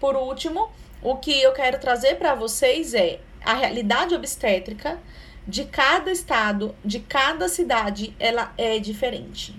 por 0.00 0.16
último, 0.16 0.70
o 1.02 1.16
que 1.16 1.40
eu 1.40 1.52
quero 1.52 1.78
trazer 1.78 2.16
para 2.16 2.34
vocês 2.34 2.94
é 2.94 3.20
a 3.44 3.54
realidade 3.54 4.14
obstétrica 4.14 4.98
de 5.46 5.64
cada 5.64 6.10
estado, 6.10 6.74
de 6.84 7.00
cada 7.00 7.48
cidade, 7.48 8.14
ela 8.18 8.52
é 8.56 8.78
diferente. 8.78 9.54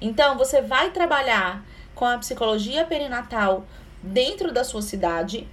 Então, 0.00 0.36
você 0.36 0.60
vai 0.60 0.90
trabalhar 0.90 1.64
com 1.94 2.04
a 2.04 2.18
psicologia 2.18 2.84
perinatal 2.84 3.66
dentro 4.02 4.52
da 4.52 4.64
sua 4.64 4.82
cidade. 4.82 5.46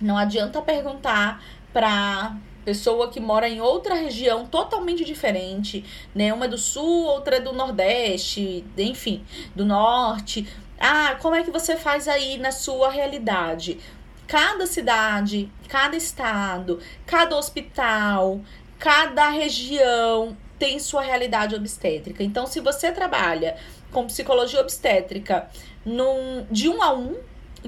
Não 0.00 0.18
adianta 0.18 0.60
perguntar 0.60 1.42
para 1.72 2.36
pessoa 2.66 3.08
que 3.08 3.20
mora 3.20 3.48
em 3.48 3.60
outra 3.60 3.94
região 3.94 4.44
totalmente 4.44 5.04
diferente, 5.04 5.84
né? 6.12 6.34
Uma 6.34 6.46
é 6.46 6.48
do 6.48 6.58
sul, 6.58 7.04
outra 7.04 7.36
é 7.36 7.40
do 7.40 7.52
nordeste, 7.52 8.64
enfim, 8.76 9.24
do 9.54 9.64
norte. 9.64 10.48
Ah, 10.76 11.16
como 11.22 11.36
é 11.36 11.44
que 11.44 11.50
você 11.52 11.76
faz 11.76 12.08
aí 12.08 12.38
na 12.38 12.50
sua 12.50 12.90
realidade? 12.90 13.78
Cada 14.26 14.66
cidade, 14.66 15.48
cada 15.68 15.96
estado, 15.96 16.80
cada 17.06 17.36
hospital, 17.36 18.40
cada 18.80 19.28
região 19.28 20.36
tem 20.58 20.80
sua 20.80 21.02
realidade 21.02 21.54
obstétrica. 21.54 22.24
Então, 22.24 22.48
se 22.48 22.58
você 22.58 22.90
trabalha 22.90 23.56
com 23.92 24.08
psicologia 24.08 24.60
obstétrica 24.60 25.48
num, 25.84 26.44
de 26.50 26.68
um 26.68 26.82
a 26.82 26.92
um, 26.92 27.14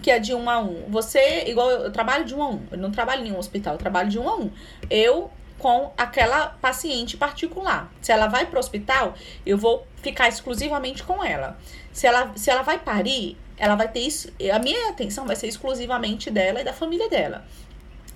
que 0.01 0.11
é 0.11 0.19
de 0.19 0.35
um 0.35 0.49
a 0.49 0.59
um, 0.59 0.85
você, 0.89 1.45
igual 1.47 1.71
eu, 1.71 1.85
eu 1.85 1.93
trabalho 1.93 2.25
de 2.25 2.35
um 2.35 2.43
a 2.43 2.49
um, 2.49 2.63
eu 2.71 2.79
não 2.79 2.91
trabalho 2.91 3.27
em 3.27 3.33
um 3.33 3.39
hospital, 3.39 3.75
eu 3.75 3.79
trabalho 3.79 4.09
de 4.09 4.19
um 4.19 4.29
a 4.29 4.37
um. 4.37 4.51
Eu 4.91 5.31
com 5.59 5.93
aquela 5.99 6.51
paciente 6.61 7.17
particular. 7.17 7.93
Se 8.01 8.13
ela 8.13 8.29
vai 8.29 8.47
para 8.47 8.57
o 8.57 8.61
hospital, 8.61 9.15
eu 9.45 9.59
vou 9.59 9.87
ficar 9.97 10.29
exclusivamente 10.29 11.03
com 11.03 11.23
ela. 11.25 11.59
Se 11.93 12.07
ela, 12.07 12.33
se 12.37 12.49
ela 12.49 12.63
vai 12.63 12.79
parir, 12.79 13.37
ela 13.57 13.75
vai 13.75 13.89
ter 13.89 14.01
isso. 14.01 14.33
A 14.53 14.59
minha 14.59 14.91
atenção 14.91 15.27
vai 15.27 15.35
ser 15.35 15.49
exclusivamente 15.49 16.31
dela 16.31 16.61
e 16.61 16.65
da 16.65 16.73
família 16.73 17.09
dela. 17.09 17.45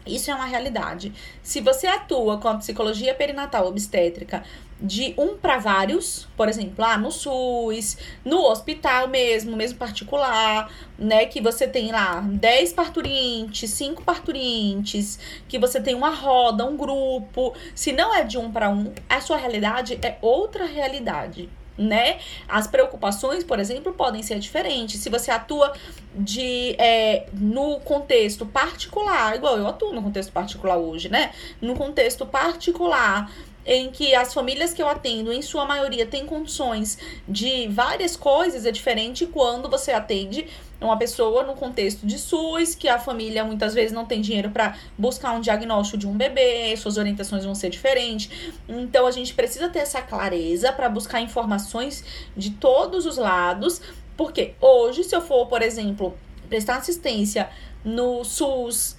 Isso 0.06 0.30
é 0.30 0.34
uma 0.34 0.46
realidade. 0.46 1.12
Se 1.42 1.60
você 1.60 1.86
atua 1.86 2.38
com 2.38 2.48
a 2.48 2.56
psicologia 2.56 3.14
perinatal 3.14 3.66
obstétrica 3.66 4.42
de 4.80 5.14
um 5.16 5.36
para 5.36 5.58
vários, 5.58 6.26
por 6.36 6.48
exemplo, 6.48 6.74
lá 6.78 6.98
no 6.98 7.12
SUS, 7.12 7.96
no 8.24 8.38
hospital 8.42 9.06
mesmo, 9.06 9.56
mesmo 9.56 9.78
particular, 9.78 10.68
né, 10.98 11.26
que 11.26 11.40
você 11.40 11.68
tem 11.68 11.92
lá 11.92 12.20
10 12.20 12.72
parturientes, 12.72 13.70
5 13.70 14.02
parturientes, 14.02 15.20
que 15.46 15.56
você 15.56 15.80
tem 15.80 15.94
uma 15.94 16.10
roda, 16.10 16.66
um 16.66 16.76
grupo, 16.76 17.54
se 17.76 17.92
não 17.92 18.12
é 18.12 18.24
de 18.24 18.36
um 18.36 18.50
para 18.50 18.68
um, 18.68 18.92
a 19.08 19.20
sua 19.20 19.36
realidade 19.36 19.98
é 20.02 20.18
outra 20.20 20.66
realidade 20.66 21.48
né? 21.76 22.18
As 22.48 22.66
preocupações, 22.66 23.44
por 23.44 23.58
exemplo, 23.58 23.92
podem 23.92 24.22
ser 24.22 24.38
diferentes. 24.38 25.00
Se 25.00 25.08
você 25.08 25.30
atua 25.30 25.72
de 26.14 26.74
é, 26.78 27.26
no 27.32 27.80
contexto 27.80 28.44
particular, 28.44 29.36
igual 29.36 29.58
eu 29.58 29.66
atuo 29.66 29.92
no 29.92 30.02
contexto 30.02 30.32
particular 30.32 30.76
hoje, 30.76 31.08
né? 31.08 31.32
No 31.60 31.74
contexto 31.74 32.26
particular 32.26 33.30
em 33.64 33.90
que 33.90 34.14
as 34.14 34.34
famílias 34.34 34.74
que 34.74 34.82
eu 34.82 34.88
atendo, 34.88 35.32
em 35.32 35.40
sua 35.40 35.64
maioria, 35.64 36.04
têm 36.04 36.26
condições 36.26 36.98
de 37.28 37.68
várias 37.68 38.16
coisas, 38.16 38.66
é 38.66 38.72
diferente 38.72 39.24
quando 39.26 39.68
você 39.68 39.92
atende 39.92 40.48
uma 40.82 40.96
pessoa 40.96 41.42
no 41.42 41.54
contexto 41.54 42.06
de 42.06 42.18
SUS, 42.18 42.74
que 42.74 42.88
a 42.88 42.98
família 42.98 43.44
muitas 43.44 43.74
vezes 43.74 43.92
não 43.92 44.04
tem 44.04 44.20
dinheiro 44.20 44.50
para 44.50 44.76
buscar 44.98 45.32
um 45.32 45.40
diagnóstico 45.40 45.98
de 45.98 46.06
um 46.06 46.16
bebê, 46.16 46.76
suas 46.76 46.96
orientações 46.96 47.44
vão 47.44 47.54
ser 47.54 47.70
diferentes. 47.70 48.30
Então 48.68 49.06
a 49.06 49.10
gente 49.10 49.34
precisa 49.34 49.68
ter 49.68 49.80
essa 49.80 50.02
clareza 50.02 50.72
para 50.72 50.88
buscar 50.88 51.20
informações 51.20 52.04
de 52.36 52.50
todos 52.50 53.06
os 53.06 53.16
lados, 53.16 53.80
porque 54.16 54.54
hoje, 54.60 55.04
se 55.04 55.14
eu 55.14 55.20
for, 55.20 55.46
por 55.46 55.62
exemplo, 55.62 56.16
prestar 56.48 56.76
assistência 56.76 57.48
no 57.84 58.24
SUS, 58.24 58.96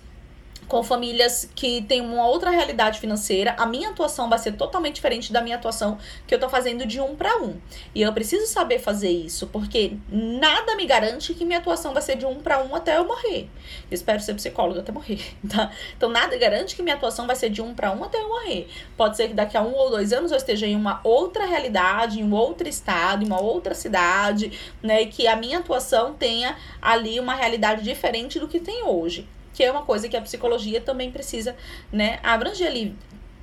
com 0.68 0.84
famílias 0.84 1.50
que 1.56 1.82
têm 1.84 2.02
uma 2.02 2.28
outra 2.28 2.50
realidade 2.50 3.00
financeira, 3.00 3.56
a 3.58 3.66
minha 3.66 3.90
atuação 3.90 4.30
vai 4.30 4.40
ser 4.40 4.54
totalmente 4.54 4.96
diferente 4.96 5.32
da 5.32 5.42
minha 5.42 5.56
atuação 5.56 5.98
que 6.28 6.34
eu 6.34 6.40
tô 6.40 6.50
fazendo 6.50 6.86
de 6.86 7.00
um 7.00 7.16
para 7.16 7.38
um. 7.42 7.60
E 7.94 8.02
eu 8.02 8.14
preciso 8.14 8.48
saber 8.48 8.80
fazer 8.80 9.10
isso, 9.10 9.48
porque 9.48 9.98
nada 10.10 10.76
me 10.76 10.86
garante 10.86 11.34
que 11.34 11.46
minha 11.46 11.60
atuação 11.60 11.94
vai 11.94 12.02
ser 12.02 12.18
de 12.18 12.26
um 12.26 12.36
para 12.36 12.64
um 12.64 12.76
até 12.76 12.98
eu 12.98 13.06
morrer. 13.06 13.50
Eu 13.90 13.96
espero 13.96 14.20
ser 14.20 14.34
psicóloga 14.34 14.82
até 14.82 14.92
morrer, 14.92 15.20
tá? 15.50 15.72
Então 15.96 16.10
nada 16.10 16.36
garante 16.38 16.76
que 16.76 16.82
minha 16.82 16.96
atuação 16.96 17.28
vai 17.28 17.36
ser 17.36 17.50
de 17.50 17.62
um 17.62 17.74
para 17.74 17.92
um 17.92 18.04
até 18.04 18.20
eu 18.20 18.28
morrer. 18.28 18.68
Pode 18.98 19.18
ser 19.18 19.28
que 19.28 19.34
daqui 19.34 19.58
a 19.58 19.62
um 19.62 19.74
ou 19.74 19.90
dois 19.90 20.14
anos 20.14 20.32
eu 20.32 20.38
esteja 20.38 20.68
em 20.68 20.76
uma 20.76 21.00
outra 21.04 21.46
realidade, 21.46 22.20
em 22.20 22.24
um 22.24 22.34
outro 22.34 22.68
estado, 22.68 23.24
em 23.24 23.28
uma 23.28 23.42
outra 23.42 23.74
cidade, 23.74 24.52
né? 24.82 25.02
E 25.02 25.08
que 25.08 25.28
a 25.28 25.36
minha 25.36 25.60
atuação 25.60 26.14
tenha 26.14 26.56
ali 26.82 27.20
uma 27.20 27.36
realidade 27.36 27.84
diferente 27.84 28.40
do 28.40 28.48
que 28.48 28.60
tem 28.60 28.84
hoje 28.84 29.28
que 29.54 29.64
é 29.64 29.72
uma 29.72 29.84
coisa 29.84 30.10
que 30.10 30.18
a 30.18 30.22
psicologia 30.22 30.82
também 30.82 31.12
precisa, 31.12 31.56
né, 31.92 32.20
abranger 32.24 32.68
ali 32.68 32.96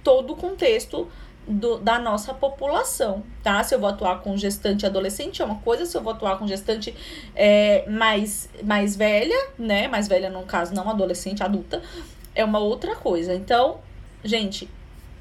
todo 0.03 0.33
o 0.33 0.37
contexto 0.37 1.09
do, 1.47 1.79
da 1.79 1.99
nossa 1.99 2.33
população, 2.33 3.23
tá? 3.43 3.63
Se 3.65 3.75
eu 3.75 3.81
vou 3.81 3.89
atuar 3.89 4.21
com 4.21 4.37
gestante 4.37 4.87
adolescente 4.87 5.43
é 5.43 5.45
uma 5.45 5.57
coisa, 5.57 5.87
se 5.87 5.97
eu 5.97 6.03
vou 6.03 6.13
atuar 6.13 6.39
com 6.39 6.47
gestante 6.47 6.95
é, 7.35 7.89
mais, 7.89 8.49
mais 8.63 8.95
velha, 8.95 9.37
né? 9.59 9.89
Mais 9.89 10.07
velha, 10.07 10.31
no 10.31 10.43
caso, 10.45 10.75
não 10.75 10.89
adolescente, 10.89 11.43
adulta, 11.43 11.83
é 12.35 12.45
uma 12.45 12.59
outra 12.59 12.95
coisa. 12.95 13.35
Então, 13.35 13.79
gente, 14.23 14.69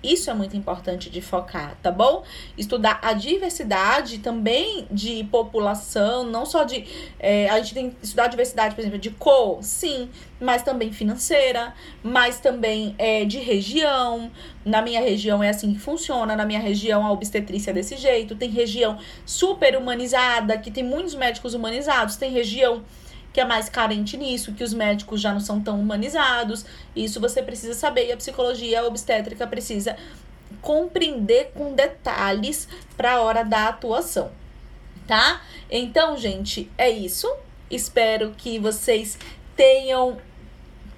isso 0.02 0.30
é 0.30 0.34
muito 0.34 0.56
importante 0.56 1.10
de 1.10 1.22
focar, 1.22 1.76
tá 1.82 1.92
bom? 1.92 2.24
Estudar 2.58 3.00
a 3.02 3.12
diversidade 3.14 4.20
também 4.20 4.88
de 4.90 5.26
população, 5.26 6.24
não 6.24 6.46
só 6.46 6.64
de. 6.64 6.86
É, 7.20 7.50
a 7.50 7.58
gente 7.60 7.74
tem 7.74 7.90
que 7.90 7.98
estudar 8.02 8.26
a 8.26 8.28
diversidade, 8.28 8.76
por 8.76 8.82
exemplo, 8.82 8.98
de 8.98 9.10
cor, 9.10 9.62
sim, 9.62 10.10
mas 10.40 10.64
também 10.64 10.92
financeira, 10.92 11.74
mas 12.02 12.40
também 12.40 12.96
é, 12.98 13.26
de 13.26 13.40
região. 13.40 14.32
Na 14.64 14.82
minha 14.82 15.02
região 15.02 15.44
é 15.44 15.50
assim 15.50 15.74
que 15.74 15.80
funciona, 15.80 16.36
na 16.36 16.46
minha 16.46 16.60
região 16.60 17.06
a 17.06 17.12
obstetrícia 17.12 17.72
é 17.72 17.74
desse 17.74 17.98
jeito. 17.98 18.36
Tem 18.36 18.50
região 18.50 18.98
super 19.26 19.76
humanizada, 19.76 20.58
que 20.58 20.72
tem 20.72 20.84
muitos 20.84 21.14
médicos 21.14 21.54
humanizados, 21.54 22.16
tem 22.16 22.32
região 22.32 22.84
que 23.40 23.44
é 23.44 23.46
mais 23.46 23.70
carente 23.70 24.18
nisso, 24.18 24.52
que 24.52 24.66
os 24.66 24.74
médicos 24.74 25.22
já 25.22 25.32
não 25.32 25.40
são 25.40 25.62
tão 25.62 25.80
humanizados. 25.80 26.66
Isso 26.94 27.22
você 27.22 27.42
precisa 27.42 27.74
saber 27.74 28.08
e 28.08 28.12
a 28.12 28.18
psicologia 28.18 28.84
obstétrica 28.84 29.48
precisa 29.48 29.96
compreender 30.62 31.52
com 31.54 31.74
detalhes 31.74 32.68
para 32.98 33.14
a 33.14 33.22
hora 33.22 33.46
da 33.46 33.70
atuação, 33.70 34.30
tá? 35.08 35.42
Então, 35.72 36.18
gente, 36.18 36.70
é 36.78 36.90
isso. 36.90 37.34
Espero 37.72 38.32
que 38.38 38.60
vocês 38.60 39.18
tenham 39.56 40.18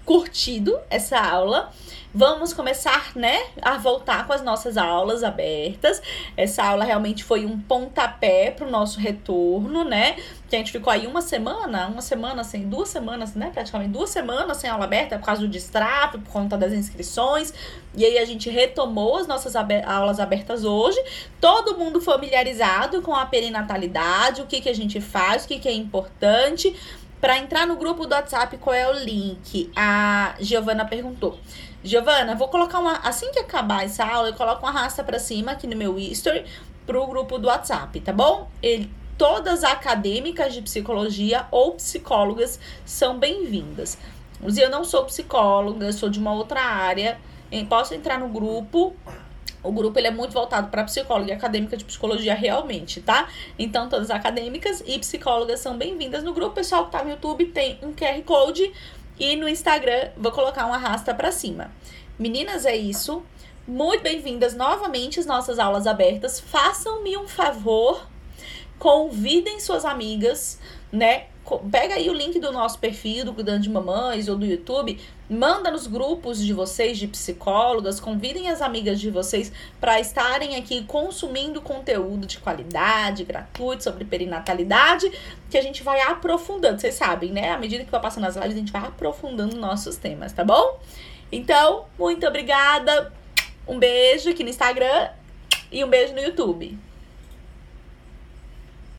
curtido 0.04 0.80
essa 0.89 1.20
aula. 1.20 1.72
Vamos 2.14 2.51
começar, 2.51 3.16
né, 3.16 3.41
a 3.62 3.78
voltar 3.78 4.28
com 4.28 4.34
as 4.34 4.43
nossas 4.43 4.76
aulas 4.76 5.24
abertas. 5.24 6.01
Essa 6.36 6.62
aula 6.62 6.84
realmente 6.84 7.24
foi 7.24 7.45
um 7.45 7.57
pontapé 7.57 8.51
para 8.51 8.68
o 8.68 8.70
nosso 8.70 8.99
retorno, 8.99 9.86
né? 9.86 10.18
Que 10.49 10.57
a 10.57 10.59
gente 10.59 10.74
ficou 10.74 10.91
aí 10.91 11.07
uma 11.07 11.22
semana, 11.22 11.88
uma 11.88 12.01
semana 12.01 12.43
sem, 12.43 12.68
duas 12.68 12.89
semanas, 12.89 13.34
né? 13.34 13.49
Praticamente 13.53 13.91
duas 13.91 14.09
semanas 14.09 14.57
sem 14.57 14.70
aula 14.70 14.84
aberta 14.84 15.18
por 15.18 15.26
causa 15.26 15.41
do 15.41 15.47
destrave, 15.47 16.18
por 16.18 16.34
conta 16.34 16.57
das 16.57 16.74
inscrições. 16.74 17.53
E 17.95 18.03
aí 18.03 18.18
a 18.18 18.26
gente 18.26 18.49
retomou 18.49 19.16
as 19.16 19.26
nossas 19.26 19.55
aulas 19.55 20.20
abertas 20.20 20.66
hoje. 20.66 21.01
Todo 21.39 21.78
mundo 21.78 22.01
familiarizado 22.01 23.01
com 23.01 23.16
a 23.16 23.26
perinatalidade, 23.26 24.41
o 24.41 24.47
que, 24.47 24.59
que 24.59 24.68
a 24.68 24.76
gente 24.76 24.99
faz, 24.99 25.45
o 25.45 25.47
que, 25.47 25.59
que 25.59 25.70
é 25.70 25.74
importante. 25.74 26.76
Para 27.22 27.38
entrar 27.38 27.67
no 27.67 27.76
grupo 27.76 28.07
do 28.07 28.15
WhatsApp, 28.15 28.57
qual 28.57 28.74
é 28.74 28.89
o 28.89 28.93
link? 28.93 29.72
A 29.76 30.34
Giovana 30.39 30.84
perguntou. 30.86 31.38
Giovana, 31.84 32.34
vou 32.34 32.47
colocar 32.47 32.80
uma. 32.80 32.97
Assim 32.97 33.32
que 33.32 33.38
acabar 33.38 33.86
essa 33.86 34.03
aula, 34.03 34.30
eu 34.30 34.34
coloco 34.34 34.65
uma 34.65 34.72
rasta 34.72 35.03
para 35.03 35.19
cima 35.19 35.51
aqui 35.51 35.67
no 35.67 35.76
meu 35.76 35.99
history 35.99 36.45
pro 36.88 37.05
grupo 37.05 37.38
do 37.38 37.47
WhatsApp, 37.47 37.99
tá 38.01 38.11
bom? 38.11 38.49
Ele, 38.59 38.91
todas 39.19 39.63
acadêmicas 39.63 40.51
de 40.51 40.63
psicologia 40.63 41.45
ou 41.51 41.74
psicólogas 41.76 42.59
são 42.84 43.19
bem-vindas. 43.19 43.99
Eu 44.57 44.72
não 44.72 44.84
sou 44.84 45.05
psicóloga, 45.05 45.93
sou 45.93 46.09
de 46.09 46.17
uma 46.17 46.34
outra 46.34 46.59
área. 46.59 47.19
Posso 47.69 47.93
entrar 47.93 48.17
no 48.17 48.30
grupo. 48.30 48.95
O 49.64 49.72
grupo 49.72 49.99
ele 49.99 50.07
é 50.07 50.12
muito 50.12 50.34
voltado 50.34 50.70
para 50.70 50.84
psicóloga 50.84 51.32
e 51.32 51.34
acadêmica 51.34 51.78
de 51.78 51.86
psicologia 51.86 52.34
realmente, 52.34 53.01
tá? 53.01 53.28
Então 53.59 53.88
todas 53.88 54.09
acadêmicas 54.09 54.84
e 54.86 54.97
psicólogas 54.97 55.59
são 55.59 55.78
bem-vindas 55.78 56.24
no 56.24 56.34
grupo. 56.34 56.55
Pessoal 56.55 56.86
que 56.86 56.91
tá 56.91 57.03
no 57.03 57.12
YouTube 57.12 57.45
tem 57.45 57.78
um 57.84 57.93
QR 57.93 58.22
Code 58.24 58.72
e 59.20 59.36
no 59.36 59.47
Instagram, 59.47 60.09
vou 60.18 60.32
colocar 60.32 60.66
uma 60.66 60.76
arrasta 60.76 61.14
para 61.14 61.32
cima. 61.32 61.70
Meninas, 62.18 62.66
é 62.66 62.76
isso. 62.76 63.24
Muito 63.68 64.01
bem-vindas 64.01 64.55
novamente 64.55 65.20
às 65.20 65.26
nossas 65.26 65.59
aulas 65.59 65.86
abertas. 65.86 66.39
Façam-me 66.39 67.16
um 67.18 67.28
favor, 67.28 68.07
convidem 68.80 69.59
suas 69.59 69.86
amigas, 69.86 70.59
né? 70.91 71.28
Pega 71.60 71.95
aí 71.95 72.10
o 72.10 72.14
link 72.14 72.39
do 72.39 72.52
nosso 72.52 72.80
perfil 72.80 73.26
do 73.26 73.34
Cuidando 73.34 73.62
de 73.62 73.70
Mamães 73.70 74.28
ou 74.28 74.36
do 74.36 74.45
YouTube, 74.45 74.99
manda 75.30 75.72
nos 75.72 75.88
grupos 75.88 76.43
de 76.43 76.54
vocês 76.54 76.97
de 76.97 77.08
psicólogas, 77.08 77.99
convidem 77.99 78.49
as 78.49 78.62
amigas 78.62 78.99
de 78.99 79.10
vocês 79.10 79.52
para 79.80 79.99
estarem 79.99 80.56
aqui 80.56 80.84
consumindo 80.84 81.62
conteúdo 81.62 82.28
de 82.28 82.38
qualidade, 82.39 83.24
gratuito 83.24 83.84
sobre 83.84 84.06
perinatalidade, 84.06 85.12
que 85.49 85.58
a 85.58 85.62
gente 85.62 85.84
vai 85.84 86.02
aprofundando. 86.02 86.80
Vocês 86.80 86.95
sabem, 86.95 87.32
né? 87.32 87.52
À 87.52 87.58
medida 87.58 87.84
que 87.84 87.91
vai 87.91 88.02
passando 88.02 88.26
as 88.26 88.36
lives, 88.36 88.54
a 88.54 88.60
gente 88.60 88.72
vai 88.72 88.82
aprofundando 88.82 89.56
nossos 89.56 89.97
temas, 89.97 90.34
tá 90.34 90.43
bom? 90.43 90.80
Então, 91.32 91.86
muito 91.97 92.28
obrigada. 92.28 93.12
Um 93.68 93.80
beijo 93.80 94.30
aqui 94.30 94.43
no 94.43 94.49
Instagram 94.49 95.10
e 95.72 95.84
um 95.84 95.88
beijo 95.88 96.14
no 96.14 96.20
YouTube. 96.20 96.78